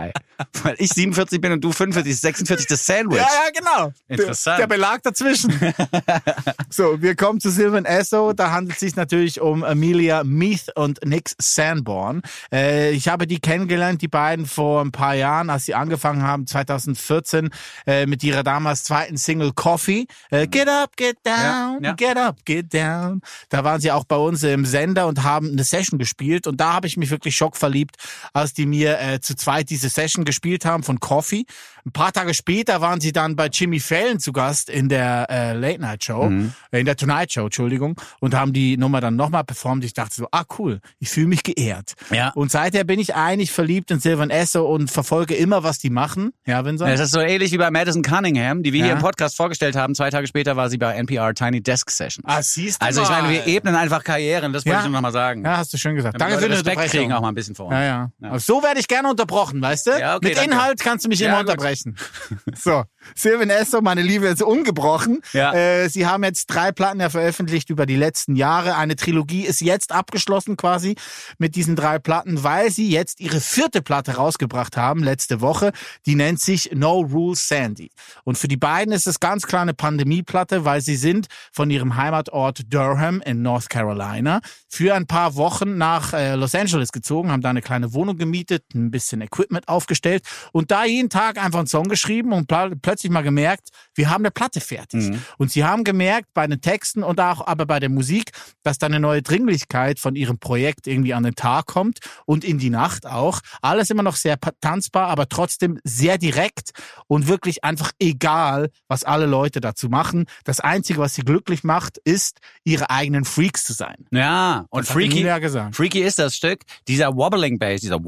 Weil 0.62 0.74
ich 0.78 0.90
47 0.90 1.40
bin 1.40 1.52
und 1.52 1.62
du 1.62 1.72
45, 1.72 2.12
ist 2.12 2.22
46 2.22 2.66
das 2.66 2.86
Sandwich. 2.86 3.18
Ja, 3.18 3.26
ja, 3.26 3.50
genau. 3.56 3.92
Interessant. 4.08 4.58
Der, 4.58 4.66
der 4.66 4.74
Belag 4.74 5.02
dazwischen. 5.02 5.52
so, 6.70 7.00
wir 7.02 7.14
kommen 7.14 7.40
zu 7.40 7.50
Sylvan 7.50 7.84
Esso. 7.84 8.32
Da 8.32 8.50
handelt 8.50 8.74
es 8.74 8.80
sich 8.80 8.96
natürlich 8.96 9.40
um 9.40 9.62
Amelia 9.62 10.24
Meath 10.24 10.74
und 10.76 11.04
Nick 11.04 11.30
Sanborn. 11.38 12.22
Äh, 12.52 12.92
ich 12.92 13.08
habe 13.08 13.26
die 13.26 13.38
kennengelernt, 13.38 14.00
die 14.00 14.08
beiden 14.08 14.46
vor 14.46 14.80
ein 14.82 14.92
paar 14.92 15.14
Jahren, 15.14 15.50
als 15.50 15.66
sie 15.66 15.74
angefangen 15.74 16.22
haben, 16.22 16.46
2014, 16.46 17.50
äh, 17.86 18.06
mit 18.06 18.24
ihrer 18.24 18.42
damals 18.42 18.84
zweiten 18.84 19.16
Single 19.18 19.52
Coffee. 19.52 20.06
Äh, 20.30 20.46
get 20.46 20.68
up, 20.68 20.96
get 20.96 21.18
down, 21.24 21.82
Ja, 21.82 21.90
ja. 21.90 21.92
get 21.92 22.16
up, 22.16 22.36
get 22.46 22.72
down. 22.72 23.20
Da 23.50 23.62
waren 23.64 23.80
sie 23.80 23.92
auch 23.92 24.04
bei 24.04 24.16
uns 24.16 24.42
im 24.42 24.64
Sender 24.64 25.06
und 25.06 25.22
haben 25.22 25.50
eine 25.50 25.64
Session 25.64 25.98
gespielt. 25.98 26.46
Und 26.46 26.60
da 26.60 26.72
habe 26.72 26.86
ich 26.86 26.96
mich 26.96 27.10
wirklich 27.10 27.36
schockverliebt, 27.36 27.96
als 28.32 28.54
die 28.54 28.66
mir 28.66 28.98
äh, 29.00 29.20
zu 29.20 29.36
zweit 29.36 29.68
diese 29.68 29.89
Session 29.90 30.24
gespielt 30.24 30.64
haben 30.64 30.82
von 30.82 31.00
Coffee. 31.00 31.44
Ein 31.90 31.92
paar 31.92 32.12
Tage 32.12 32.34
später 32.34 32.80
waren 32.80 33.00
sie 33.00 33.10
dann 33.10 33.34
bei 33.34 33.46
Jimmy 33.48 33.80
Fallon 33.80 34.20
zu 34.20 34.30
Gast 34.32 34.70
in 34.70 34.88
der 34.88 35.26
äh, 35.28 35.54
Late 35.54 35.80
Night 35.80 36.04
Show, 36.04 36.30
Mhm. 36.30 36.52
äh, 36.70 36.78
in 36.78 36.86
der 36.86 36.94
Tonight 36.94 37.32
Show, 37.32 37.46
Entschuldigung, 37.46 38.00
und 38.20 38.32
haben 38.32 38.52
die 38.52 38.76
Nummer 38.76 39.00
dann 39.00 39.16
nochmal 39.16 39.42
performt. 39.42 39.82
Ich 39.84 39.92
dachte 39.92 40.14
so, 40.14 40.28
ah 40.30 40.44
cool, 40.60 40.78
ich 41.00 41.08
fühle 41.08 41.26
mich 41.26 41.42
geehrt. 41.42 41.94
Ja. 42.12 42.28
Und 42.36 42.52
seither 42.52 42.84
bin 42.84 43.00
ich 43.00 43.16
eigentlich 43.16 43.50
verliebt 43.50 43.90
in 43.90 43.98
Sylvan 43.98 44.30
Esso 44.30 44.64
und 44.72 44.88
verfolge 44.88 45.34
immer, 45.34 45.64
was 45.64 45.80
die 45.80 45.90
machen. 45.90 46.30
Ja, 46.46 46.64
Vincent? 46.64 46.88
Es 46.92 47.00
ist 47.00 47.10
so 47.10 47.18
ähnlich 47.18 47.50
wie 47.50 47.58
bei 47.58 47.72
Madison 47.72 48.02
Cunningham, 48.02 48.62
die 48.62 48.72
wir 48.72 48.78
Ja. 48.80 48.86
hier 48.86 48.94
im 48.94 49.00
Podcast 49.00 49.36
vorgestellt 49.36 49.74
haben. 49.74 49.96
Zwei 49.96 50.10
Tage 50.10 50.28
später 50.28 50.54
war 50.56 50.70
sie 50.70 50.78
bei 50.78 50.94
NPR 50.94 51.34
Tiny 51.34 51.60
Desk 51.60 51.90
Sessions. 51.90 52.24
Ah, 52.24 52.40
siehst 52.40 52.80
du 52.80 52.86
Also 52.86 53.02
ich 53.02 53.08
mal. 53.08 53.22
meine, 53.22 53.34
wir 53.34 53.46
ebnen 53.48 53.74
einfach 53.74 54.04
Karrieren, 54.04 54.52
das 54.52 54.64
wollte 54.64 54.74
Ja. 54.74 54.78
ich 54.78 54.84
nur 54.84 54.92
noch 54.92 55.00
mal 55.00 55.10
sagen. 55.12 55.44
Ja, 55.44 55.56
hast 55.56 55.72
du 55.72 55.76
schön 55.76 55.96
gesagt. 55.96 56.20
Damit 56.20 56.34
Danke 56.34 56.44
für 56.44 56.48
die 56.50 56.68
Respekt 56.68 56.92
kriegen 56.92 57.12
auch 57.12 57.20
mal 57.20 57.30
ein 57.30 57.34
bisschen 57.34 57.56
vor 57.56 57.66
uns. 57.66 57.74
Ja, 57.74 57.82
ja. 57.82 58.10
Ja. 58.20 58.38
So 58.38 58.62
werde 58.62 58.78
ich 58.78 58.86
gerne 58.86 59.10
unterbrochen, 59.10 59.60
weißt 59.60 59.88
du? 59.88 59.90
Ja, 59.98 60.14
okay, 60.14 60.28
Mit 60.28 60.36
danke. 60.38 60.52
Inhalt 60.52 60.78
kannst 60.80 61.04
du 61.04 61.08
mich 61.08 61.18
Ja, 61.18 61.28
immer 61.30 61.38
gut. 61.40 61.46
Unterbrechen. 61.86 61.96
so, 62.54 62.84
Sylvan 63.14 63.50
Esso, 63.50 63.80
meine 63.80 64.02
Liebe, 64.02 64.26
ist 64.26 64.42
ungebrochen. 64.42 65.20
Ja. 65.32 65.52
Äh, 65.52 65.88
sie 65.88 66.06
haben 66.06 66.24
jetzt 66.24 66.46
drei 66.46 66.72
Platten 66.72 67.00
ja 67.00 67.10
veröffentlicht 67.10 67.70
über 67.70 67.86
die 67.86 67.96
letzten 67.96 68.36
Jahre. 68.36 68.76
Eine 68.76 68.96
Trilogie 68.96 69.44
ist 69.44 69.60
jetzt 69.60 69.92
abgeschlossen 69.92 70.56
quasi 70.56 70.96
mit 71.38 71.56
diesen 71.56 71.76
drei 71.76 71.98
Platten, 71.98 72.42
weil 72.42 72.70
sie 72.70 72.90
jetzt 72.90 73.20
ihre 73.20 73.40
vierte 73.40 73.82
Platte 73.82 74.16
rausgebracht 74.16 74.76
haben, 74.76 75.02
letzte 75.02 75.40
Woche. 75.40 75.72
Die 76.06 76.14
nennt 76.14 76.40
sich 76.40 76.70
No 76.74 77.00
Rules 77.00 77.48
Sandy. 77.48 77.90
Und 78.24 78.38
für 78.38 78.48
die 78.48 78.56
beiden 78.56 78.92
ist 78.92 79.06
es 79.06 79.20
ganz 79.20 79.46
klar 79.46 79.62
eine 79.62 79.74
Pandemieplatte, 79.74 80.64
weil 80.64 80.80
sie 80.80 80.96
sind 80.96 81.26
von 81.52 81.70
ihrem 81.70 81.96
Heimatort 81.96 82.62
Durham 82.72 83.20
in 83.22 83.42
North 83.42 83.68
Carolina 83.68 84.40
für 84.68 84.94
ein 84.94 85.06
paar 85.06 85.36
Wochen 85.36 85.78
nach 85.78 86.12
äh, 86.12 86.34
Los 86.34 86.54
Angeles 86.54 86.92
gezogen, 86.92 87.30
haben 87.30 87.42
da 87.42 87.50
eine 87.50 87.62
kleine 87.62 87.92
Wohnung 87.92 88.16
gemietet, 88.16 88.64
ein 88.74 88.90
bisschen 88.90 89.20
Equipment 89.20 89.68
aufgestellt 89.68 90.24
und 90.52 90.70
da 90.70 90.84
jeden 90.84 91.10
Tag 91.10 91.42
einfach 91.42 91.59
einen 91.60 91.68
Song 91.68 91.88
geschrieben 91.88 92.32
und 92.32 92.48
pl 92.48 92.76
plötzlich 92.80 93.10
mal 93.10 93.22
gemerkt, 93.22 93.68
wir 93.94 94.10
haben 94.10 94.22
eine 94.22 94.30
Platte 94.30 94.60
fertig. 94.60 95.10
Und 95.38 95.50
sie 95.50 95.64
haben 95.64 95.84
gemerkt 95.84 96.28
bei 96.34 96.46
den 96.46 96.60
Texten 96.60 97.02
und 97.02 97.20
auch 97.20 97.46
aber 97.46 97.66
bei 97.66 97.80
der 97.80 97.88
Musik, 97.88 98.32
dass 98.62 98.78
da 98.78 98.86
eine 98.86 99.00
neue 99.00 99.22
Dringlichkeit 99.22 99.98
von 99.98 100.16
ihrem 100.16 100.38
Projekt 100.38 100.86
irgendwie 100.86 101.14
an 101.14 101.22
den 101.22 101.34
Tag 101.34 101.66
kommt 101.66 101.98
und 102.26 102.44
in 102.44 102.58
die 102.58 102.70
Nacht 102.70 103.06
auch. 103.06 103.40
Alles 103.62 103.90
immer 103.90 104.02
noch 104.02 104.16
sehr 104.16 104.38
tanzbar, 104.60 105.08
aber 105.08 105.28
trotzdem 105.28 105.78
sehr 105.84 106.18
direkt 106.18 106.70
und 107.06 107.28
wirklich 107.28 107.64
einfach 107.64 107.92
egal, 107.98 108.70
was 108.88 109.04
alle 109.04 109.26
Leute 109.26 109.60
dazu 109.60 109.88
machen. 109.88 110.26
Das 110.44 110.60
Einzige, 110.60 110.98
was 110.98 111.14
sie 111.14 111.22
glücklich 111.22 111.64
macht, 111.64 111.98
ist, 111.98 112.38
ihre 112.64 112.90
eigenen 112.90 113.24
Freaks 113.24 113.64
zu 113.64 113.72
sein. 113.72 114.06
Ja, 114.10 114.66
und 114.70 114.86
Das 114.86 114.92
Freaky, 114.92 115.12
Emilia 115.12 115.38
gesagt. 115.38 115.76
Freaky 115.76 116.02
ist 116.02 116.18
das 116.18 116.34
Stück, 116.34 116.62
dieser 116.88 117.14
Wobbling 117.14 117.58
Bass, 117.58 117.80
dieser 117.80 117.98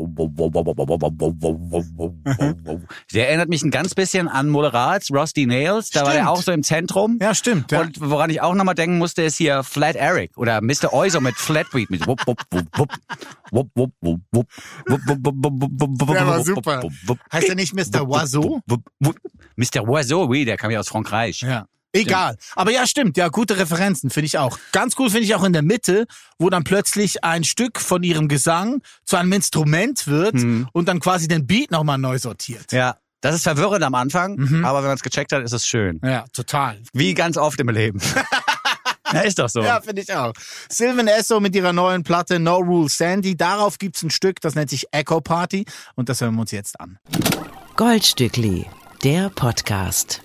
der 3.13 3.29
erinnert 3.29 3.42
erinnert 3.43 3.49
mich 3.49 3.63
ein 3.65 3.71
ganz 3.71 3.95
bisschen 3.95 4.29
an 4.29 4.49
Moderats, 4.49 5.11
Rusty 5.11 5.47
Nails. 5.47 5.91
Da 5.91 6.01
stimmt. 6.01 6.07
war 6.07 6.15
er 6.15 6.31
auch 6.31 6.43
so 6.43 6.53
im 6.53 6.63
Zentrum. 6.63 7.19
Ja, 7.21 7.35
stimmt. 7.35 7.73
Ja. 7.73 7.81
Und 7.81 8.01
woran 8.01 8.31
ich 8.31 8.41
auch 8.41 8.55
nochmal 8.55 8.77
denken 8.77 8.99
musste, 8.99 9.23
ist 9.23 9.37
hier 9.37 9.65
Flat 9.65 9.97
Eric 9.97 10.37
oder 10.37 10.61
Mr. 10.61 10.93
Oizo 10.93 11.21
mit 11.21 11.35
Flatweed. 11.35 11.91
Mit 11.91 12.07
wupp, 12.07 12.21
wupp, 12.27 12.39
wupp, 12.51 12.67
wupp. 12.77 12.91
Wupp, 13.51 13.71
wupp, 13.75 13.93
wupp, 14.01 14.21
wupp. 14.33 14.47
Wupp, 14.87 15.01
wupp, 15.07 15.19
wupp, 15.25 15.35
wupp, 15.43 15.71
wupp, 15.81 16.01
wupp, 16.01 16.13
Der 16.15 16.27
war 16.27 16.45
super. 16.45 16.83
Heißt 17.33 17.49
er 17.49 17.55
nicht 17.55 17.75
Mr. 17.75 18.09
Oiseau? 18.09 18.61
Mr. 19.57 19.89
Oiseau, 19.89 20.27
oui, 20.29 20.45
der 20.45 20.57
kam 20.57 20.71
ja 20.71 20.79
aus 20.81 20.89
Frankreich. 20.89 21.41
Ja. 21.41 21.67
Egal. 21.93 22.37
Stimmt. 22.39 22.57
Aber 22.57 22.71
ja, 22.71 22.87
stimmt. 22.87 23.17
Ja, 23.17 23.29
gute 23.29 23.59
Referenzen, 23.59 24.11
finde 24.11 24.27
ich 24.27 24.39
auch. 24.39 24.59
Ganz 24.73 24.95
cool 24.99 25.11
finde 25.11 25.25
ich 25.25 25.35
auch 25.35 25.45
in 25.45 25.53
der 25.53 25.63
Mitte, 25.63 26.07
wo 26.39 26.49
dann 26.49 26.65
plötzlich 26.65 27.23
ein 27.23 27.45
Stück 27.45 27.79
von 27.79 28.03
ihrem 28.03 28.29
Gesang 28.29 28.83
zu 29.05 29.17
einem 29.17 29.33
Instrument 29.33 30.07
wird 30.07 30.35
hm. 30.35 30.69
und 30.73 30.89
dann 30.89 31.01
quasi 31.01 31.29
den 31.29 31.47
Beat 31.47 31.71
nochmal 31.71 31.99
neu 31.99 32.19
sortiert. 32.19 32.73
Ja, 32.73 32.97
das 33.23 33.35
ist 33.37 33.45
verwirrend 33.45 33.83
am 33.83 33.95
Anfang, 33.95 34.39
aber 34.65 34.81
wenn 34.81 34.89
man 34.89 34.97
es 34.97 35.03
gecheckt 35.03 35.33
hat, 35.33 35.43
ist 35.43 35.53
es 35.53 35.67
schön. 35.67 36.01
Ja, 36.05 36.25
total. 36.35 36.79
Wie 36.93 37.15
ganz 37.15 37.39
oft 37.39 37.59
im 37.61 37.71
Leben. 37.71 38.01
Ja, 39.13 39.21
ist 39.21 39.39
doch 39.39 39.51
so. 39.51 39.63
Ja, 39.63 39.79
finde 39.83 40.01
ich 40.01 40.15
auch. 40.15 40.33
Sylvan 40.71 41.07
Esso 41.07 41.39
mit 41.39 41.55
ihrer 41.55 41.75
neuen 41.75 42.03
Platte 42.03 42.39
No 42.39 42.57
Rule 42.57 42.89
Sandy. 42.89 43.37
Darauf 43.37 43.77
gibt's 43.77 44.03
ein 44.03 44.09
Stück, 44.09 44.41
das 44.41 44.55
nennt 44.55 44.71
sich 44.71 44.87
Echo 44.91 45.21
Party 45.21 45.67
und 45.97 46.09
das 46.09 46.23
hören 46.23 46.35
wir 46.37 46.41
uns 46.41 46.51
jetzt 46.51 46.81
an. 46.81 46.99
Goldstückli, 47.77 48.65
der 49.05 49.29
Podcast. 49.29 50.23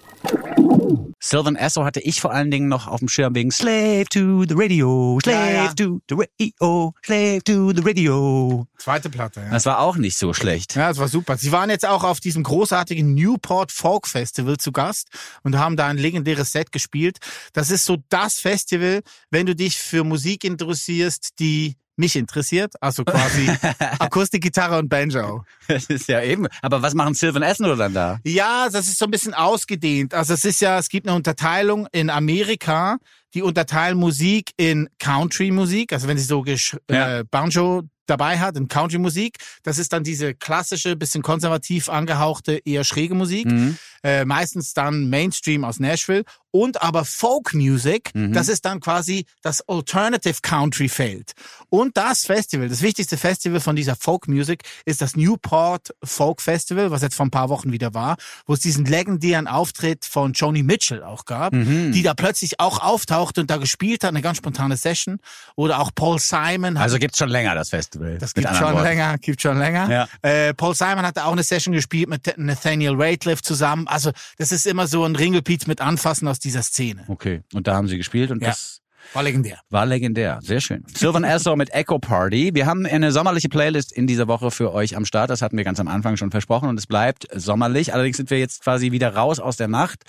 Sylvan 1.19 1.56
Esso 1.56 1.84
hatte 1.84 1.99
ich 1.99 2.21
vor 2.21 2.32
allen 2.32 2.51
Dingen 2.51 2.67
noch 2.67 2.88
auf 2.88 2.99
dem 2.99 3.10
Schirm 3.10 3.34
wegen 3.36 3.51
Slave 3.51 4.06
to 4.10 4.43
the 4.47 4.53
Radio, 4.56 5.19
Slave 5.23 5.38
Ja, 5.38 5.63
ja. 5.65 5.73
to 5.73 5.99
the 6.10 6.15
Radio, 6.15 6.93
Slave 7.03 7.43
to 7.43 7.71
the 7.73 7.82
Radio. 7.84 8.67
Zweite 8.77 9.10
Platte, 9.10 9.41
ja. 9.41 9.49
Das 9.49 9.65
war 9.65 9.80
auch 9.80 9.97
nicht 9.97 10.17
so 10.17 10.34
schlecht. 10.34 10.75
Ja, 10.75 10.89
das 10.89 10.99
war 10.99 11.08
super. 11.08 11.38
Sie 11.38 11.51
waren 11.51 11.69
jetzt 11.69 11.86
auch 11.88 12.03
auf 12.03 12.19
diesem 12.19 12.43
großartigen 12.43 13.13
Newport 13.15 13.71
Folk 13.71 14.08
Festival 14.08 14.58
zu 14.58 14.71
Gast 14.71 15.10
und 15.43 15.58
haben 15.58 15.75
da 15.75 15.88
ein 15.88 15.97
legendäres 15.97 16.51
Set 16.51 16.71
gespielt. 16.71 17.17
Das 17.53 17.71
ist 17.71 17.86
so 17.86 17.97
das 18.10 18.39
Festival, 18.39 19.01
wenn 19.32 19.45
du 19.45 19.56
dich 19.56 19.77
für 19.77 20.03
Musik 20.03 20.43
interessierst, 20.43 21.39
die 21.39 21.75
mich 21.98 22.16
interessiert, 22.16 22.74
also 22.80 23.04
quasi 23.04 23.50
Akustik, 24.00 24.44
Gitarre 24.44 24.80
und 24.80 24.88
Banjo. 24.90 25.44
Das 25.68 25.86
ist 25.86 26.08
ja 26.08 26.22
eben. 26.22 26.48
Aber 26.62 26.82
was 26.82 26.94
machen 26.94 27.14
Sylvan 27.14 27.42
Esso 27.44 27.76
dann 27.76 27.94
da? 27.94 28.20
Ja, 28.24 28.70
das 28.72 28.88
ist 28.88 29.00
so 29.00 29.06
ein 29.06 29.12
bisschen 29.12 29.34
ausgedehnt. 29.34 30.14
Also 30.14 30.34
es 30.36 30.46
ist 30.46 30.62
ja, 30.62 30.78
es 30.78 30.90
gibt 30.90 31.08
eine 31.08 31.16
Unterteilung 31.16 31.88
in 31.92 32.10
Amerika, 32.10 32.98
die 33.34 33.42
unterteilen 33.42 33.98
Musik 33.98 34.52
in 34.58 34.88
Country-Musik, 35.00 35.92
also 35.92 36.08
wenn 36.08 36.18
sie 36.18 36.24
so 36.24 36.42
gesch- 36.42 36.78
Ja. 36.90 37.20
äh, 37.20 37.24
Banjo 37.30 37.84
dabei 38.08 38.39
hat, 38.39 38.56
in 38.58 38.67
Country-Musik, 38.67 39.38
das 39.63 39.78
ist 39.78 39.93
dann 39.93 40.04
diese 40.04 40.34
klassische, 40.34 40.96
bisschen 40.96 41.22
konservativ 41.22 41.89
angehauchte, 41.89 42.60
eher 42.65 42.84
schräge 42.84 43.13
Musik, 43.15 43.46
Mhm. 43.46 43.78
äh, 44.04 44.26
meistens 44.26 44.74
dann 44.74 45.10
Mainstream 45.10 45.63
aus 45.63 45.80
Nashville 45.80 46.24
und 46.52 46.82
aber 46.82 47.06
Folk-Music, 47.06 48.12
Mhm. 48.13 48.34
das 48.34 48.48
ist 48.48 48.65
dann 48.65 48.80
quasi 48.80 49.26
das 49.41 49.62
Alternative 49.67 50.39
Country-Feld. 50.41 51.34
Und 51.70 51.98
das 51.98 52.26
Festival, 52.26 52.70
das 52.70 52.82
wichtigste 52.82 53.17
Festival 53.17 53.60
von 53.60 53.76
dieser 53.76 53.96
Folk-Music 53.96 54.63
ist 54.86 55.02
das 55.02 55.15
Newport 55.15 55.93
Folk 56.04 56.41
Festival, 56.41 56.91
was 56.91 57.02
jetzt 57.02 57.15
vor 57.15 57.26
ein 57.26 57.32
paar 57.32 57.50
Wochen 57.50 57.72
wieder 57.72 57.93
war, 57.93 58.17
wo 58.46 58.54
es 58.54 58.60
diesen 58.62 58.86
legendären 58.86 59.48
Auftritt 59.48 60.06
von 60.06 60.34
Joni 60.34 60.63
Mitchell 60.63 61.04
auch 61.04 61.26
gab, 61.26 61.54
Mhm. 61.54 61.91
die 61.91 62.04
da 62.04 62.13
plötzlich 62.13 62.60
auch 62.60 62.80
auftauchte 62.82 63.41
und 63.41 63.52
da 63.52 63.58
gespielt 63.58 64.04
hat, 64.04 64.10
eine 64.10 64.22
ganz 64.22 64.38
spontane 64.38 64.78
Session. 64.78 65.20
Oder 65.56 65.80
auch 65.80 65.91
Paul 65.93 66.20
Simon 66.20 66.78
Also 66.78 66.98
gibt's 66.98 67.17
schon 67.17 67.30
länger 67.30 67.56
das 67.56 67.70
Festival. 67.70 67.97
Das 68.20 68.36
Mit 68.36 68.46
gibt 68.46 68.56
schon 68.58 68.74
Worten. 68.74 68.84
länger, 68.84 69.18
gibt 69.18 69.42
schon 69.42 69.58
länger. 69.58 69.90
Ja. 69.90 70.08
Äh, 70.22 70.54
Paul 70.54 70.76
Simon 70.76 71.02
hatte 71.06 71.26
auch 71.26 71.32
eine 71.32 71.44
Session 71.44 71.74
gespielt 71.74 72.10
mit 72.10 72.34
Nathaniel 72.38 72.94
Rateliff 72.96 73.42
zusammen. 73.42 73.88
Also 73.88 74.12
das 74.38 74.52
ist 74.52 74.66
immer 74.68 74.88
so 74.88 75.04
ein 75.06 75.16
Ringelpiez 75.16 75.68
mit 75.68 75.82
Anfassen 75.82 76.28
aus 76.28 76.40
dieser 76.40 76.62
Szene. 76.62 77.04
Okay. 77.08 77.42
Und 77.54 77.68
da 77.68 77.76
haben 77.76 77.88
sie 77.88 77.98
gespielt 77.98 78.32
und 78.32 78.42
Ja. 78.42 78.50
das 78.50 78.82
War 79.14 79.24
legendär. 79.24 79.60
war 79.70 79.86
legendär. 79.86 80.40
Sehr 80.42 80.60
schön. 80.62 80.84
Sylvan 80.94 81.24
Esso 81.24 81.56
mit 81.56 81.74
Echo 81.74 81.98
Party. 82.00 82.52
Wir 82.54 82.66
haben 82.66 82.86
eine 82.86 83.12
sommerliche 83.12 83.48
Playlist 83.50 83.92
in 83.94 84.06
dieser 84.08 84.28
Woche 84.28 84.52
für 84.52 84.74
euch 84.74 84.96
am 84.98 85.06
Start. 85.06 85.30
Das 85.30 85.42
hatten 85.42 85.56
wir 85.58 85.64
ganz 85.64 85.80
am 85.80 85.88
Anfang 85.88 86.18
schon 86.18 86.32
versprochen 86.32 86.68
und 86.70 86.78
es 86.78 86.88
bleibt 86.88 87.28
sommerlich. 87.34 87.94
Allerdings 87.94 88.18
sind 88.18 88.30
wir 88.30 88.40
jetzt 88.40 88.64
quasi 88.64 88.92
wieder 88.92 89.16
raus 89.16 89.40
aus 89.40 89.56
der 89.58 89.68
Nacht 89.70 90.04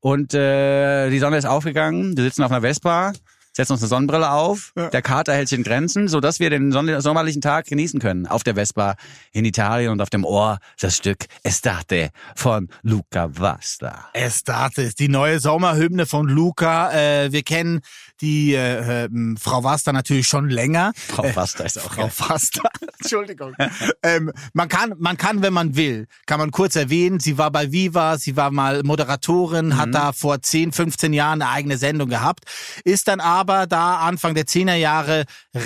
und 0.00 0.34
äh, 0.34 1.10
die 1.10 1.18
Sonne 1.20 1.36
ist 1.36 1.44
aufgegangen. 1.46 2.16
Wir 2.16 2.24
sitzen 2.24 2.42
auf 2.42 2.50
einer 2.50 2.62
Vespa, 2.62 3.12
setzen 3.52 3.72
uns 3.72 3.82
eine 3.82 3.88
Sonnenbrille 3.88 4.30
auf. 4.30 4.72
Der 4.76 5.02
Kater 5.02 5.34
hält 5.34 5.48
sich 5.48 5.58
in 5.58 5.64
Grenzen, 5.64 6.08
sodass 6.08 6.40
wir 6.40 6.50
den 6.50 6.72
sommerlichen 6.72 7.42
Tag 7.42 7.66
genießen 7.66 8.00
können. 8.00 8.26
Auf 8.26 8.42
der 8.42 8.54
Vespa 8.54 8.96
in 9.32 9.44
Italien 9.44 9.90
und 9.92 10.00
auf 10.00 10.10
dem 10.10 10.24
Ohr 10.24 10.58
das 10.80 10.96
Stück 10.96 11.26
Estate 11.42 12.10
von 12.34 12.68
Luca 12.82 13.28
Vasta. 13.38 14.06
Estate 14.12 14.82
ist 14.82 14.98
die 14.98 15.08
neue 15.08 15.38
Sommerhymne 15.38 16.06
von 16.06 16.28
Luca. 16.28 16.92
Äh, 16.92 17.32
wir 17.32 17.42
kennen 17.42 17.80
die 18.22 18.54
äh, 18.54 19.04
ähm, 19.04 19.36
Frau 19.40 19.62
Vasta 19.64 19.92
natürlich 19.92 20.26
schon 20.28 20.48
länger. 20.48 20.92
Frau 20.96 21.24
Äh, 21.24 21.32
Vasta 21.34 21.64
ist 21.64 21.78
auch 21.78 21.92
Frau. 21.92 22.08
Vasta. 22.08 22.62
Entschuldigung. 23.00 23.54
ähm, 24.02 24.32
man 24.54 24.68
kann, 24.68 24.94
man 24.98 25.16
kann, 25.16 25.42
wenn 25.42 25.52
man 25.52 25.76
will, 25.76 26.06
kann 26.26 26.38
man 26.38 26.50
kurz 26.52 26.76
erwähnen, 26.76 27.18
sie 27.20 27.36
war 27.36 27.50
bei 27.50 27.72
Viva, 27.72 28.16
sie 28.16 28.36
war 28.36 28.50
mal 28.50 28.82
Moderatorin, 28.84 29.66
Mhm. 29.66 29.76
hat 29.76 29.94
da 29.94 30.12
vor 30.12 30.40
10, 30.40 30.72
15 30.72 31.12
Jahren 31.12 31.42
eine 31.42 31.50
eigene 31.50 31.76
Sendung 31.78 32.08
gehabt, 32.08 32.44
ist 32.84 33.08
dann 33.08 33.20
aber 33.20 33.66
da 33.66 33.96
Anfang 33.96 34.34
der 34.34 34.44
10er 34.46 34.74
Jahre 34.76 35.24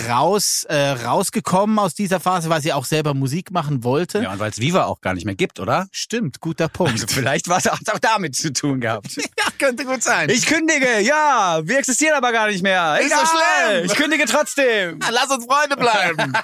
raus, 0.08 0.64
äh, 0.68 0.74
rausgekommen 0.90 1.78
aus 1.78 1.94
dieser 1.94 2.20
Phase, 2.20 2.48
weil 2.48 2.62
sie 2.62 2.72
auch 2.72 2.84
selber 2.86 3.14
Musik 3.14 3.50
machen 3.50 3.84
wollte. 3.84 4.22
Ja, 4.22 4.32
und 4.32 4.38
weil 4.38 4.50
es 4.50 4.58
Viva 4.58 4.84
auch 4.84 5.00
gar 5.02 5.14
nicht 5.14 5.26
mehr 5.26 5.34
gibt, 5.34 5.60
oder? 5.60 5.86
Stimmt, 5.92 6.40
guter 6.40 6.68
Punkt. 6.68 6.92
Also 6.92 7.06
vielleicht 7.08 7.48
war 7.48 7.58
es 7.58 7.66
auch 7.68 7.78
auch 7.92 7.98
damit 7.98 8.34
zu 8.34 8.52
tun 8.52 8.80
gehabt. 8.80 9.14
ja, 9.16 9.44
könnte 9.58 9.84
gut 9.84 10.02
sein. 10.02 10.30
Ich 10.30 10.46
kündige, 10.46 11.00
ja, 11.02 11.60
wir 11.62 11.78
existieren 11.78 12.14
aber 12.16 12.32
gar 12.32 12.45
nicht 12.45 12.45
mehr. 12.62 12.98
Ist 13.00 13.10
so 13.14 13.26
schlimm. 13.26 13.84
Ich 13.84 13.94
kündige 13.94 14.24
trotzdem. 14.26 15.00
Lass 15.10 15.30
uns 15.30 15.44
Freunde 15.44 15.76
bleiben. 15.76 16.32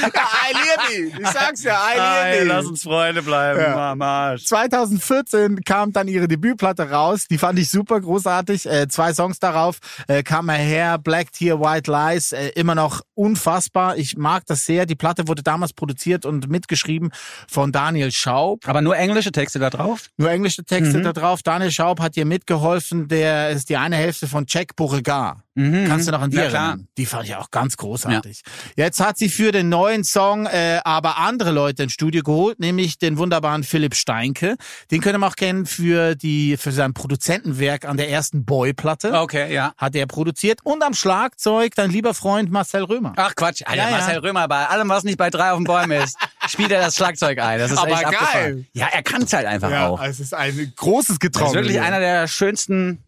ja, 0.00 0.08
I 0.08 1.12
Ich 1.20 1.28
sag's 1.28 1.62
ja, 1.62 1.78
I 1.94 2.44
lass 2.44 2.66
uns 2.66 2.82
Freunde 2.82 3.22
bleiben, 3.22 3.60
Ja. 3.60 3.74
Mama. 3.76 4.36
2014 4.38 5.62
kam 5.64 5.92
dann 5.92 6.08
ihre 6.08 6.28
Debütplatte 6.28 6.90
raus. 6.90 7.26
Die 7.28 7.38
fand 7.38 7.58
ich 7.58 7.70
super 7.70 8.00
großartig. 8.00 8.66
Äh, 8.66 8.88
zwei 8.88 9.12
Songs 9.14 9.38
darauf 9.38 9.78
äh, 10.08 10.22
kam 10.22 10.50
her, 10.50 10.98
Black 10.98 11.32
Tear, 11.32 11.60
White 11.60 11.90
Lies. 11.90 12.32
Äh, 12.32 12.48
immer 12.54 12.74
noch 12.74 13.00
unfassbar. 13.14 13.96
Ich 13.96 14.16
mag 14.16 14.44
das 14.46 14.64
sehr. 14.64 14.86
Die 14.86 14.94
Platte 14.94 15.28
wurde 15.28 15.42
damals 15.42 15.72
produziert 15.72 16.26
und 16.26 16.48
mitgeschrieben 16.48 17.10
von 17.48 17.72
Daniel 17.72 18.12
Schaub. 18.12 18.66
Aber 18.68 18.82
nur 18.82 18.96
englische 18.96 19.32
Texte 19.32 19.58
da 19.58 19.70
drauf? 19.70 20.08
Nur 20.16 20.30
englische 20.30 20.64
Texte 20.64 20.98
Mhm. 20.98 21.02
da 21.04 21.12
drauf. 21.12 21.42
Daniel 21.42 21.70
Schaub 21.70 22.00
hat 22.00 22.16
ihr 22.16 22.24
mitgeholfen. 22.26 23.08
Der 23.08 23.50
ist 23.50 23.68
die 23.68 23.76
eine 23.76 23.96
Hälfte 23.96 24.28
von 24.28 24.44
Jack 24.48 24.76
Beauregard. 24.76 25.38
Kannst 25.56 26.08
du 26.08 26.12
noch 26.12 26.20
an 26.20 26.30
die 26.30 26.36
Mhm. 26.36 26.42
Ja, 26.42 26.48
erinnern? 26.48 26.88
Die 26.98 27.06
fand 27.06 27.24
ich 27.26 27.36
auch 27.36 27.48
ganz 27.52 27.76
großartig. 27.76 28.42
Jetzt 28.76 28.98
hat 28.98 29.18
sie 29.18 29.28
für 29.28 29.52
den 29.54 29.68
neuen 29.70 30.04
Song 30.04 30.44
äh, 30.46 30.80
aber 30.84 31.16
andere 31.18 31.50
Leute 31.52 31.84
ins 31.84 31.92
Studio 31.92 32.22
geholt, 32.22 32.60
nämlich 32.60 32.98
den 32.98 33.16
wunderbaren 33.16 33.64
Philipp 33.64 33.94
Steinke. 33.94 34.56
Den 34.90 35.00
können 35.00 35.20
wir 35.20 35.26
auch 35.28 35.36
kennen 35.36 35.64
für 35.64 36.14
die 36.14 36.56
für 36.58 36.72
sein 36.72 36.92
Produzentenwerk 36.92 37.84
an 37.86 37.96
der 37.96 38.10
ersten 38.10 38.44
Boy-Platte. 38.44 39.12
Okay, 39.14 39.54
ja. 39.54 39.72
Hat 39.78 39.94
er 39.94 40.06
produziert. 40.06 40.60
Und 40.64 40.82
am 40.82 40.92
Schlagzeug 40.94 41.74
dein 41.76 41.90
lieber 41.90 42.12
Freund 42.12 42.50
Marcel 42.50 42.82
Römer. 42.84 43.12
Ach 43.16 43.34
Quatsch, 43.34 43.62
Alter, 43.64 43.76
Ja, 43.82 43.90
ja. 43.90 43.96
Marcel 43.98 44.18
Römer, 44.18 44.48
bei 44.48 44.66
allem, 44.66 44.88
was 44.88 45.04
nicht 45.04 45.16
bei 45.18 45.30
drei 45.30 45.52
auf 45.52 45.58
den 45.58 45.64
Bäumen 45.64 46.02
ist, 46.02 46.18
spielt 46.48 46.72
er 46.72 46.80
das 46.80 46.96
Schlagzeug 46.96 47.38
ein. 47.38 47.58
Das 47.60 47.70
ist 47.70 47.78
Aber 47.78 47.90
echt 47.92 48.02
geil. 48.02 48.14
abgefahren. 48.14 48.66
Ja, 48.72 48.88
er 48.92 49.02
kann 49.04 49.22
es 49.22 49.32
halt 49.32 49.46
einfach 49.46 49.72
auch. 49.72 50.02
es 50.02 50.18
ist 50.20 50.34
ein 50.34 50.72
großes 50.76 51.16
Er 51.16 51.18
Getrommel. 51.20 51.48
ist 51.50 51.54
wirklich 51.54 51.80
einer 51.80 52.00
der 52.00 52.26
schönsten, 52.26 53.03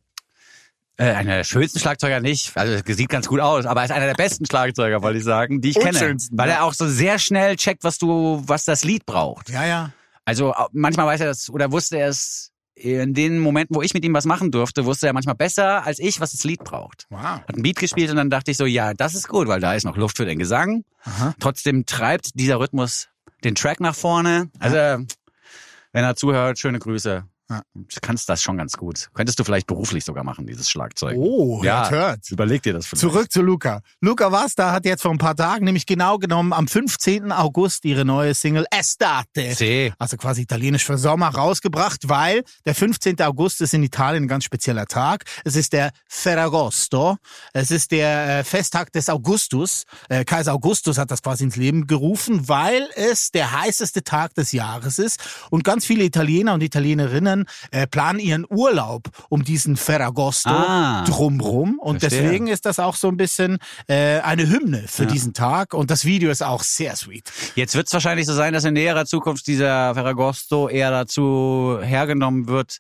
äh, 0.99 1.13
einer 1.13 1.37
der 1.37 1.45
schönsten 1.45 1.79
Schlagzeuger 1.79 2.21
nicht, 2.21 2.57
also 2.57 2.73
es 2.73 2.97
sieht 2.97 3.09
ganz 3.09 3.29
gut 3.29 3.41
aus, 3.41 3.67
aber 3.67 3.81
er 3.81 3.85
ist 3.87 3.91
einer 3.91 4.07
der 4.07 4.15
besten 4.15 4.47
Schlagzeuger, 4.47 5.03
wollte 5.03 5.19
ich 5.19 5.25
sagen, 5.25 5.61
die 5.61 5.71
ich 5.71 5.79
kenne. 5.79 6.17
Weil 6.33 6.49
ja. 6.49 6.57
er 6.57 6.65
auch 6.65 6.73
so 6.73 6.89
sehr 6.89 7.19
schnell 7.19 7.57
checkt, 7.57 7.85
was 7.85 7.99
du, 7.99 8.43
was 8.47 8.65
das 8.65 8.85
Lied 8.85 9.05
braucht. 9.05 9.51
Ja, 9.51 9.65
ja. 9.65 9.93
Also 10.25 10.55
manchmal 10.73 11.07
weiß 11.07 11.21
er 11.21 11.27
das 11.27 11.51
oder 11.51 11.71
wusste 11.71 11.99
er 11.99 12.09
es 12.09 12.53
in 12.75 13.15
den 13.15 13.39
Momenten, 13.39 13.75
wo 13.75 13.81
ich 13.81 13.95
mit 13.95 14.05
ihm 14.05 14.13
was 14.13 14.27
machen 14.27 14.51
durfte, 14.51 14.85
wusste 14.85 15.07
er 15.07 15.15
manchmal 15.15 15.35
besser 15.35 15.85
als 15.87 15.99
ich, 15.99 16.21
was 16.21 16.33
das 16.33 16.45
Lied 16.45 16.63
braucht. 16.63 17.07
Wow. 17.09 17.21
Hat 17.21 17.57
ein 17.57 17.63
Beat 17.63 17.79
gespielt 17.79 18.11
und 18.11 18.17
dann 18.17 18.29
dachte 18.29 18.51
ich 18.51 18.57
so, 18.57 18.67
ja, 18.67 18.93
das 18.93 19.15
ist 19.15 19.29
gut, 19.29 19.49
weil 19.49 19.61
da 19.61 19.75
ist 19.75 19.85
noch 19.85 19.97
Luft 19.97 20.19
für 20.19 20.27
den 20.27 20.39
Gesang. 20.39 20.85
Aha. 21.05 21.35
Trotzdem 21.41 21.87
treibt 21.87 22.31
dieser 22.35 22.59
Rhythmus 22.59 23.09
den 23.45 23.55
Track 23.55 23.81
nach 23.81 23.95
vorne. 23.95 24.51
Also, 24.59 24.77
wenn 24.77 26.05
er 26.05 26.17
zuhört, 26.17 26.59
schöne 26.59 26.79
Grüße. 26.79 27.25
Ja. 27.49 27.63
Du 27.75 27.85
kannst 28.03 28.29
das 28.29 28.43
schon 28.43 28.57
ganz 28.57 28.73
gut. 28.73 29.09
Könntest 29.15 29.39
du 29.39 29.45
vielleicht 29.45 29.69
beruflich 29.69 30.05
sogar 30.05 30.25
machen, 30.25 30.47
dieses 30.47 30.69
Schlagzeug. 30.69 31.17
Oh, 31.17 31.63
ja, 31.63 31.89
hört. 31.91 32.29
Überleg 32.29 32.63
dir 32.63 32.73
das 32.73 32.87
vielleicht. 32.87 33.01
Zurück 33.01 33.31
zu 33.31 33.41
Luca. 33.41 33.83
Luca 34.01 34.33
Vasta 34.33 34.73
hat 34.73 34.85
jetzt 34.85 35.03
vor 35.03 35.13
ein 35.13 35.19
paar 35.19 35.37
Tagen, 35.37 35.65
nämlich 35.65 35.87
genau 35.87 36.19
genommen 36.19 36.53
am 36.53 36.67
15. 36.67 37.31
August, 37.31 37.85
ihre 37.85 38.05
neue 38.05 38.35
Single 38.35 38.67
Estate. 38.73 39.55
See. 39.55 39.93
Also 39.97 40.17
quasi 40.17 40.43
italienisch 40.43 40.85
für 40.85 40.99
Sommer 40.99 41.29
rausgebracht, 41.29 42.09
weil 42.09 42.43
der 42.65 42.75
15. 42.75 43.21
August 43.23 43.61
ist 43.61 43.75
in 43.75 43.85
Italien 43.85 44.25
ein 44.25 44.29
ganz 44.29 44.43
spezieller 44.43 44.87
Tag. 44.87 45.25
Es 45.45 45.55
ist 45.55 45.73
der 45.73 45.91
Ferragosto. 46.09 47.17
Es 47.53 47.71
ist 47.71 47.93
der 47.93 48.41
äh, 48.41 48.45
Festtag 48.45 48.91
des 48.91 49.09
Augustus. 49.09 49.85
Äh, 50.09 50.25
Kaiser 50.25 50.53
Augustus 50.53 50.99
hat 50.99 51.13
das 51.13 51.23
quasi 51.23 51.45
ins 51.45 51.55
Leben 51.55 51.87
gerufen, 51.87 52.49
weil 52.49 52.89
es 52.97 53.31
der 53.31 53.53
heißeste 53.53 54.03
Tag 54.03 54.35
des 54.35 54.51
Jahres 54.51 54.99
ist. 54.99 55.21
Und 55.51 55.63
ganz 55.63 55.87
viele 55.87 56.03
Italiener 56.03 56.55
und 56.55 56.63
Italienerinnen 56.63 57.36
äh, 57.70 57.87
planen 57.87 58.18
ihren 58.20 58.46
Urlaub 58.49 59.03
um 59.29 59.44
diesen 59.44 59.77
Ferragosto 59.77 60.49
Ah. 60.51 61.05
drumrum. 61.05 61.79
Und 61.79 62.01
Verstehe. 62.01 62.22
deswegen 62.22 62.46
ist 62.46 62.64
das 62.64 62.79
auch 62.79 62.96
so 62.96 63.09
ein 63.09 63.16
bisschen 63.16 63.59
äh, 63.88 64.20
eine 64.20 64.49
Hymne 64.49 64.85
für 64.87 65.07
diesen 65.07 65.35
Tag. 65.35 65.75
Und 65.75 65.90
das 65.90 66.05
Video 66.05 66.31
ist 66.31 66.42
auch 66.42 66.62
sehr 66.62 66.96
sweet. 66.96 67.31
Jetzt 67.55 67.75
wird 67.75 67.87
es 67.88 67.92
wahrscheinlich 67.92 68.26
so 68.26 68.34
sein, 68.34 68.53
dass 68.53 68.64
in 68.64 68.74
näherer 68.74 69.05
Zukunft 69.07 69.47
dieser 69.47 69.95
Ferragosto 69.95 70.68
eher 70.68 70.91
dazu 70.91 71.78
hergenommen 71.82 72.47
wird, 72.49 72.78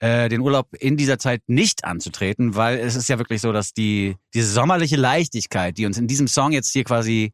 äh, 0.00 0.28
den 0.28 0.40
Urlaub 0.42 0.68
in 0.78 0.96
dieser 0.96 1.18
Zeit 1.18 1.42
nicht 1.46 1.84
anzutreten, 1.84 2.54
weil 2.54 2.78
es 2.78 2.96
ist 2.96 3.08
ja 3.08 3.18
wirklich 3.18 3.40
so, 3.40 3.52
dass 3.52 3.72
die 3.72 4.16
diese 4.34 4.50
sommerliche 4.52 4.96
Leichtigkeit, 4.96 5.78
die 5.78 5.86
uns 5.86 5.96
in 5.96 6.06
diesem 6.06 6.28
Song 6.28 6.52
jetzt 6.52 6.70
hier 6.72 6.84
quasi 6.84 7.32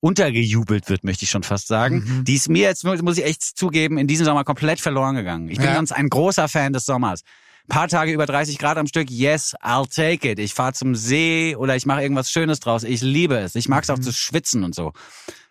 untergejubelt 0.00 0.88
wird, 0.88 1.04
möchte 1.04 1.24
ich 1.24 1.30
schon 1.30 1.42
fast 1.42 1.68
sagen, 1.68 2.04
Mhm. 2.04 2.24
die 2.24 2.34
ist 2.34 2.48
mir 2.48 2.62
jetzt, 2.62 2.84
muss 2.84 3.18
ich 3.18 3.24
echt 3.24 3.42
zugeben, 3.42 3.98
in 3.98 4.06
diesem 4.06 4.24
Sommer 4.26 4.44
komplett 4.44 4.80
verloren 4.80 5.14
gegangen. 5.14 5.48
Ich 5.48 5.58
bin 5.58 5.66
Ja. 5.66 5.74
sonst 5.76 5.92
ein 5.92 6.08
großer 6.08 6.48
Fan 6.48 6.72
des 6.72 6.84
Sommers. 6.86 7.22
Paar 7.68 7.86
Tage 7.88 8.10
über 8.12 8.26
30 8.26 8.58
Grad 8.58 8.78
am 8.78 8.86
Stück, 8.86 9.10
yes, 9.10 9.54
I'll 9.62 9.88
take 9.94 10.28
it. 10.30 10.38
Ich 10.38 10.54
fahre 10.54 10.72
zum 10.72 10.94
See 10.94 11.54
oder 11.56 11.76
ich 11.76 11.86
mache 11.86 12.02
irgendwas 12.02 12.30
Schönes 12.30 12.58
draus. 12.60 12.82
Ich 12.82 13.00
liebe 13.02 13.36
es. 13.38 13.54
Ich 13.54 13.68
mag 13.68 13.84
es 13.84 13.90
auch 13.90 13.98
Mhm. 13.98 14.02
zu 14.02 14.12
schwitzen 14.12 14.64
und 14.64 14.74
so. 14.74 14.92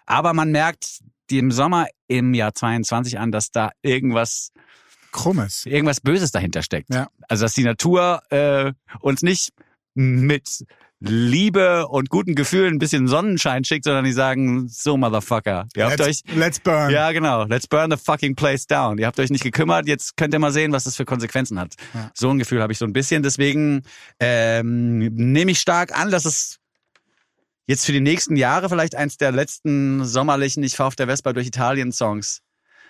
Aber 0.06 0.34
man 0.34 0.52
merkt 0.52 1.00
im 1.30 1.52
Sommer 1.52 1.88
im 2.08 2.34
Jahr 2.34 2.54
22 2.56 3.20
an, 3.20 3.32
dass 3.32 3.52
da 3.52 3.70
irgendwas 3.84 4.52
Krummes. 5.12 5.66
irgendwas 5.66 6.02
Böses 6.02 6.32
dahinter 6.32 6.64
steckt. 6.64 6.89
Ja. 6.93 7.08
Also 7.30 7.45
dass 7.45 7.54
die 7.54 7.64
Natur 7.64 8.22
äh, 8.32 8.74
uns 9.00 9.22
nicht 9.22 9.52
mit 9.93 10.66
Liebe 11.02 11.88
und 11.88 12.10
guten 12.10 12.36
Gefühlen 12.36 12.76
ein 12.76 12.80
bisschen 12.80 13.08
Sonnenschein 13.08 13.64
schickt, 13.64 13.86
sondern 13.86 14.04
die 14.04 14.12
sagen, 14.12 14.68
so 14.68 14.97
Motherfucker, 14.97 15.68
ihr 15.76 15.86
habt 15.86 16.02
euch 16.02 16.22
Let's, 16.26 16.36
let's 16.36 16.60
burn. 16.60 16.91
ja, 16.91 17.12
genau. 17.14 17.45
Let's 17.45 17.68
burn 17.68 17.89
the 17.89 17.97
fucking 17.97 18.36
place 18.36 18.68
down. 18.68 18.97
Ihr 18.97 19.08
habt 19.08 19.20
euch 19.20 19.30
nicht 19.30 19.43
gekümmert, 19.43 19.88
jetzt 19.88 20.18
könnt 20.18 20.34
ihr 20.34 20.39
mal 20.39 20.52
sehen, 20.52 20.74
was 20.74 20.84
das 20.84 20.97
für 20.97 21.06
Konsequenzen 21.06 21.58
hat. 21.58 21.76
Ja. 21.93 22.12
So 22.14 22.30
ein 22.30 22.38
Gefühl 22.38 22.62
habe 22.62 22.74
ich 22.74 22.80
so 22.80 22.86
ein 22.86 22.91
bisschen. 22.91 23.24
Deswegen 23.24 23.84
ähm, 24.20 25.00
nehme 25.00 25.52
ich 25.52 25.60
stark 25.60 25.97
an, 25.97 26.12
dass 26.12 26.26
es 26.26 26.58
jetzt 27.66 27.86
für 27.86 27.93
die 27.93 28.02
nächsten 28.02 28.36
Jahre 28.36 28.68
vielleicht 28.68 28.95
eins 28.95 29.16
der 29.18 29.32
letzten 29.32 30.04
sommerlichen 30.04 30.64
Ich 30.64 30.76
fahr 30.76 30.88
auf 30.88 30.95
der 30.97 31.08
Vespa 31.08 31.32
durch 31.32 31.47
Italien 31.47 31.93
Songs 31.93 32.41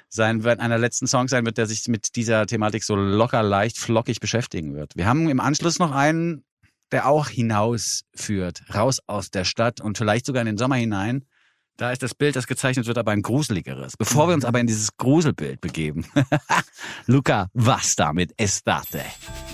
sein 0.08 0.44
wird, 0.44 0.60
einer 0.60 0.76
der 0.76 0.80
letzten 0.80 1.06
Songs 1.06 1.30
sein 1.30 1.46
wird, 1.46 1.60
der 1.60 1.68
sich 1.68 1.88
mit 1.88 2.16
dieser 2.16 2.48
Thematik 2.48 2.84
so 2.84 2.96
locker, 2.96 3.44
leicht, 3.44 3.78
flockig 3.78 4.20
beschäftigen 4.20 4.74
wird. 4.74 4.94
Wir 4.96 5.06
haben 5.06 5.30
im 5.30 5.40
Anschluss 5.40 5.78
noch 5.78 5.92
einen, 5.92 6.44
der 6.92 7.08
auch 7.08 7.28
hinausführt, 7.28 8.64
raus 8.74 9.00
aus 9.08 9.32
der 9.32 9.46
Stadt 9.46 9.82
und 9.82 9.98
vielleicht 9.98 10.26
sogar 10.26 10.42
in 10.42 10.48
den 10.48 10.58
Sommer 10.58 10.76
hinein. 10.76 11.26
Da 11.78 11.94
ist 11.94 12.04
das 12.04 12.14
Bild, 12.14 12.36
das 12.36 12.46
gezeichnet 12.46 12.88
wird, 12.88 12.98
aber 12.98 13.12
ein 13.12 13.22
gruseligeres. 13.22 13.96
Bevor 13.96 14.28
wir 14.28 14.36
uns 14.36 14.44
aber 14.44 14.60
in 14.60 14.68
dieses 14.68 14.98
Gruselbild 14.98 15.62
begeben. 15.62 16.06
Luca, 17.06 17.48
was 17.54 17.96
damit 17.96 18.34
Estate? 18.38 19.02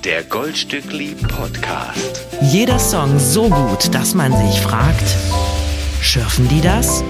Der 0.03 0.23
Goldstückli 0.23 1.15
Podcast. 1.27 2.25
Jeder 2.41 2.79
Song 2.79 3.19
so 3.19 3.47
gut, 3.47 3.93
dass 3.93 4.15
man 4.15 4.36
sich 4.36 4.59
fragt, 4.61 5.15
schürfen 6.01 6.47
die 6.47 6.61
das? 6.61 7.03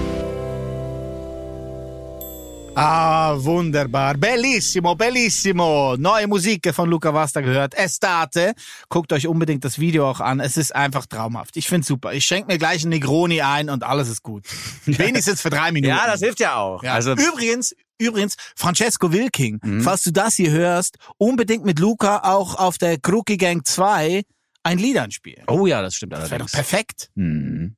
Ah, 2.78 3.34
wunderbar. 3.38 4.18
Bellissimo, 4.18 4.94
bellissimo. 4.94 5.96
Neue 5.96 6.26
Musik 6.26 6.74
von 6.74 6.90
Luca 6.90 7.10
Vasta 7.14 7.40
gehört. 7.40 7.72
Estate. 7.74 8.52
Guckt 8.90 9.14
euch 9.14 9.26
unbedingt 9.26 9.64
das 9.64 9.78
Video 9.78 10.06
auch 10.10 10.20
an. 10.20 10.40
Es 10.40 10.58
ist 10.58 10.76
einfach 10.76 11.06
traumhaft. 11.06 11.56
Ich 11.56 11.68
find's 11.68 11.88
super. 11.88 12.12
Ich 12.12 12.26
schenke 12.26 12.52
mir 12.52 12.58
gleich 12.58 12.82
einen 12.82 12.90
Negroni 12.90 13.40
ein 13.40 13.70
und 13.70 13.82
alles 13.82 14.10
ist 14.10 14.22
gut. 14.22 14.44
Wenigstens 14.84 15.40
für 15.40 15.48
drei 15.48 15.72
Minuten. 15.72 15.96
Ja, 15.96 16.06
das 16.06 16.20
hilft 16.20 16.38
ja 16.38 16.56
auch. 16.56 16.82
Ja. 16.82 16.92
Also 16.92 17.12
übrigens, 17.12 17.74
übrigens, 17.98 18.34
Francesco 18.54 19.10
Wilking, 19.10 19.80
falls 19.82 20.02
du 20.02 20.10
das 20.12 20.34
hier 20.34 20.50
hörst, 20.50 20.96
unbedingt 21.16 21.64
mit 21.64 21.78
Luca 21.78 22.18
auch 22.24 22.56
auf 22.56 22.76
der 22.76 22.98
Crookie 23.00 23.38
Gang 23.38 23.66
2 23.66 24.20
ein 24.64 24.78
Lied 24.78 24.98
anspielen. 24.98 25.44
Oh 25.46 25.66
ja, 25.66 25.80
das 25.80 25.94
stimmt 25.94 26.12
Das 26.12 26.24
wäre 26.30 26.32
allerdings. 26.42 26.52
doch 26.52 26.58
perfekt. 26.58 27.08
Mhm. 27.14 27.76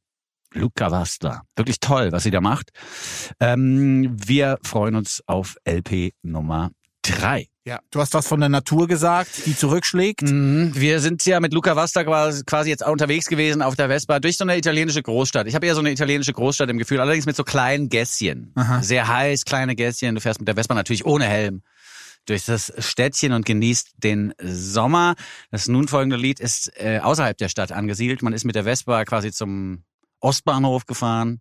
Luca 0.54 0.90
Vasta. 0.90 1.42
Wirklich 1.56 1.80
toll, 1.80 2.12
was 2.12 2.22
sie 2.22 2.30
da 2.30 2.40
macht. 2.40 2.70
Ähm, 3.40 4.16
wir 4.16 4.58
freuen 4.62 4.94
uns 4.94 5.22
auf 5.26 5.56
LP 5.64 6.12
Nummer 6.22 6.70
drei. 7.02 7.48
Ja, 7.64 7.80
du 7.90 8.00
hast 8.00 8.14
was 8.14 8.26
von 8.26 8.40
der 8.40 8.48
Natur 8.48 8.88
gesagt, 8.88 9.44
die 9.44 9.54
zurückschlägt. 9.54 10.22
Mhm. 10.22 10.72
Wir 10.74 11.00
sind 11.00 11.24
ja 11.26 11.38
mit 11.38 11.52
Luca 11.52 11.76
Vasta 11.76 12.02
quasi 12.02 12.70
jetzt 12.70 12.84
auch 12.84 12.92
unterwegs 12.92 13.26
gewesen 13.26 13.60
auf 13.60 13.76
der 13.76 13.88
Vespa 13.88 14.20
durch 14.20 14.38
so 14.38 14.44
eine 14.44 14.56
italienische 14.56 15.02
Großstadt. 15.02 15.46
Ich 15.46 15.54
habe 15.54 15.66
eher 15.66 15.74
so 15.74 15.80
eine 15.80 15.92
italienische 15.92 16.32
Großstadt 16.32 16.70
im 16.70 16.78
Gefühl, 16.78 17.00
allerdings 17.00 17.26
mit 17.26 17.36
so 17.36 17.44
kleinen 17.44 17.90
Gässchen. 17.90 18.52
Aha. 18.54 18.82
Sehr 18.82 19.06
heiß, 19.06 19.44
kleine 19.44 19.76
Gässchen. 19.76 20.14
Du 20.14 20.20
fährst 20.22 20.40
mit 20.40 20.48
der 20.48 20.54
Vespa 20.54 20.74
natürlich 20.74 21.04
ohne 21.04 21.26
Helm 21.26 21.62
durch 22.24 22.46
das 22.46 22.72
Städtchen 22.78 23.32
und 23.32 23.44
genießt 23.44 23.96
den 23.98 24.32
Sommer. 24.40 25.14
Das 25.50 25.68
nun 25.68 25.88
folgende 25.88 26.16
Lied 26.16 26.40
ist 26.40 26.72
äh, 26.76 27.00
außerhalb 27.00 27.36
der 27.36 27.48
Stadt 27.48 27.72
angesiedelt. 27.72 28.22
Man 28.22 28.32
ist 28.32 28.44
mit 28.44 28.54
der 28.54 28.64
Vespa 28.64 29.04
quasi 29.04 29.30
zum 29.30 29.82
Ostbahnhof 30.20 30.86
gefahren 30.86 31.40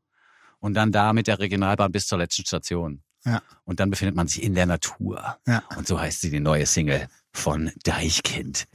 und 0.60 0.74
dann 0.74 0.92
da 0.92 1.14
mit 1.14 1.28
der 1.28 1.40
Regionalbahn 1.40 1.92
bis 1.92 2.08
zur 2.08 2.18
letzten 2.18 2.46
Station. 2.46 3.04
Ja. 3.26 3.42
Und 3.66 3.80
dann 3.80 3.90
befindet 3.90 4.16
man 4.16 4.28
sich 4.28 4.42
in 4.44 4.56
der 4.56 4.66
Natur. 4.66 5.38
Ja. 5.46 5.64
Und 5.76 5.88
so 5.88 6.00
heißt 6.00 6.22
sie 6.22 6.30
die 6.32 6.40
neue 6.40 6.66
Single 6.66 7.08
von 7.34 7.72
Deichkind, 7.84 8.68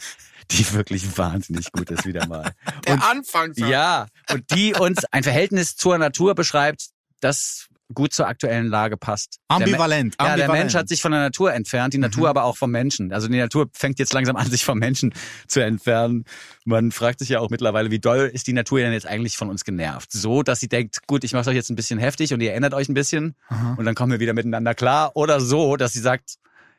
die 0.50 0.72
wirklich 0.72 1.16
wahnsinnig 1.16 1.72
gut 1.72 1.90
ist 1.90 2.04
wieder 2.04 2.26
mal. 2.26 2.52
Der 2.86 2.94
Und, 2.94 3.02
Anfang. 3.02 3.54
ja, 3.56 4.06
und 4.30 4.44
die 4.54 4.74
uns 4.74 5.04
ein 5.06 5.22
Verhältnis 5.22 5.76
zur 5.76 5.96
Natur 5.98 6.34
beschreibt, 6.34 6.90
das 7.20 7.68
gut 7.92 8.12
zur 8.12 8.26
aktuellen 8.26 8.66
Lage 8.66 8.96
passt. 8.96 9.38
Der 9.50 9.58
Me- 9.58 9.64
Ambivalent. 9.64 10.14
ja, 10.18 10.24
der 10.24 10.32
ambivalent. 10.34 10.64
Mensch 10.64 10.74
hat 10.74 10.88
sich 10.88 11.00
von 11.02 11.12
der 11.12 11.20
Natur 11.20 11.52
entfernt, 11.52 11.94
die 11.94 11.98
Natur 11.98 12.28
aber 12.28 12.44
auch 12.44 12.56
vom 12.56 12.70
Menschen. 12.70 13.12
Also 13.12 13.28
die 13.28 13.38
Natur 13.38 13.68
fängt 13.72 13.98
jetzt 13.98 14.12
langsam 14.12 14.36
an, 14.36 14.46
sich 14.50 14.64
vom 14.64 14.78
Menschen 14.78 15.14
zu 15.48 15.60
entfernen. 15.60 16.24
Man 16.64 16.92
fragt 16.92 17.18
sich 17.20 17.28
ja 17.30 17.40
auch 17.40 17.50
mittlerweile, 17.50 17.90
wie 17.90 17.98
doll 17.98 18.30
ist 18.32 18.46
die 18.46 18.52
Natur 18.52 18.80
denn 18.80 18.92
jetzt 18.92 19.06
eigentlich 19.06 19.36
von 19.36 19.48
uns 19.50 19.64
genervt? 19.64 20.12
So, 20.12 20.42
dass 20.42 20.60
sie 20.60 20.68
denkt, 20.68 21.06
gut, 21.06 21.24
ich 21.24 21.32
mache 21.32 21.50
euch 21.50 21.56
jetzt 21.56 21.70
ein 21.70 21.76
bisschen 21.76 21.98
heftig 21.98 22.32
und 22.34 22.40
ihr 22.40 22.50
erinnert 22.52 22.74
euch 22.74 22.88
ein 22.88 22.94
bisschen 22.94 23.34
Aha. 23.48 23.74
und 23.78 23.84
dann 23.84 23.94
kommen 23.94 24.12
wir 24.12 24.20
wieder 24.20 24.32
miteinander 24.34 24.74
klar. 24.74 25.12
Oder 25.14 25.40
so, 25.40 25.76
dass 25.76 25.92
sie 25.92 26.00
sagt, 26.00 26.36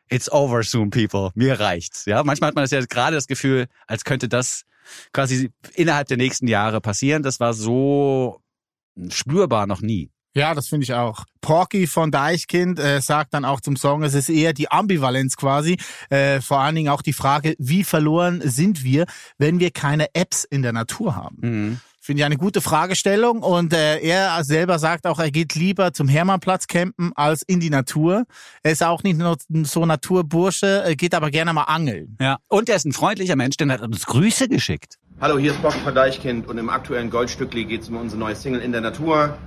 it's 0.09 0.31
over 0.31 0.63
soon, 0.63 0.89
people. 0.89 1.31
Mir 1.35 1.59
reicht's. 1.59 2.05
Ja, 2.05 2.23
manchmal 2.23 2.49
hat 2.49 2.55
man 2.55 2.63
das 2.63 2.71
ja 2.71 2.81
gerade 2.85 3.15
das 3.15 3.27
Gefühl, 3.27 3.67
als 3.87 4.03
könnte 4.03 4.27
das 4.29 4.63
quasi 5.13 5.51
innerhalb 5.75 6.07
der 6.09 6.17
nächsten 6.17 6.47
Jahre 6.47 6.81
passieren. 6.81 7.23
Das 7.23 7.39
war 7.39 7.53
so 7.53 8.41
spürbar 9.09 9.65
noch 9.65 9.81
nie. 9.81 10.11
Ja, 10.35 10.55
das 10.55 10.67
finde 10.67 10.83
ich 10.83 10.93
auch. 10.93 11.25
Porky 11.41 11.85
von 11.85 12.09
Deichkind 12.09 12.79
äh, 12.79 13.01
sagt 13.01 13.35
dann 13.35 13.45
auch 13.45 13.61
zum 13.61 13.75
Song, 13.75 14.01
es 14.01 14.15
ist 14.15 14.29
eher 14.29 14.53
die 14.53 14.71
Ambivalenz 14.71 15.37
quasi. 15.37 15.77
Äh, 16.09 16.41
vor 16.41 16.59
allen 16.59 16.73
Dingen 16.73 16.89
auch 16.89 17.03
die 17.03 17.13
Frage, 17.13 17.55
wie 17.59 17.83
verloren 17.83 18.41
sind 18.43 18.83
wir, 18.83 19.05
wenn 19.37 19.59
wir 19.59 19.69
keine 19.69 20.07
Apps 20.15 20.43
in 20.43 20.63
der 20.63 20.73
Natur 20.73 21.15
haben? 21.15 21.37
Mhm. 21.41 21.79
Finde 21.99 22.21
ich 22.21 22.25
eine 22.25 22.37
gute 22.37 22.61
Fragestellung 22.61 23.43
und 23.43 23.73
äh, 23.73 23.99
er 23.99 24.43
selber 24.43 24.77
sagt 24.79 25.05
auch, 25.05 25.19
er 25.19 25.31
geht 25.31 25.55
lieber 25.55 25.93
zum 25.93 26.09
Hermannplatz 26.09 26.67
campen 26.67 27.13
als 27.15 27.43
in 27.43 27.59
die 27.61 27.69
Natur. 27.69 28.25
Er 28.61 28.71
ist 28.71 28.83
auch 28.83 29.03
nicht 29.03 29.17
nur 29.17 29.37
so 29.63 29.85
Naturbursche, 29.85 30.95
geht 30.97 31.13
aber 31.13 31.29
gerne 31.31 31.53
mal 31.53 31.63
angeln. 31.63 32.17
Ja. 32.19 32.39
Und 32.49 32.67
er 32.67 32.75
ist 32.75 32.85
ein 32.85 32.91
freundlicher 32.91 33.37
Mensch, 33.37 33.55
denn 33.55 33.69
er 33.69 33.75
hat 33.75 33.81
uns 33.83 34.05
Grüße 34.05 34.49
geschickt. 34.49 34.97
Hallo, 35.21 35.37
hier 35.37 35.51
ist 35.51 35.61
Bock 35.61 35.73
von 35.73 35.95
Deichkind 35.95 36.47
und 36.47 36.57
im 36.57 36.69
aktuellen 36.69 37.09
Goldstückli 37.09 37.63
geht 37.65 37.83
es 37.83 37.89
um 37.89 37.95
unsere 37.95 38.19
neue 38.19 38.35
Single 38.35 38.61
In 38.61 38.73
der 38.73 38.81
Natur. 38.81 39.37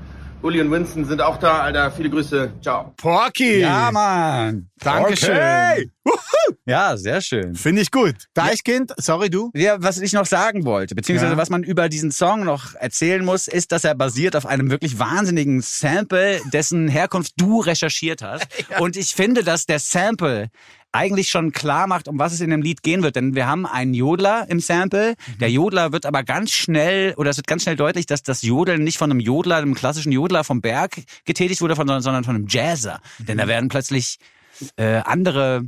Uli 0.43 0.61
und 0.61 0.71
Winston 0.71 1.05
sind 1.05 1.21
auch 1.21 1.39
da, 1.39 1.61
Alter. 1.61 1.91
Viele 1.91 2.11
Grüße. 2.11 2.53
Ciao. 2.63 2.93
Porky! 2.97 3.63
Mann. 3.65 4.69
Dankeschön. 4.79 5.33
Okay. 5.35 5.91
Ja, 6.67 6.97
sehr 6.97 7.21
schön. 7.21 7.55
Finde 7.57 7.83
ich 7.83 7.91
gut. 7.91 8.15
Deichkind, 8.35 8.93
sorry 8.99 9.31
du. 9.31 9.51
Ja, 9.55 9.77
was 9.83 9.99
ich 9.99 10.13
noch 10.13 10.27
sagen 10.27 10.65
wollte, 10.65 10.95
beziehungsweise 10.95 11.33
Ja. 11.33 11.39
was 11.39 11.51
man 11.51 11.65
über 11.65 11.89
diesen 11.89 12.13
Song 12.13 12.45
noch 12.45 12.75
erzählen 12.75 13.25
muss, 13.25 13.49
ist, 13.49 13.73
dass 13.73 13.83
er 13.85 13.95
basiert 13.97 14.37
auf 14.37 14.47
einem 14.47 14.71
wirklich 14.71 14.99
wahnsinnigen 14.99 15.61
Sample, 15.63 16.41
dessen 16.53 16.87
Herkunft 16.89 17.33
du 17.37 17.61
recherchiert 17.61 18.23
hast. 18.23 18.47
Und 18.79 18.97
ich 18.97 19.15
finde, 19.15 19.43
dass 19.43 19.67
der 19.67 19.81
Sample 19.81 20.49
eigentlich 20.97 21.29
schon 21.29 21.53
klar 21.53 21.87
macht, 21.87 22.09
um 22.09 22.19
was 22.19 22.33
es 22.33 22.41
in 22.41 22.51
dem 22.51 22.63
Lied 22.63 22.83
gehen 22.83 23.03
wird. 23.03 23.17
Denn 23.17 23.35
wir 23.35 23.47
haben 23.47 23.67
einen 23.67 23.95
Jodler 23.95 24.47
im 24.49 24.61
Sample. 24.61 25.15
Der 25.41 25.51
Jodler 25.51 25.93
wird 25.93 26.07
aber 26.07 26.25
ganz 26.25 26.53
schnell, 26.53 27.15
oder 27.17 27.31
es 27.31 27.37
wird 27.37 27.47
ganz 27.47 27.63
schnell 27.63 27.77
deutlich, 27.77 28.07
dass 28.07 28.23
das 28.23 28.43
Jodeln 28.43 28.83
nicht 28.83 28.99
von 28.99 29.11
einem 29.11 29.21
Jodler, 29.21 29.57
einem 29.57 29.75
klassischen 29.75 30.13
Jodler 30.13 30.45
vom 30.45 30.61
Berg 30.61 31.03
getätigt 31.25 31.61
wurde, 31.61 31.77
von, 31.77 31.87
sondern 31.87 32.25
von 32.25 32.35
einem 32.35 32.47
Jazzer. 32.49 33.01
Denn 33.19 33.39
da 33.39 33.47
werden 33.47 33.69
plötzlich 33.69 34.19
äh, 34.77 35.03
andere 35.05 35.65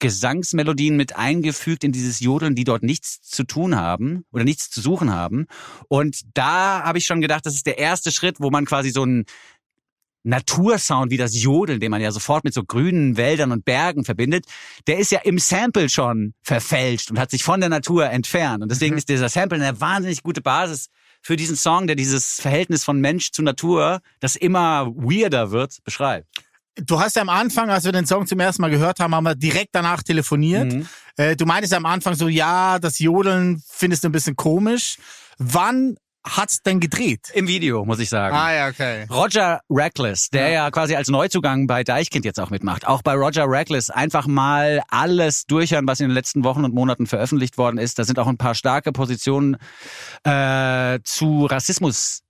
Gesangsmelodien 0.00 0.96
mit 0.96 1.16
eingefügt 1.16 1.84
in 1.84 1.92
dieses 1.92 2.20
Jodeln, 2.20 2.54
die 2.54 2.64
dort 2.64 2.82
nichts 2.82 3.20
zu 3.20 3.44
tun 3.44 3.76
haben 3.76 4.24
oder 4.32 4.44
nichts 4.44 4.70
zu 4.70 4.80
suchen 4.80 5.12
haben. 5.12 5.46
Und 5.88 6.22
da 6.34 6.82
habe 6.82 6.98
ich 6.98 7.06
schon 7.06 7.20
gedacht, 7.20 7.44
das 7.44 7.54
ist 7.54 7.66
der 7.66 7.78
erste 7.78 8.10
Schritt, 8.10 8.40
wo 8.40 8.50
man 8.50 8.64
quasi 8.64 8.90
so 8.90 9.02
einen 9.02 9.26
Natursound 10.22 11.10
wie 11.10 11.16
das 11.16 11.40
Jodeln, 11.40 11.80
den 11.80 11.90
man 11.90 12.00
ja 12.00 12.12
sofort 12.12 12.44
mit 12.44 12.54
so 12.54 12.62
grünen 12.64 13.16
Wäldern 13.16 13.52
und 13.52 13.64
Bergen 13.64 14.04
verbindet, 14.04 14.44
der 14.86 14.98
ist 14.98 15.10
ja 15.10 15.20
im 15.20 15.38
Sample 15.38 15.88
schon 15.88 16.34
verfälscht 16.42 17.10
und 17.10 17.18
hat 17.18 17.30
sich 17.30 17.42
von 17.42 17.60
der 17.60 17.68
Natur 17.68 18.10
entfernt. 18.10 18.62
Und 18.62 18.70
deswegen 18.70 18.96
ist 18.96 19.08
dieser 19.08 19.28
Sample 19.28 19.62
eine 19.62 19.80
wahnsinnig 19.80 20.22
gute 20.22 20.40
Basis 20.40 20.88
für 21.22 21.36
diesen 21.36 21.56
Song, 21.56 21.86
der 21.86 21.96
dieses 21.96 22.40
Verhältnis 22.40 22.84
von 22.84 23.00
Mensch 23.00 23.30
zu 23.32 23.42
Natur, 23.42 24.00
das 24.20 24.36
immer 24.36 24.86
weirder 24.94 25.50
wird, 25.50 25.78
beschreibt. 25.84 26.26
Du 26.76 27.00
hast 27.00 27.16
ja 27.16 27.22
am 27.22 27.28
Anfang, 27.28 27.68
als 27.68 27.84
wir 27.84 27.92
den 27.92 28.06
Song 28.06 28.26
zum 28.26 28.40
ersten 28.40 28.62
Mal 28.62 28.70
gehört 28.70 29.00
haben, 29.00 29.14
haben 29.14 29.24
wir 29.24 29.34
direkt 29.34 29.70
danach 29.72 30.02
telefoniert. 30.02 30.72
Mhm. 30.72 30.88
Äh, 31.16 31.36
du 31.36 31.44
meintest 31.44 31.72
ja 31.72 31.78
am 31.78 31.86
Anfang 31.86 32.14
so, 32.14 32.28
ja, 32.28 32.78
das 32.78 32.98
Jodeln 33.00 33.62
findest 33.68 34.04
du 34.04 34.08
ein 34.08 34.12
bisschen 34.12 34.36
komisch. 34.36 34.96
Wann 35.38 35.96
hat's 36.24 36.62
denn 36.62 36.80
gedreht? 36.80 37.30
Im 37.34 37.48
Video, 37.48 37.84
muss 37.84 37.98
ich 37.98 38.08
sagen. 38.08 38.34
ja, 38.52 38.68
okay. 38.68 39.06
Roger 39.10 39.60
Reckless, 39.70 40.28
der 40.28 40.50
ja. 40.50 40.70
quasi 40.70 40.94
als 40.94 41.08
Neuzugang 41.08 41.66
bei 41.66 41.84
Deichkind 41.84 42.24
jetzt 42.24 42.38
auch 42.38 42.50
mitmacht. 42.50 42.86
Auch 42.86 43.02
bei 43.02 43.14
Roger 43.14 43.48
Reckless 43.48 43.90
einfach 43.90 44.26
mal 44.26 44.82
alles 44.88 45.46
durchhören, 45.46 45.86
was 45.86 46.00
in 46.00 46.08
den 46.08 46.14
letzten 46.14 46.44
Wochen 46.44 46.64
und 46.64 46.74
Monaten 46.74 47.06
veröffentlicht 47.06 47.58
worden 47.58 47.78
ist. 47.78 47.98
Da 47.98 48.04
sind 48.04 48.18
auch 48.18 48.26
ein 48.26 48.38
paar 48.38 48.54
starke 48.54 48.92
Positionen 48.92 49.56
äh, 50.24 50.98
zu 51.04 51.46
Rassismus 51.46 52.22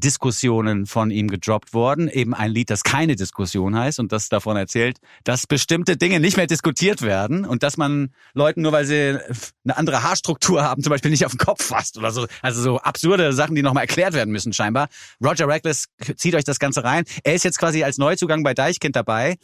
Diskussionen 0.00 0.86
von 0.86 1.10
ihm 1.10 1.28
gedroppt 1.28 1.74
worden. 1.74 2.08
Eben 2.08 2.34
ein 2.34 2.50
Lied, 2.50 2.70
das 2.70 2.82
keine 2.82 3.16
Diskussion 3.16 3.76
heißt 3.76 3.98
und 3.98 4.12
das 4.12 4.28
davon 4.28 4.56
erzählt, 4.56 4.98
dass 5.24 5.46
bestimmte 5.46 5.96
Dinge 5.96 6.20
nicht 6.20 6.36
mehr 6.36 6.46
diskutiert 6.46 7.02
werden 7.02 7.44
und 7.44 7.62
dass 7.62 7.76
man 7.76 8.10
Leuten 8.34 8.62
nur 8.62 8.72
weil 8.72 8.84
sie 8.84 9.18
eine 9.64 9.76
andere 9.76 10.02
Haarstruktur 10.02 10.62
haben, 10.62 10.82
zum 10.82 10.90
Beispiel 10.90 11.10
nicht 11.10 11.24
auf 11.24 11.32
den 11.32 11.38
Kopf 11.38 11.64
fasst 11.64 11.98
oder 11.98 12.10
so. 12.10 12.26
Also 12.42 12.62
so 12.62 12.78
absurde 12.78 13.32
Sachen, 13.32 13.54
die 13.54 13.62
nochmal 13.62 13.84
erklärt 13.84 14.14
werden 14.14 14.30
müssen 14.30 14.52
scheinbar. 14.52 14.88
Roger 15.22 15.48
Reckless 15.48 15.86
zieht 16.16 16.34
euch 16.34 16.44
das 16.44 16.58
Ganze 16.58 16.84
rein. 16.84 17.04
Er 17.24 17.34
ist 17.34 17.44
jetzt 17.44 17.58
quasi 17.58 17.84
als 17.84 17.98
Neuzugang 17.98 18.42
bei 18.42 18.54
Deichkind 18.54 18.96
dabei 18.96 19.36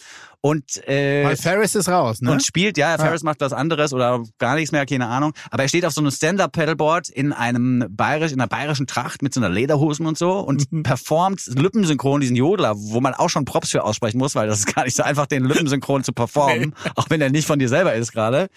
und 0.45 0.87
äh, 0.87 1.25
Weil 1.25 1.37
Ferris 1.37 1.75
ist 1.75 1.89
raus, 1.89 2.21
ne? 2.21 2.31
und 2.31 2.45
spielt, 2.45 2.77
ja, 2.77 2.99
Ferris 2.99 3.23
macht 3.23 3.41
was 3.41 3.55
anderes 3.55 3.95
oder 3.95 4.23
gar 4.39 4.57
nichts 4.57 4.73
mehr, 4.73 4.85
keine 4.85 5.07
Ahnung. 5.07 5.33
Aber 5.51 5.63
er 5.63 5.71
steht 5.71 5.87
auf 5.87 5.95
so 5.95 6.03
einem 6.03 6.11
Stand-Up-Pedalboard 6.11 7.09
in 7.09 7.33
einem 7.33 7.87
bayerisch, 7.89 8.31
in 8.31 8.41
einer 8.41 8.49
bayerischen 8.49 8.87
Tracht 8.87 9.23
mit 9.23 9.33
so 9.33 9.41
einer 9.41 9.49
Lederhosen 9.49 10.05
und 10.05 10.19
so 10.19 10.41
und 10.45 10.71
Mhm. 10.73 10.83
performt 10.83 11.47
lippensynchron 11.47 12.21
diesen 12.21 12.37
Jodler, 12.37 12.75
wo 12.77 13.01
man 13.01 13.15
auch 13.15 13.29
schon 13.31 13.45
Props 13.45 13.71
für 13.71 13.85
aussprechen 13.85 14.19
muss, 14.19 14.35
weil 14.35 14.47
das 14.47 14.61
ist 14.61 14.75
gar 14.75 14.85
nicht 14.85 14.97
so 14.97 15.03
einfach, 15.03 15.27
den 15.27 15.45
lippensynchron 15.45 16.05
zu 16.05 16.13
performen, 16.13 16.75
auch 16.95 17.11
wenn 17.11 17.21
er 17.21 17.31
nicht 17.31 17.47
von 17.47 17.59
dir 17.59 17.69
selber 17.69 17.95
ist 17.95 18.13
gerade. 18.13 18.49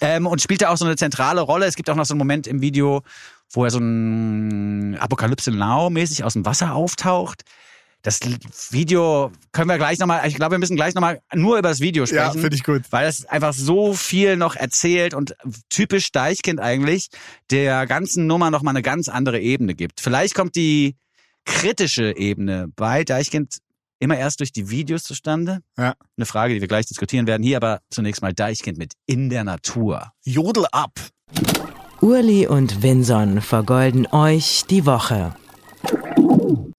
Ähm, 0.00 0.26
und 0.26 0.40
spielt 0.40 0.62
da 0.62 0.68
auch 0.70 0.76
so 0.76 0.84
eine 0.84 0.96
zentrale 0.96 1.40
Rolle. 1.40 1.66
Es 1.66 1.74
gibt 1.76 1.90
auch 1.90 1.96
noch 1.96 2.04
so 2.06 2.14
einen 2.14 2.18
Moment 2.18 2.46
im 2.46 2.60
Video, 2.60 3.02
wo 3.52 3.64
er 3.64 3.70
so 3.70 3.78
ein 3.80 4.96
Apokalypse 4.98 5.50
Now 5.50 5.90
mäßig 5.90 6.24
aus 6.24 6.34
dem 6.34 6.44
Wasser 6.46 6.74
auftaucht. 6.74 7.42
Das 8.02 8.18
Video 8.70 9.30
können 9.52 9.68
wir 9.68 9.76
gleich 9.76 9.98
nochmal, 9.98 10.26
ich 10.26 10.34
glaube, 10.34 10.52
wir 10.54 10.58
müssen 10.58 10.74
gleich 10.74 10.94
nochmal 10.94 11.20
nur 11.34 11.58
über 11.58 11.68
das 11.68 11.80
Video 11.80 12.06
sprechen. 12.06 12.34
Ja, 12.34 12.40
finde 12.40 12.56
ich 12.56 12.64
gut. 12.64 12.82
Weil 12.88 13.06
es 13.06 13.26
einfach 13.26 13.52
so 13.52 13.92
viel 13.92 14.38
noch 14.38 14.56
erzählt 14.56 15.12
und 15.12 15.34
typisch 15.68 16.10
Deichkind 16.10 16.60
eigentlich 16.60 17.08
der 17.50 17.86
ganzen 17.86 18.26
Nummer 18.26 18.50
nochmal 18.50 18.72
eine 18.72 18.80
ganz 18.80 19.10
andere 19.10 19.38
Ebene 19.38 19.74
gibt. 19.74 20.00
Vielleicht 20.00 20.34
kommt 20.34 20.56
die 20.56 20.96
kritische 21.50 22.16
Ebene 22.16 22.68
bei 22.74 23.04
Deichkind 23.04 23.58
immer 23.98 24.16
erst 24.16 24.40
durch 24.40 24.52
die 24.52 24.70
Videos 24.70 25.04
zustande. 25.04 25.60
Ja. 25.76 25.94
Eine 26.16 26.26
Frage, 26.26 26.54
die 26.54 26.60
wir 26.60 26.68
gleich 26.68 26.86
diskutieren 26.86 27.26
werden. 27.26 27.42
Hier 27.42 27.58
aber 27.58 27.80
zunächst 27.90 28.22
mal 28.22 28.32
Deichkind 28.32 28.78
mit 28.78 28.94
In 29.06 29.28
der 29.28 29.44
Natur. 29.44 30.12
Jodel 30.24 30.66
ab. 30.72 30.98
Urli 32.00 32.46
und 32.46 32.82
Vinson 32.82 33.42
vergolden 33.42 34.06
euch 34.06 34.64
die 34.70 34.86
Woche. 34.86 35.34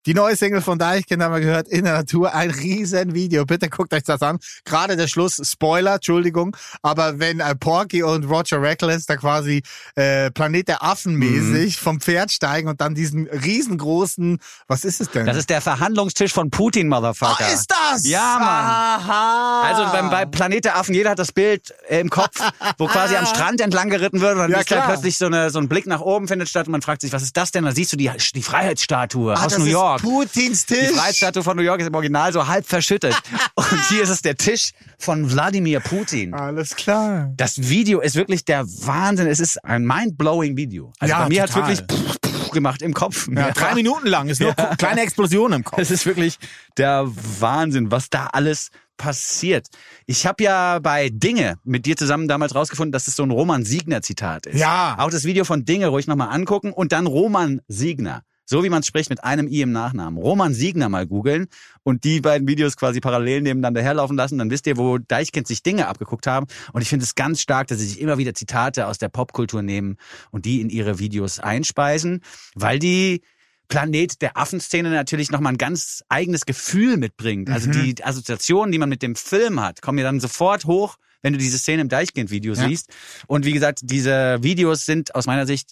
Die 0.07 0.15
neue 0.15 0.35
Single 0.35 0.61
von 0.61 0.79
Deichkind 0.79 1.21
haben 1.21 1.31
wir 1.33 1.41
gehört, 1.41 1.67
in 1.67 1.83
der 1.83 1.93
Natur, 1.93 2.33
ein 2.33 2.49
riesen 2.49 3.13
Video. 3.13 3.45
Bitte 3.45 3.69
guckt 3.69 3.93
euch 3.93 4.01
das 4.01 4.21
an. 4.23 4.39
Gerade 4.65 4.95
der 4.97 5.07
Schluss, 5.07 5.39
Spoiler, 5.43 5.95
Entschuldigung, 5.95 6.57
aber 6.81 7.19
wenn 7.19 7.39
äh, 7.39 7.53
Porky 7.55 8.01
und 8.01 8.23
Roger 8.25 8.59
Reckless 8.61 9.05
da 9.05 9.15
quasi 9.15 9.61
äh, 9.95 10.31
Planet 10.31 10.67
der 10.69 10.83
Affen 10.83 11.15
mäßig 11.15 11.77
Mhm. 11.77 11.83
vom 11.83 12.01
Pferd 12.01 12.31
steigen 12.31 12.67
und 12.67 12.81
dann 12.81 12.95
diesen 12.95 13.27
riesengroßen, 13.27 14.39
was 14.67 14.85
ist 14.85 15.01
es 15.01 15.09
denn? 15.11 15.25
Das 15.27 15.37
ist 15.37 15.49
der 15.51 15.61
Verhandlungstisch 15.61 16.33
von 16.33 16.49
Putin, 16.49 16.87
Motherfucker. 16.87 17.45
Ah, 17.45 17.53
ist 17.53 17.69
das? 17.71 18.07
Ja, 18.07 18.37
Mann. 18.39 18.65
Aha. 18.65 19.61
Also 19.67 19.91
beim, 19.91 20.09
bei 20.09 20.25
Planet 20.25 20.65
der 20.65 20.77
Affen, 20.77 20.95
jeder 20.95 21.11
hat 21.11 21.19
das 21.19 21.31
Bild 21.31 21.73
äh, 21.89 21.99
im 21.99 22.09
Kopf, 22.09 22.39
wo 22.79 22.87
quasi 22.87 23.15
am 23.15 23.25
Strand 23.27 23.61
entlang 23.61 23.89
geritten 23.89 24.19
wird 24.19 24.33
und 24.33 24.39
dann 24.39 24.51
Ja, 24.51 24.59
ist 24.61 24.71
da 24.71 24.81
plötzlich 24.81 25.17
so, 25.17 25.27
eine, 25.27 25.51
so 25.51 25.59
ein 25.59 25.69
Blick 25.69 25.85
nach 25.85 26.01
oben 26.01 26.27
findet 26.27 26.49
statt 26.49 26.65
und 26.67 26.71
man 26.71 26.81
fragt 26.81 27.01
sich, 27.01 27.13
was 27.13 27.21
ist 27.21 27.37
das 27.37 27.51
denn? 27.51 27.65
Da 27.65 27.71
siehst 27.71 27.93
du 27.93 27.97
die, 27.97 28.09
die 28.33 28.41
Freiheitsstatue 28.43 29.35
Ah, 29.37 29.45
aus 29.45 29.57
New 29.59 29.65
ist 29.65 29.73
York. 29.91 30.01
Putins 30.01 30.65
Die 30.65 30.75
Tisch. 30.75 30.91
Freiheitsstatue 30.91 31.43
von 31.43 31.57
New 31.57 31.63
York 31.63 31.81
ist 31.81 31.87
im 31.87 31.95
Original 31.95 32.31
so 32.33 32.47
halb 32.47 32.65
verschüttet. 32.65 33.15
Und 33.55 33.89
hier 33.89 34.03
ist 34.03 34.09
es 34.09 34.21
der 34.21 34.35
Tisch 34.35 34.71
von 34.97 35.31
Wladimir 35.31 35.79
Putin. 35.79 36.33
Alles 36.33 36.75
klar. 36.75 37.31
Das 37.37 37.69
Video 37.69 37.99
ist 37.99 38.15
wirklich 38.15 38.45
der 38.45 38.65
Wahnsinn. 38.65 39.27
Es 39.27 39.39
ist 39.39 39.63
ein 39.63 39.85
mind-blowing 39.85 40.57
Video. 40.57 40.93
Also 40.99 41.11
Ja, 41.11 41.23
bei 41.23 41.29
mir 41.29 41.43
hat 41.43 41.55
wirklich 41.55 41.79
pff, 41.79 42.17
pff 42.25 42.51
gemacht 42.51 42.81
im 42.81 42.93
Kopf. 42.93 43.27
Ja, 43.33 43.51
drei 43.51 43.73
Minuten 43.75 44.07
lang 44.07 44.29
ist 44.29 44.41
nur 44.41 44.53
Ja. 44.57 44.75
kleine 44.77 45.01
Explosion 45.01 45.53
im 45.53 45.63
Kopf. 45.63 45.79
Es 45.79 45.89
ist 45.89 46.05
wirklich 46.05 46.37
der 46.77 47.05
Wahnsinn, 47.39 47.91
was 47.91 48.09
da 48.09 48.27
alles 48.27 48.69
passiert. 48.97 49.67
Ich 50.05 50.27
habe 50.27 50.43
ja 50.43 50.79
bei 50.79 51.09
Dinge 51.09 51.55
mit 51.63 51.85
dir 51.87 51.97
zusammen 51.97 52.27
damals 52.27 52.53
rausgefunden, 52.53 52.91
dass 52.91 53.07
es 53.07 53.15
so 53.15 53.23
ein 53.23 53.31
Roman 53.31 53.65
Siegner 53.65 54.01
Zitat 54.03 54.45
ist. 54.45 54.59
Ja. 54.59 54.95
Auch 54.99 55.09
das 55.09 55.23
Video 55.23 55.43
von 55.43 55.65
Dinge 55.65 55.87
ruhig 55.87 56.05
nochmal 56.05 56.29
angucken 56.29 56.71
und 56.71 56.91
dann 56.91 57.07
Roman 57.07 57.61
Siegner. 57.67 58.21
So 58.45 58.63
wie 58.63 58.69
man 58.69 58.83
spricht 58.83 59.09
mit 59.09 59.23
einem 59.23 59.47
I 59.47 59.61
im 59.61 59.71
Nachnamen. 59.71 60.17
Roman 60.21 60.53
Siegner 60.53 60.89
mal 60.89 61.07
googeln 61.07 61.47
und 61.83 62.03
die 62.03 62.19
beiden 62.21 62.47
Videos 62.47 62.75
quasi 62.75 62.99
parallel 62.99 63.41
nebeneinander 63.41 63.81
herlaufen 63.81 64.17
lassen. 64.17 64.37
Dann 64.37 64.49
wisst 64.49 64.67
ihr, 64.67 64.77
wo 64.77 64.97
Deichkind 64.97 65.47
sich 65.47 65.63
Dinge 65.63 65.87
abgeguckt 65.87 66.27
haben. 66.27 66.47
Und 66.73 66.81
ich 66.81 66.89
finde 66.89 67.03
es 67.05 67.15
ganz 67.15 67.39
stark, 67.41 67.67
dass 67.67 67.79
sie 67.79 67.87
sich 67.87 68.01
immer 68.01 68.17
wieder 68.17 68.33
Zitate 68.33 68.87
aus 68.87 68.97
der 68.97 69.09
Popkultur 69.09 69.61
nehmen 69.61 69.97
und 70.31 70.45
die 70.45 70.59
in 70.61 70.69
ihre 70.69 70.99
Videos 70.99 71.39
einspeisen, 71.39 72.21
weil 72.55 72.79
die 72.79 73.21
Planet 73.69 74.21
der 74.21 74.35
Affenszene 74.37 74.89
natürlich 74.89 75.31
nochmal 75.31 75.53
ein 75.53 75.57
ganz 75.57 76.03
eigenes 76.09 76.45
Gefühl 76.45 76.97
mitbringt. 76.97 77.49
Also 77.49 77.67
Mhm. 77.69 77.71
die 77.71 78.03
Assoziationen, 78.03 78.71
die 78.73 78.77
man 78.79 78.89
mit 78.89 79.01
dem 79.01 79.15
Film 79.15 79.61
hat, 79.61 79.81
kommen 79.81 79.97
ja 79.97 80.03
dann 80.03 80.19
sofort 80.19 80.65
hoch, 80.65 80.97
wenn 81.21 81.31
du 81.31 81.39
diese 81.39 81.57
Szene 81.57 81.81
im 81.83 81.87
Deichkind-Video 81.87 82.53
Ja. 82.53 82.67
siehst. 82.67 82.89
Und 83.27 83.45
wie 83.45 83.53
gesagt, 83.53 83.79
diese 83.83 84.39
Videos 84.41 84.85
sind 84.85 85.15
aus 85.15 85.25
meiner 85.25 85.45
Sicht 85.45 85.71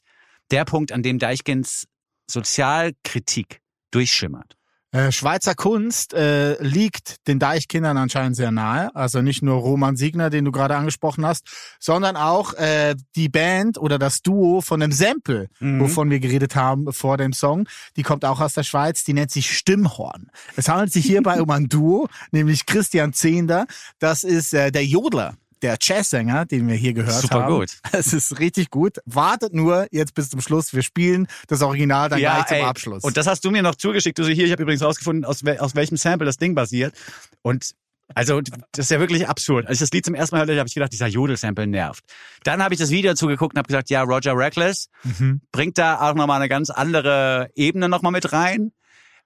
der 0.51 0.63
Punkt, 0.63 0.93
an 0.93 1.03
dem 1.03 1.19
Deichkinds 1.19 1.87
Sozialkritik 2.29 3.59
durchschimmert. 3.91 4.55
Äh, 4.91 5.11
Schweizer 5.11 5.53
Kunst 5.53 6.15
äh, 6.15 6.59
liegt 6.63 7.27
den 7.27 7.37
Deichkindern 7.37 7.95
anscheinend 7.97 8.35
sehr 8.35 8.49
nahe. 8.49 8.89
Also 8.95 9.21
nicht 9.21 9.43
nur 9.43 9.57
Roman 9.57 9.95
Siegner, 9.97 10.31
den 10.31 10.45
du 10.45 10.51
gerade 10.51 10.75
angesprochen 10.75 11.27
hast, 11.27 11.45
sondern 11.79 12.15
auch 12.17 12.53
äh, 12.55 12.95
die 13.15 13.29
Band 13.29 13.77
oder 13.77 13.99
das 13.99 14.23
Duo 14.23 14.61
von 14.61 14.79
dem 14.79 14.91
Sample, 14.91 15.47
Mhm. 15.59 15.79
wovon 15.81 16.09
wir 16.09 16.19
geredet 16.19 16.55
haben 16.55 16.91
vor 16.91 17.17
dem 17.17 17.33
Song. 17.33 17.67
Die 17.97 18.03
kommt 18.03 18.25
auch 18.25 18.39
aus 18.41 18.53
der 18.53 18.63
Schweiz, 18.63 19.03
die 19.03 19.13
nennt 19.13 19.29
sich 19.29 19.55
Stimmhorn. 19.55 20.31
Es 20.55 20.67
handelt 20.67 20.91
sich 20.91 21.05
hierbei 21.05 21.39
um 21.43 21.51
ein 21.51 21.69
Duo, 21.69 22.07
nämlich 22.31 22.65
Christian 22.65 23.13
Zehnder. 23.13 23.67
Das 23.99 24.23
ist 24.23 24.55
äh, 24.55 24.71
der 24.71 24.85
Jodler. 24.85 25.35
Der 25.61 25.77
Jazzsänger, 25.81 26.45
den 26.45 26.67
wir 26.67 26.75
hier 26.75 26.93
gehört 26.93 27.21
Super 27.21 27.43
haben. 27.43 27.55
gut. 27.59 27.77
Es 27.91 28.13
ist 28.13 28.39
richtig 28.39 28.69
gut. 28.69 28.97
Wartet 29.05 29.53
nur 29.53 29.87
jetzt 29.91 30.13
bis 30.13 30.29
zum 30.29 30.39
Schluss. 30.41 30.73
Wir 30.73 30.83
spielen 30.83 31.27
das 31.47 31.61
Original 31.61 32.09
dann 32.09 32.19
gleich 32.19 32.45
zum 32.45 32.57
ey, 32.57 32.63
Abschluss. 32.63 33.03
Und 33.03 33.17
das 33.17 33.27
hast 33.27 33.43
du 33.43 33.51
mir 33.51 33.61
noch 33.61 33.75
zugeschickt. 33.75 34.17
Du 34.17 34.23
so 34.23 34.29
hier, 34.29 34.45
ich 34.45 34.51
habe 34.51 34.63
übrigens 34.63 34.81
rausgefunden, 34.83 35.25
aus, 35.25 35.43
wel 35.43 35.57
aus 35.59 35.75
welchem 35.75 35.97
Sample 35.97 36.25
das 36.25 36.37
Ding 36.37 36.55
basiert. 36.55 36.95
Und 37.41 37.71
also 38.15 38.41
das 38.71 38.85
ist 38.85 38.91
ja 38.91 38.99
wirklich 38.99 39.27
absurd. 39.29 39.67
Als 39.67 39.75
ich 39.75 39.81
das 39.81 39.91
Lied 39.91 40.03
zum 40.05 40.15
ersten 40.15 40.35
Mal 40.35 40.39
hörte, 40.39 40.57
habe 40.57 40.67
ich 40.67 40.73
gedacht, 40.73 40.91
dieser 40.91 41.05
Jodel-Sample 41.07 41.67
nervt. 41.67 42.03
Dann 42.43 42.63
habe 42.63 42.73
ich 42.73 42.79
das 42.79 42.89
Video 42.89 43.13
zugeguckt 43.13 43.53
und 43.53 43.59
habe 43.59 43.67
gesagt, 43.67 43.89
ja, 43.91 44.01
Roger 44.01 44.35
Reckless 44.35 44.87
Mhm. 45.03 45.41
bringt 45.51 45.77
da 45.77 45.99
auch 46.09 46.15
nochmal 46.15 46.37
eine 46.39 46.49
ganz 46.49 46.69
andere 46.71 47.49
Ebene 47.53 47.87
nochmal 47.87 48.11
mit 48.11 48.31
rein. 48.33 48.71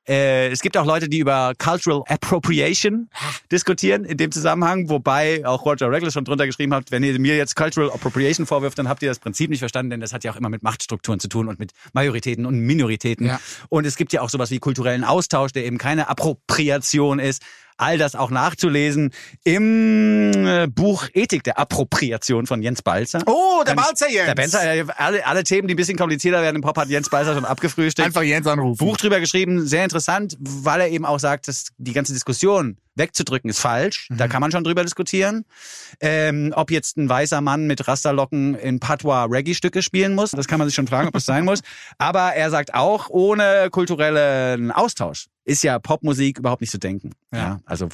Äh, 0.08 0.50
es 0.50 0.62
gibt 0.62 0.76
auch 0.76 0.86
Leute, 0.86 1.08
die 1.08 1.20
über 1.20 1.54
Cultural 1.58 2.04
Appropriation 2.08 3.10
diskutieren 3.52 4.04
in 4.04 4.18
dem 4.18 4.32
Zusammenhang, 4.32 4.90
wobei 4.90 5.46
auch 5.46 5.66
Roger 5.66 5.90
Reckless 5.90 6.14
schon 6.14 6.26
drunter 6.26 6.46
geschrieben 6.46 6.74
hat, 6.74 6.92
wenn 6.92 7.04
ihr 7.04 7.18
mir 7.20 7.38
jetzt 7.38 7.56
Cultural 7.56 7.92
Appropriation 7.92 8.46
vorwirft, 8.46 8.78
dann 8.78 8.90
habt 8.90 9.02
ihr 9.02 9.10
das 9.10 9.20
Prinzip 9.20 9.50
nicht 9.50 9.60
verstanden, 9.60 9.92
denn 9.92 10.02
das 10.02 10.12
hat 10.12 10.24
ja 10.24 10.32
auch 10.32 10.36
immer 10.36 10.50
mit 10.50 10.64
Machtstrukturen 10.64 11.20
zu 11.20 11.30
tun 11.30 11.48
und 11.48 11.60
mit 11.60 11.72
Majoritäten 11.94 12.46
und 12.46 12.60
Minoritäten. 12.60 13.28
Ja. 13.28 13.40
Und 13.70 13.86
es 13.86 13.96
gibt 13.96 14.12
ja 14.14 14.22
auch 14.22 14.30
sowas 14.30 14.52
wie 14.52 14.60
kulturellen 14.60 15.04
Austausch, 15.04 15.52
der 15.54 15.66
eben 15.66 15.78
keine 15.78 16.10
Appropriation 16.10 17.20
ist. 17.20 17.42
All 17.84 17.98
das 17.98 18.16
auch 18.16 18.30
nachzulesen 18.32 19.12
im 19.44 20.32
äh, 20.48 20.68
Buch 20.68 21.08
Ethik 21.14 21.44
der 21.44 21.60
Appropriation 21.60 22.48
von 22.48 22.62
Jens 22.62 22.82
Balzer. 22.82 23.22
Oh, 23.26 23.62
der 23.66 23.76
Kann 23.76 23.84
ich- 23.84 23.90
Balzer 23.90 24.10
Jens. 24.10 24.26
Der 24.28 24.36
Balzer, 24.36 24.74
äh, 24.74 24.86
alle, 24.98 25.26
alle 25.26 25.44
Themen, 25.44 25.68
die 25.68 25.74
ein 25.74 25.78
bisschen 25.78 25.98
komplizierter 25.98 26.42
werden 26.42 26.56
im 26.56 26.62
Pop, 26.62 26.78
hat 26.78 26.88
Jens 26.88 27.10
Balzer 27.10 27.34
schon 27.34 27.46
abgefrühstückt. 27.46 28.06
Einfach 28.06 28.24
Jens 28.24 28.48
anrufen. 28.48 28.78
Buch 28.78 28.96
drüber 28.98 29.20
geschrieben, 29.20 29.66
sehr 29.68 29.84
interessant, 29.84 30.38
weil 30.40 30.82
er 30.82 30.90
eben 30.90 31.06
auch 31.06 31.20
sagt, 31.20 31.48
dass 31.48 31.68
die 31.78 31.94
ganze 31.94 32.14
Diskussion 32.14 32.78
wegzudrücken 32.96 33.50
ist 33.50 33.60
falsch. 33.60 34.08
Da 34.12 34.28
kann 34.28 34.40
man 34.40 34.52
schon 34.52 34.64
drüber 34.64 34.84
diskutieren. 34.84 35.46
Ähm, 36.00 36.54
ob 36.56 36.70
jetzt 36.72 36.96
ein 36.98 37.10
weißer 37.10 37.42
Mann 37.42 37.66
mit 37.66 37.88
Rasterlocken 37.88 38.54
in 38.56 38.80
Patois 38.80 39.26
Reggae-Stücke 39.26 39.82
spielen 39.82 40.14
muss, 40.14 40.32
das 40.32 40.48
kann 40.48 40.60
man 40.60 40.68
sich 40.68 40.76
schon 40.76 40.88
fragen, 40.88 41.08
ob 41.08 41.14
das 41.16 41.26
sein 41.26 41.44
muss. 41.44 41.62
Aber 41.98 42.34
er 42.34 42.50
sagt 42.52 42.76
auch, 42.76 43.10
ohne 43.10 43.70
kulturellen 43.72 44.72
Austausch 44.72 45.26
ist 45.46 45.64
ja 45.64 45.80
Popmusik 45.80 46.40
überhaupt 46.40 46.62
nicht 46.62 46.72
zu 46.72 46.80
denken. 46.80 47.12
Ja, 47.34 47.60
also 47.66 47.90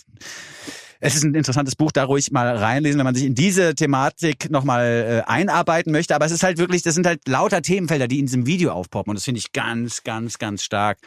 es 1.01 1.15
ist 1.15 1.23
ein 1.23 1.33
interessantes 1.33 1.75
Buch, 1.75 1.91
da 1.91 2.03
ruhig 2.03 2.31
mal 2.31 2.57
reinlesen, 2.57 2.97
wenn 2.99 3.05
man 3.05 3.15
sich 3.15 3.25
in 3.25 3.35
diese 3.35 3.73
Thematik 3.73 4.49
nochmal 4.49 5.23
äh, 5.25 5.29
einarbeiten 5.29 5.91
möchte. 5.93 6.13
Aber 6.13 6.25
es 6.25 6.31
ist 6.31 6.43
halt 6.43 6.57
wirklich, 6.57 6.81
das 6.81 6.93
sind 6.93 7.07
halt 7.07 7.25
lauter 7.27 7.61
Themenfelder, 7.61 8.07
die 8.07 8.19
in 8.19 8.25
diesem 8.25 8.45
Video 8.45 8.71
aufpoppen. 8.73 9.11
Und 9.11 9.15
das 9.15 9.23
finde 9.23 9.39
ich 9.39 9.53
ganz, 9.53 10.03
ganz, 10.03 10.39
ganz 10.39 10.61
stark 10.61 10.97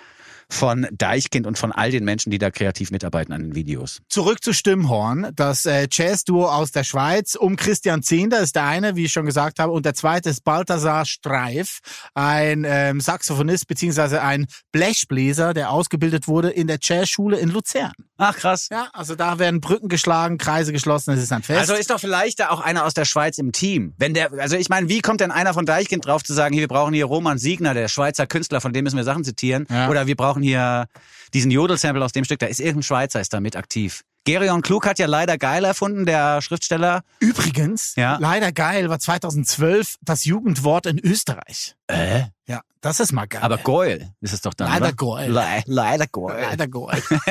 von 0.49 0.87
Deichkind 0.93 1.47
und 1.47 1.59
von 1.59 1.73
all 1.73 1.91
den 1.91 2.05
Menschen, 2.05 2.31
die 2.31 2.39
da 2.39 2.51
kreativ 2.51 2.91
mitarbeiten 2.91 3.33
an 3.33 3.43
den 3.43 3.55
Videos. 3.55 4.01
Zurück 4.09 4.43
zu 4.43 4.53
Stimmhorn, 4.55 5.31
das 5.37 5.67
äh, 5.67 5.89
Jazz-Duo 5.91 6.47
aus 6.47 6.73
der 6.73 6.85
Schweiz. 6.85 7.35
Um 7.35 7.57
Christian 7.57 8.03
Zehnder 8.03 8.41
ist 8.41 8.57
der 8.57 8.65
eine, 8.65 8.97
wie 8.97 9.05
ich 9.05 9.13
schon 9.13 9.27
gesagt 9.27 9.59
habe, 9.59 9.73
und 9.73 9.85
der 9.85 9.95
zweite 9.95 10.31
ist 10.31 10.43
Balthasar 10.43 11.05
Streif, 11.05 11.81
ein 12.15 12.65
ähm, 12.67 13.01
Saxophonist 13.01 13.67
beziehungsweise 13.67 14.23
ein 14.23 14.47
Blechbläser, 14.73 15.55
der 15.55 15.71
ausgebildet 15.71 16.29
wurde 16.29 16.51
in 16.51 16.67
der 16.67 16.79
Jazzschule 16.81 17.39
in 17.39 17.51
Luzern. 17.51 17.93
Ach 18.17 18.37
krass. 18.37 18.69
Ja, 18.71 18.89
also 18.93 19.17
da 19.17 19.39
werden 19.39 19.61
Brücken 19.61 19.83
Rücken 19.83 19.89
geschlagen, 19.89 20.39
Kreise 20.39 20.73
geschlossen, 20.73 21.13
es 21.13 21.23
ist 21.23 21.33
ein 21.33 21.43
Fest. 21.43 21.59
Also 21.59 21.75
ist 21.75 21.91
doch 21.91 21.99
vielleicht 21.99 22.41
da 22.41 22.51
auch 22.51 22.61
einer 22.61 22.85
aus 22.85 22.95
der 22.95 23.05
Schweiz 23.05 23.39
im 23.39 23.53
Team. 23.53 23.95
Wenn 23.99 24.15
der, 24.15 24.33
also 24.33 24.57
ich 24.57 24.69
meine, 24.69 24.89
wie 24.89 25.01
kommt 25.01 25.21
denn 25.21 25.31
einer 25.31 25.55
von 25.55 25.67
Deichkind 25.67 26.07
drauf 26.07 26.23
zu 26.23 26.33
sagen, 26.35 26.53
hier, 26.53 26.63
wir 26.63 26.69
brauchen 26.69 26.95
hier 26.95 27.07
Roman 27.07 27.39
Siegner, 27.39 27.75
der 27.75 27.89
Schweizer 27.89 28.27
Künstler, 28.27 28.61
von 28.61 28.73
dem 28.73 28.85
müssen 28.85 28.97
wir 28.97 29.05
Sachen 29.05 29.25
zitieren. 29.25 29.67
Ja. 29.69 29.89
Oder 29.89 30.07
wir 30.07 30.17
brauchen 30.17 30.42
hier 30.43 30.87
diesen 31.35 31.51
Jodel-Sample 31.51 32.05
aus 32.05 32.13
dem 32.13 32.25
Stück, 32.25 32.39
da 32.41 32.47
ist 32.47 32.61
irgendein 32.61 32.83
Schweizer, 32.83 33.21
ist 33.21 33.33
da 33.33 33.41
mit 33.41 33.57
aktiv. 33.57 34.03
Gerion 34.25 34.63
Klug 34.63 34.87
hat 34.87 35.01
ja 35.01 35.07
leider 35.07 35.37
geil 35.37 35.65
erfunden, 35.65 36.07
der 36.07 36.41
Schriftsteller. 36.43 37.03
Übrigens, 37.19 37.95
Ja. 37.97 38.19
leider 38.21 38.53
geil, 38.53 38.89
war 38.89 39.01
2012 39.01 39.97
das 40.03 40.25
Jugendwort 40.25 40.87
in 40.87 40.99
Österreich. 41.01 41.75
Äh? 41.89 42.25
Ja, 42.47 42.61
das 42.81 43.01
ist 43.01 43.13
mal 43.13 43.27
geil. 43.27 43.43
Aber 43.43 43.59
Goil 43.59 44.11
ist 44.21 44.33
es 44.33 44.41
doch 44.43 44.55
dann, 44.55 44.69
Leider 44.69 44.87
oder? 44.87 44.95
Goil. 44.95 45.31
Le 45.33 45.63
leider 45.67 46.07
Goil. 46.07 46.41
leider 46.41 46.69
geil. 46.69 47.03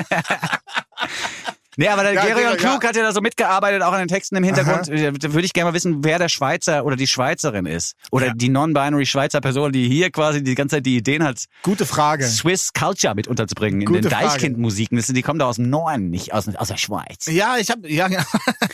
Nee, 1.81 1.87
aber 1.87 2.03
der 2.03 2.13
Ja, 2.13 2.25
Gerion 2.25 2.51
ja. 2.51 2.55
Klug 2.57 2.83
hat 2.85 2.95
ja 2.95 3.01
da 3.01 3.11
so 3.11 3.21
mitgearbeitet, 3.21 3.81
auch 3.81 3.91
an 3.91 3.99
den 3.99 4.07
Texten 4.07 4.35
im 4.35 4.43
Hintergrund. 4.43 4.87
Äh, 4.87 5.11
Da 5.11 5.33
würde 5.33 5.45
ich 5.45 5.53
gerne 5.53 5.71
mal 5.71 5.73
wissen, 5.73 6.03
wer 6.03 6.19
der 6.19 6.29
Schweizer 6.29 6.85
oder 6.85 6.95
die 6.95 7.07
Schweizerin 7.07 7.65
ist. 7.65 7.95
Oder 8.11 8.27
Ja. 8.27 8.33
die 8.35 8.49
non-binary 8.49 9.05
Schweizer 9.07 9.41
Person, 9.41 9.71
die 9.71 9.87
hier 9.87 10.11
quasi 10.11 10.43
die 10.43 10.53
ganze 10.53 10.75
Zeit 10.77 10.85
die 10.85 10.97
Ideen 10.97 11.23
hat, 11.23 11.45
Gute 11.63 11.85
Frage. 11.87 12.23
Swiss 12.27 12.71
Culture 12.73 13.15
mit 13.15 13.27
unterzubringen 13.27 13.81
in 13.81 13.87
Gute 13.87 14.01
den 14.01 14.11
Frage. 14.11 14.25
Deichkind-Musiken. 14.27 15.01
Die 15.13 15.21
kommen 15.23 15.39
da 15.39 15.45
aus 15.47 15.55
dem 15.55 15.69
Norden, 15.71 16.09
nicht 16.11 16.33
aus, 16.33 16.47
aus 16.55 16.67
der 16.67 16.77
Schweiz. 16.77 17.25
Ja, 17.25 17.57
ich 17.57 17.71
habe 17.71 17.89
ja, 17.89 18.07
ja. 18.07 18.23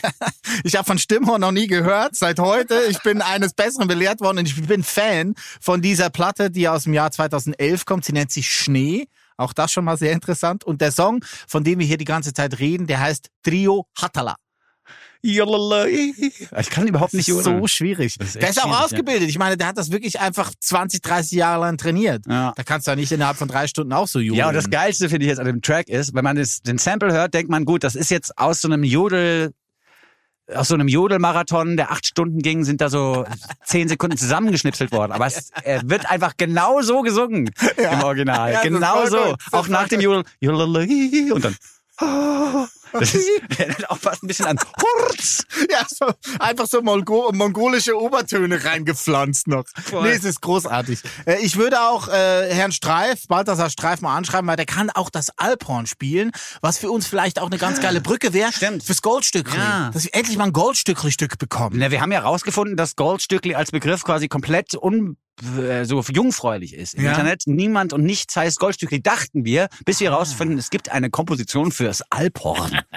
ich 0.64 0.76
habe 0.76 0.84
von 0.84 0.98
Stimmhorn 0.98 1.40
noch 1.40 1.52
nie 1.52 1.66
gehört. 1.66 2.14
Seit 2.14 2.38
heute, 2.38 2.78
ich 2.90 3.00
bin 3.02 3.22
eines 3.22 3.54
Besseren 3.54 3.88
belehrt 3.88 4.20
worden 4.20 4.38
und 4.38 4.46
ich 4.46 4.66
bin 4.66 4.82
Fan 4.82 5.34
von 5.60 5.80
dieser 5.80 6.10
Platte, 6.10 6.50
die 6.50 6.68
aus 6.68 6.84
dem 6.84 6.92
Jahr 6.94 7.10
2011 7.10 7.84
kommt. 7.86 8.04
Sie 8.04 8.12
nennt 8.12 8.30
sich 8.30 8.50
Schnee. 8.52 9.06
Auch 9.38 9.52
das 9.52 9.72
schon 9.72 9.84
mal 9.84 9.96
sehr 9.96 10.12
interessant. 10.12 10.64
Und 10.64 10.80
der 10.80 10.92
Song, 10.92 11.24
von 11.46 11.64
dem 11.64 11.78
wir 11.78 11.86
hier 11.86 11.96
die 11.96 12.04
ganze 12.04 12.34
Zeit 12.34 12.58
reden, 12.58 12.86
der 12.86 13.00
heißt 13.00 13.30
Trio 13.42 13.86
Hatala. 13.96 14.36
Ich 16.58 16.70
kann 16.70 16.86
überhaupt 16.86 17.12
nicht 17.12 17.26
so 17.26 17.66
schwierig. 17.66 18.16
Das 18.18 18.28
ist 18.28 18.36
der 18.36 18.50
ist 18.50 18.58
auch 18.58 18.66
schwierig, 18.66 18.84
ausgebildet. 18.84 19.28
Ich 19.28 19.38
meine, 19.38 19.56
der 19.56 19.66
hat 19.66 19.76
das 19.76 19.90
wirklich 19.90 20.20
einfach 20.20 20.52
20, 20.60 21.02
30 21.02 21.32
Jahre 21.32 21.62
lang 21.62 21.76
trainiert. 21.76 22.24
Ja. 22.28 22.52
Da 22.56 22.62
kannst 22.62 22.86
du 22.86 22.92
ja 22.92 22.96
nicht 22.96 23.10
innerhalb 23.10 23.36
von 23.36 23.48
drei 23.48 23.66
Stunden 23.66 23.92
auch 23.92 24.06
so 24.06 24.20
jodeln. 24.20 24.38
Ja, 24.38 24.48
und 24.48 24.54
das 24.54 24.70
Geilste 24.70 25.08
finde 25.08 25.26
ich 25.26 25.30
jetzt 25.30 25.40
an 25.40 25.46
dem 25.46 25.60
Track 25.60 25.88
ist, 25.88 26.14
wenn 26.14 26.22
man 26.22 26.36
das, 26.36 26.62
den 26.62 26.78
Sample 26.78 27.12
hört, 27.12 27.34
denkt 27.34 27.50
man, 27.50 27.64
gut, 27.64 27.82
das 27.82 27.96
ist 27.96 28.10
jetzt 28.10 28.38
aus 28.38 28.60
so 28.60 28.68
einem 28.68 28.84
Jodel, 28.84 29.52
aus 30.54 30.68
so 30.68 30.74
einem 30.74 30.88
Jodelmarathon, 30.88 31.76
der 31.76 31.90
acht 31.90 32.06
Stunden 32.06 32.40
ging, 32.40 32.64
sind 32.64 32.80
da 32.80 32.88
so 32.88 33.26
zehn 33.64 33.88
Sekunden 33.88 34.16
zusammengeschnipselt 34.16 34.92
worden. 34.92 35.12
Aber 35.12 35.26
es 35.26 35.50
äh, 35.64 35.80
wird 35.84 36.10
einfach 36.10 36.34
genau 36.36 36.80
so 36.82 37.02
gesungen 37.02 37.50
im 37.76 38.02
Original. 38.02 38.52
Ja, 38.52 38.62
genau 38.62 39.06
so. 39.06 39.36
Auch 39.52 39.68
nach 39.68 39.88
dem. 39.88 40.00
Jodel 40.00 40.24
und 41.32 41.44
dann. 41.44 41.56
Das 42.92 43.14
ist, 43.14 43.28
erinnert 43.58 43.90
auch 43.90 43.98
fast 43.98 44.22
ein 44.22 44.26
bisschen 44.26 44.46
an 44.46 44.58
Hurz. 44.58 45.44
Ja, 45.70 45.86
so, 45.88 46.06
einfach 46.38 46.66
so 46.66 46.82
Mongo 46.82 47.30
mongolische 47.32 47.98
Obertöne 47.98 48.64
reingepflanzt 48.64 49.48
noch. 49.48 49.64
Voll. 49.84 50.04
Nee, 50.04 50.16
es 50.16 50.24
ist 50.24 50.40
großartig. 50.40 51.00
Äh, 51.26 51.38
ich 51.40 51.56
würde 51.56 51.80
auch 51.80 52.08
äh, 52.08 52.52
Herrn 52.52 52.72
Streif, 52.72 53.26
Balthasar 53.28 53.70
Streif 53.70 54.00
mal 54.00 54.16
anschreiben, 54.16 54.48
weil 54.48 54.56
der 54.56 54.66
kann 54.66 54.90
auch 54.90 55.10
das 55.10 55.30
Alphorn 55.36 55.86
spielen, 55.86 56.32
was 56.60 56.78
für 56.78 56.90
uns 56.90 57.06
vielleicht 57.06 57.40
auch 57.40 57.46
eine 57.46 57.58
ganz 57.58 57.80
geile 57.80 58.00
Brücke 58.00 58.32
wäre 58.32 58.52
Stimmt. 58.52 58.82
fürs 58.82 59.02
Goldstückli. 59.02 59.56
Ja. 59.56 59.90
Dass 59.92 60.04
wir 60.04 60.14
endlich 60.14 60.36
mal 60.36 60.44
ein 60.44 60.52
Goldstückli-Stück 60.52 61.38
bekommen. 61.38 61.76
Na, 61.78 61.90
wir 61.90 62.00
haben 62.00 62.12
ja 62.12 62.20
rausgefunden, 62.20 62.76
dass 62.76 62.96
Goldstückli 62.96 63.54
als 63.54 63.70
Begriff 63.70 64.04
quasi 64.04 64.28
komplett 64.28 64.74
un 64.74 65.16
so 65.84 66.02
jungfräulich 66.02 66.74
ist 66.74 66.94
im 66.94 67.04
Ja. 67.04 67.10
Internet. 67.10 67.42
Niemand 67.46 67.92
und 67.92 68.04
nichts 68.04 68.36
heißt 68.36 68.58
Goldstückli, 68.58 69.02
dachten 69.02 69.44
wir, 69.44 69.68
bis 69.84 70.00
wir 70.00 70.10
herausfinden, 70.10 70.58
es 70.58 70.70
gibt 70.70 70.90
eine 70.90 71.10
Komposition 71.10 71.72
fürs 71.72 72.02
Alphorn. 72.10 72.80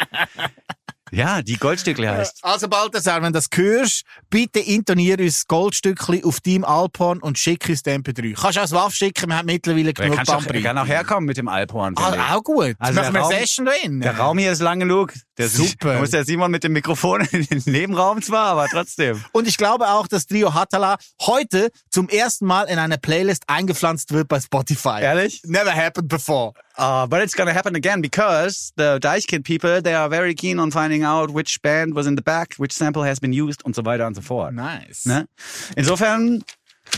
ja, 1.11 1.41
die 1.41 1.57
Goldstückli 1.57 2.07
heißt. 2.07 2.39
Also 2.43 2.67
Balthasar, 2.67 3.21
wenn 3.21 3.33
du 3.33 3.39
das 3.39 3.47
hörst, 3.53 4.03
bitte 4.29 4.59
intonier 4.59 5.19
uns 5.19 5.45
Goldstückli 5.47 6.23
auf 6.23 6.39
deinem 6.39 6.63
Alphorn 6.65 7.19
und 7.19 7.37
schick 7.37 7.67
uns 7.69 7.83
den 7.83 8.01
MP3. 8.03 8.33
Kannst 8.39 8.57
du 8.57 8.61
als 8.61 8.71
Waffe 8.71 8.95
schicken, 8.95 9.29
wir 9.29 9.37
haben 9.37 9.45
mittlerweile 9.45 9.93
genug 9.93 10.15
kann, 10.15 10.27
auch, 10.27 10.33
Bandbreite. 10.35 10.61
kann 10.63 10.77
auch 10.77 10.87
herkommen 10.87 11.25
mit 11.25 11.37
dem 11.37 11.47
Alphorn. 11.47 11.93
ich. 11.97 12.03
Ah, 12.03 12.35
auch 12.35 12.43
gut. 12.43 12.75
Also 12.79 13.01
Machen 13.01 13.13
wir 13.13 13.19
der 13.19 13.19
eine 13.19 13.19
Raum- 13.19 13.31
Session 13.31 13.65
drin. 13.65 14.01
Der 14.01 14.17
Raum 14.17 14.37
hier 14.37 14.51
ist 14.51 14.61
lang 14.61 14.79
genug. 14.79 15.13
Der 15.37 15.49
Super. 15.49 15.93
Da 15.93 15.99
muss 15.99 16.11
der 16.11 16.23
Simon 16.25 16.51
mit 16.51 16.63
dem 16.63 16.73
Mikrofon 16.73 17.21
in 17.31 17.45
den 17.47 17.61
Nebenraum 17.65 18.21
zwar, 18.21 18.47
aber 18.51 18.67
trotzdem. 18.67 19.23
Und 19.31 19.47
ich 19.47 19.57
glaube 19.57 19.89
auch, 19.89 20.07
dass 20.07 20.27
Trio 20.27 20.53
Hatala 20.53 20.97
heute 21.21 21.71
zum 21.89 22.09
ersten 22.09 22.45
Mal 22.45 22.63
in 22.63 22.77
eine 22.79 22.97
Playlist 22.97 23.43
eingepflanzt 23.47 24.11
wird 24.13 24.27
bei 24.27 24.39
Spotify. 24.39 24.99
Ehrlich? 25.01 25.41
Never 25.45 25.73
happened 25.73 26.09
before. 26.09 26.53
Uh, 26.81 27.05
but 27.05 27.21
it's 27.21 27.35
gonna 27.35 27.53
happen 27.53 27.75
again 27.75 28.01
because 28.01 28.73
the 28.75 28.97
Deichkind 28.99 29.43
people, 29.43 29.81
they 29.83 29.93
are 29.93 30.09
very 30.09 30.33
keen 30.33 30.59
on 30.59 30.71
finding 30.71 31.03
out 31.03 31.29
which 31.31 31.61
band 31.61 31.93
was 31.95 32.07
in 32.07 32.15
the 32.15 32.23
back, 32.23 32.55
which 32.57 32.73
sample 32.73 33.03
has 33.03 33.19
been 33.19 33.31
used 33.33 33.63
und 33.63 33.75
so 33.75 33.83
weiter 33.85 34.07
und 34.07 34.15
so 34.15 34.21
fort. 34.21 34.51
Nice. 34.53 35.05
Ne? 35.05 35.27
Insofern 35.75 36.43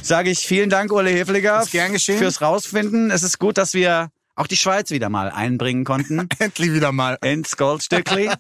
sage 0.02 0.30
ich 0.30 0.40
vielen 0.48 0.70
Dank, 0.70 0.92
Ule 0.94 1.10
Hefliger, 1.10 1.62
Ist 1.62 1.72
gern 1.72 1.92
geschehen. 1.92 2.18
fürs 2.18 2.40
Rausfinden. 2.42 3.12
Es 3.12 3.24
ist 3.24 3.40
gut, 3.40 3.58
dass 3.58 3.74
wir 3.74 4.10
auch 4.36 4.48
die 4.48 4.56
Schweiz 4.56 4.90
wieder 4.90 5.10
mal 5.10 5.30
einbringen 5.30 5.84
konnten 5.84 6.30
Endlich 6.40 6.72
wieder 6.74 6.94
mal. 6.94 7.18
ins 7.22 7.58
Goldstückli. 7.58 8.32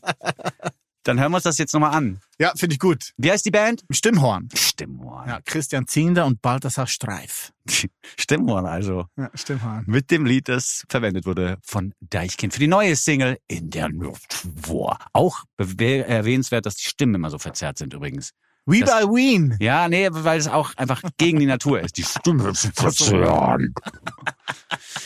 Dann 1.03 1.19
hören 1.19 1.31
wir 1.33 1.35
uns 1.35 1.43
das 1.43 1.57
jetzt 1.57 1.73
nochmal 1.73 1.93
an. 1.93 2.21
Ja, 2.43 2.51
finde 2.57 2.73
ich 2.73 2.79
gut. 2.79 3.11
Wie 3.15 3.31
heißt 3.31 3.45
die 3.45 3.51
Band? 3.51 3.85
Stimmhorn. 3.89 4.49
Stimmhorn. 4.53 5.29
Ja, 5.29 5.39
Christian 5.45 5.87
Zinder 5.87 6.25
und 6.25 6.41
Balthasar 6.41 6.87
Streif. 6.87 7.53
Stimmhorn 8.19 8.65
also. 8.65 9.05
Ja, 9.15 9.31
Stimmhorn. 9.33 9.85
Mit 9.87 10.11
dem 10.11 10.25
Lied, 10.25 10.49
das 10.49 10.83
verwendet 10.89 11.25
wurde 11.25 11.57
von 11.63 11.93
Deichkind 12.01 12.51
für 12.51 12.59
die 12.59 12.67
neue 12.67 12.97
Single 12.97 13.37
In 13.47 13.69
der 13.69 13.87
Luft. 13.87 14.45
Wow. 14.67 14.97
Auch 15.13 15.45
erwähnenswert, 15.57 16.65
dass 16.65 16.75
die 16.75 16.83
Stimmen 16.83 17.15
immer 17.15 17.29
so 17.29 17.39
verzerrt 17.39 17.77
sind 17.77 17.93
übrigens. 17.93 18.31
We 18.65 18.81
Das- 18.81 18.89
by 19.05 19.07
Ween. 19.07 19.55
Ja, 19.61 19.87
nee, 19.87 20.09
weil 20.11 20.37
es 20.37 20.49
auch 20.49 20.75
einfach 20.75 21.01
gegen 21.17 21.39
die 21.39 21.45
Natur 21.45 21.79
ist. 21.79 21.95
Die 21.97 22.03
Stimme 22.03 22.53
verzerrt. 22.53 23.61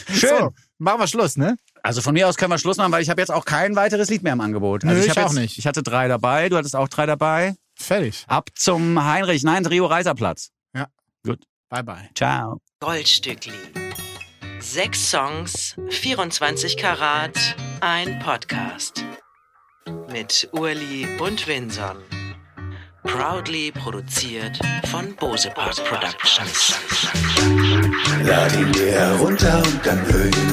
Schön. 0.09 0.29
So, 0.39 0.53
machen 0.79 1.01
wir 1.01 1.07
Schluss, 1.07 1.37
ne? 1.37 1.55
Also 1.87 2.01
von 2.01 2.13
mir 2.13 2.27
aus 2.27 2.35
können 2.35 2.51
wir 2.51 2.57
Schluss 2.57 2.75
machen, 2.75 2.91
weil 2.91 3.01
ich 3.01 3.09
habe 3.09 3.21
jetzt 3.21 3.31
auch 3.31 3.45
kein 3.45 3.77
weiteres 3.77 4.09
Lied 4.09 4.21
mehr 4.21 4.33
im 4.33 4.41
Angebot. 4.41 4.83
Also 4.83 4.93
Nö, 4.93 4.99
ich, 4.99 5.05
ich 5.05 5.17
auch 5.17 5.29
jetzt, 5.29 5.35
nicht. 5.35 5.57
Ich 5.57 5.65
hatte 5.65 5.83
drei 5.83 6.09
dabei, 6.09 6.49
du 6.49 6.57
hattest 6.57 6.75
auch 6.75 6.89
drei 6.89 7.05
dabei. 7.05 7.55
Fertig. 7.75 8.25
Ab 8.27 8.49
zum 8.55 9.01
Heinrich, 9.01 9.43
nein, 9.43 9.65
Rio 9.65 9.85
Reiserplatz. 9.85 10.51
Bye 11.69 11.83
bye. 11.83 12.09
Ciao. 12.13 12.59
Goldstückli. 12.81 13.53
Sechs 14.59 15.09
Songs, 15.09 15.75
24 15.89 16.75
Karat, 16.75 17.37
ein 17.79 18.19
Podcast. 18.19 19.05
Mit 20.11 20.49
Urli 20.51 21.07
und 21.21 21.47
Winson. 21.47 21.97
Proudly 23.03 23.71
produziert 23.71 24.59
von 24.87 25.15
Bose 25.15 25.49
Park 25.51 25.75
Productions. 25.85 26.75
Lad 28.25 28.53
ihn 28.57 28.71
dir 28.73 28.91
herunter 28.91 29.63
und 29.63 29.85
dann 29.85 30.05
hör 30.05 30.25
ihn 30.25 30.47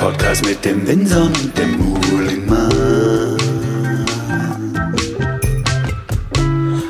Podcast 0.00 0.46
mit 0.46 0.64
dem 0.64 0.86
Winson 0.86 1.26
und 1.26 1.58
dem 1.58 1.76
Muhlingmann. 1.76 3.36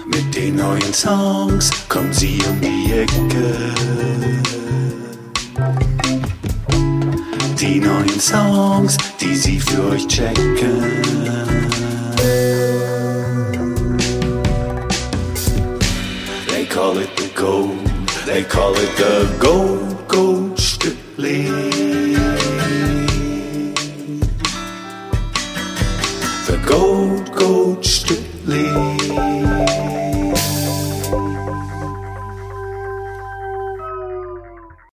Mit 0.07 0.37
den 0.37 0.55
neuen 0.55 0.95
Songs 0.95 1.73
kommen 1.89 2.13
sie 2.13 2.41
um 2.49 2.61
die 2.61 2.93
Ecke. 2.93 3.75
Die 7.61 7.81
neuen 7.81 8.21
Songs, 8.21 8.97
die 9.21 9.35
sie 9.35 9.59
für 9.59 9.91
euch 9.91 10.07
checken. 10.07 11.03
They 16.47 16.65
call 16.65 16.97
it 16.99 17.11
the 17.17 17.29
gold. 17.35 17.75
They 18.25 18.45
call 18.45 18.73
it 18.75 18.97
the 18.97 19.27
gold, 19.41 20.07
gold 20.07 20.61
Stückli. 20.61 21.90
The 26.71 26.77
gold, 26.77 26.91
gold 26.91 27.00
Stückli. 27.00 27.00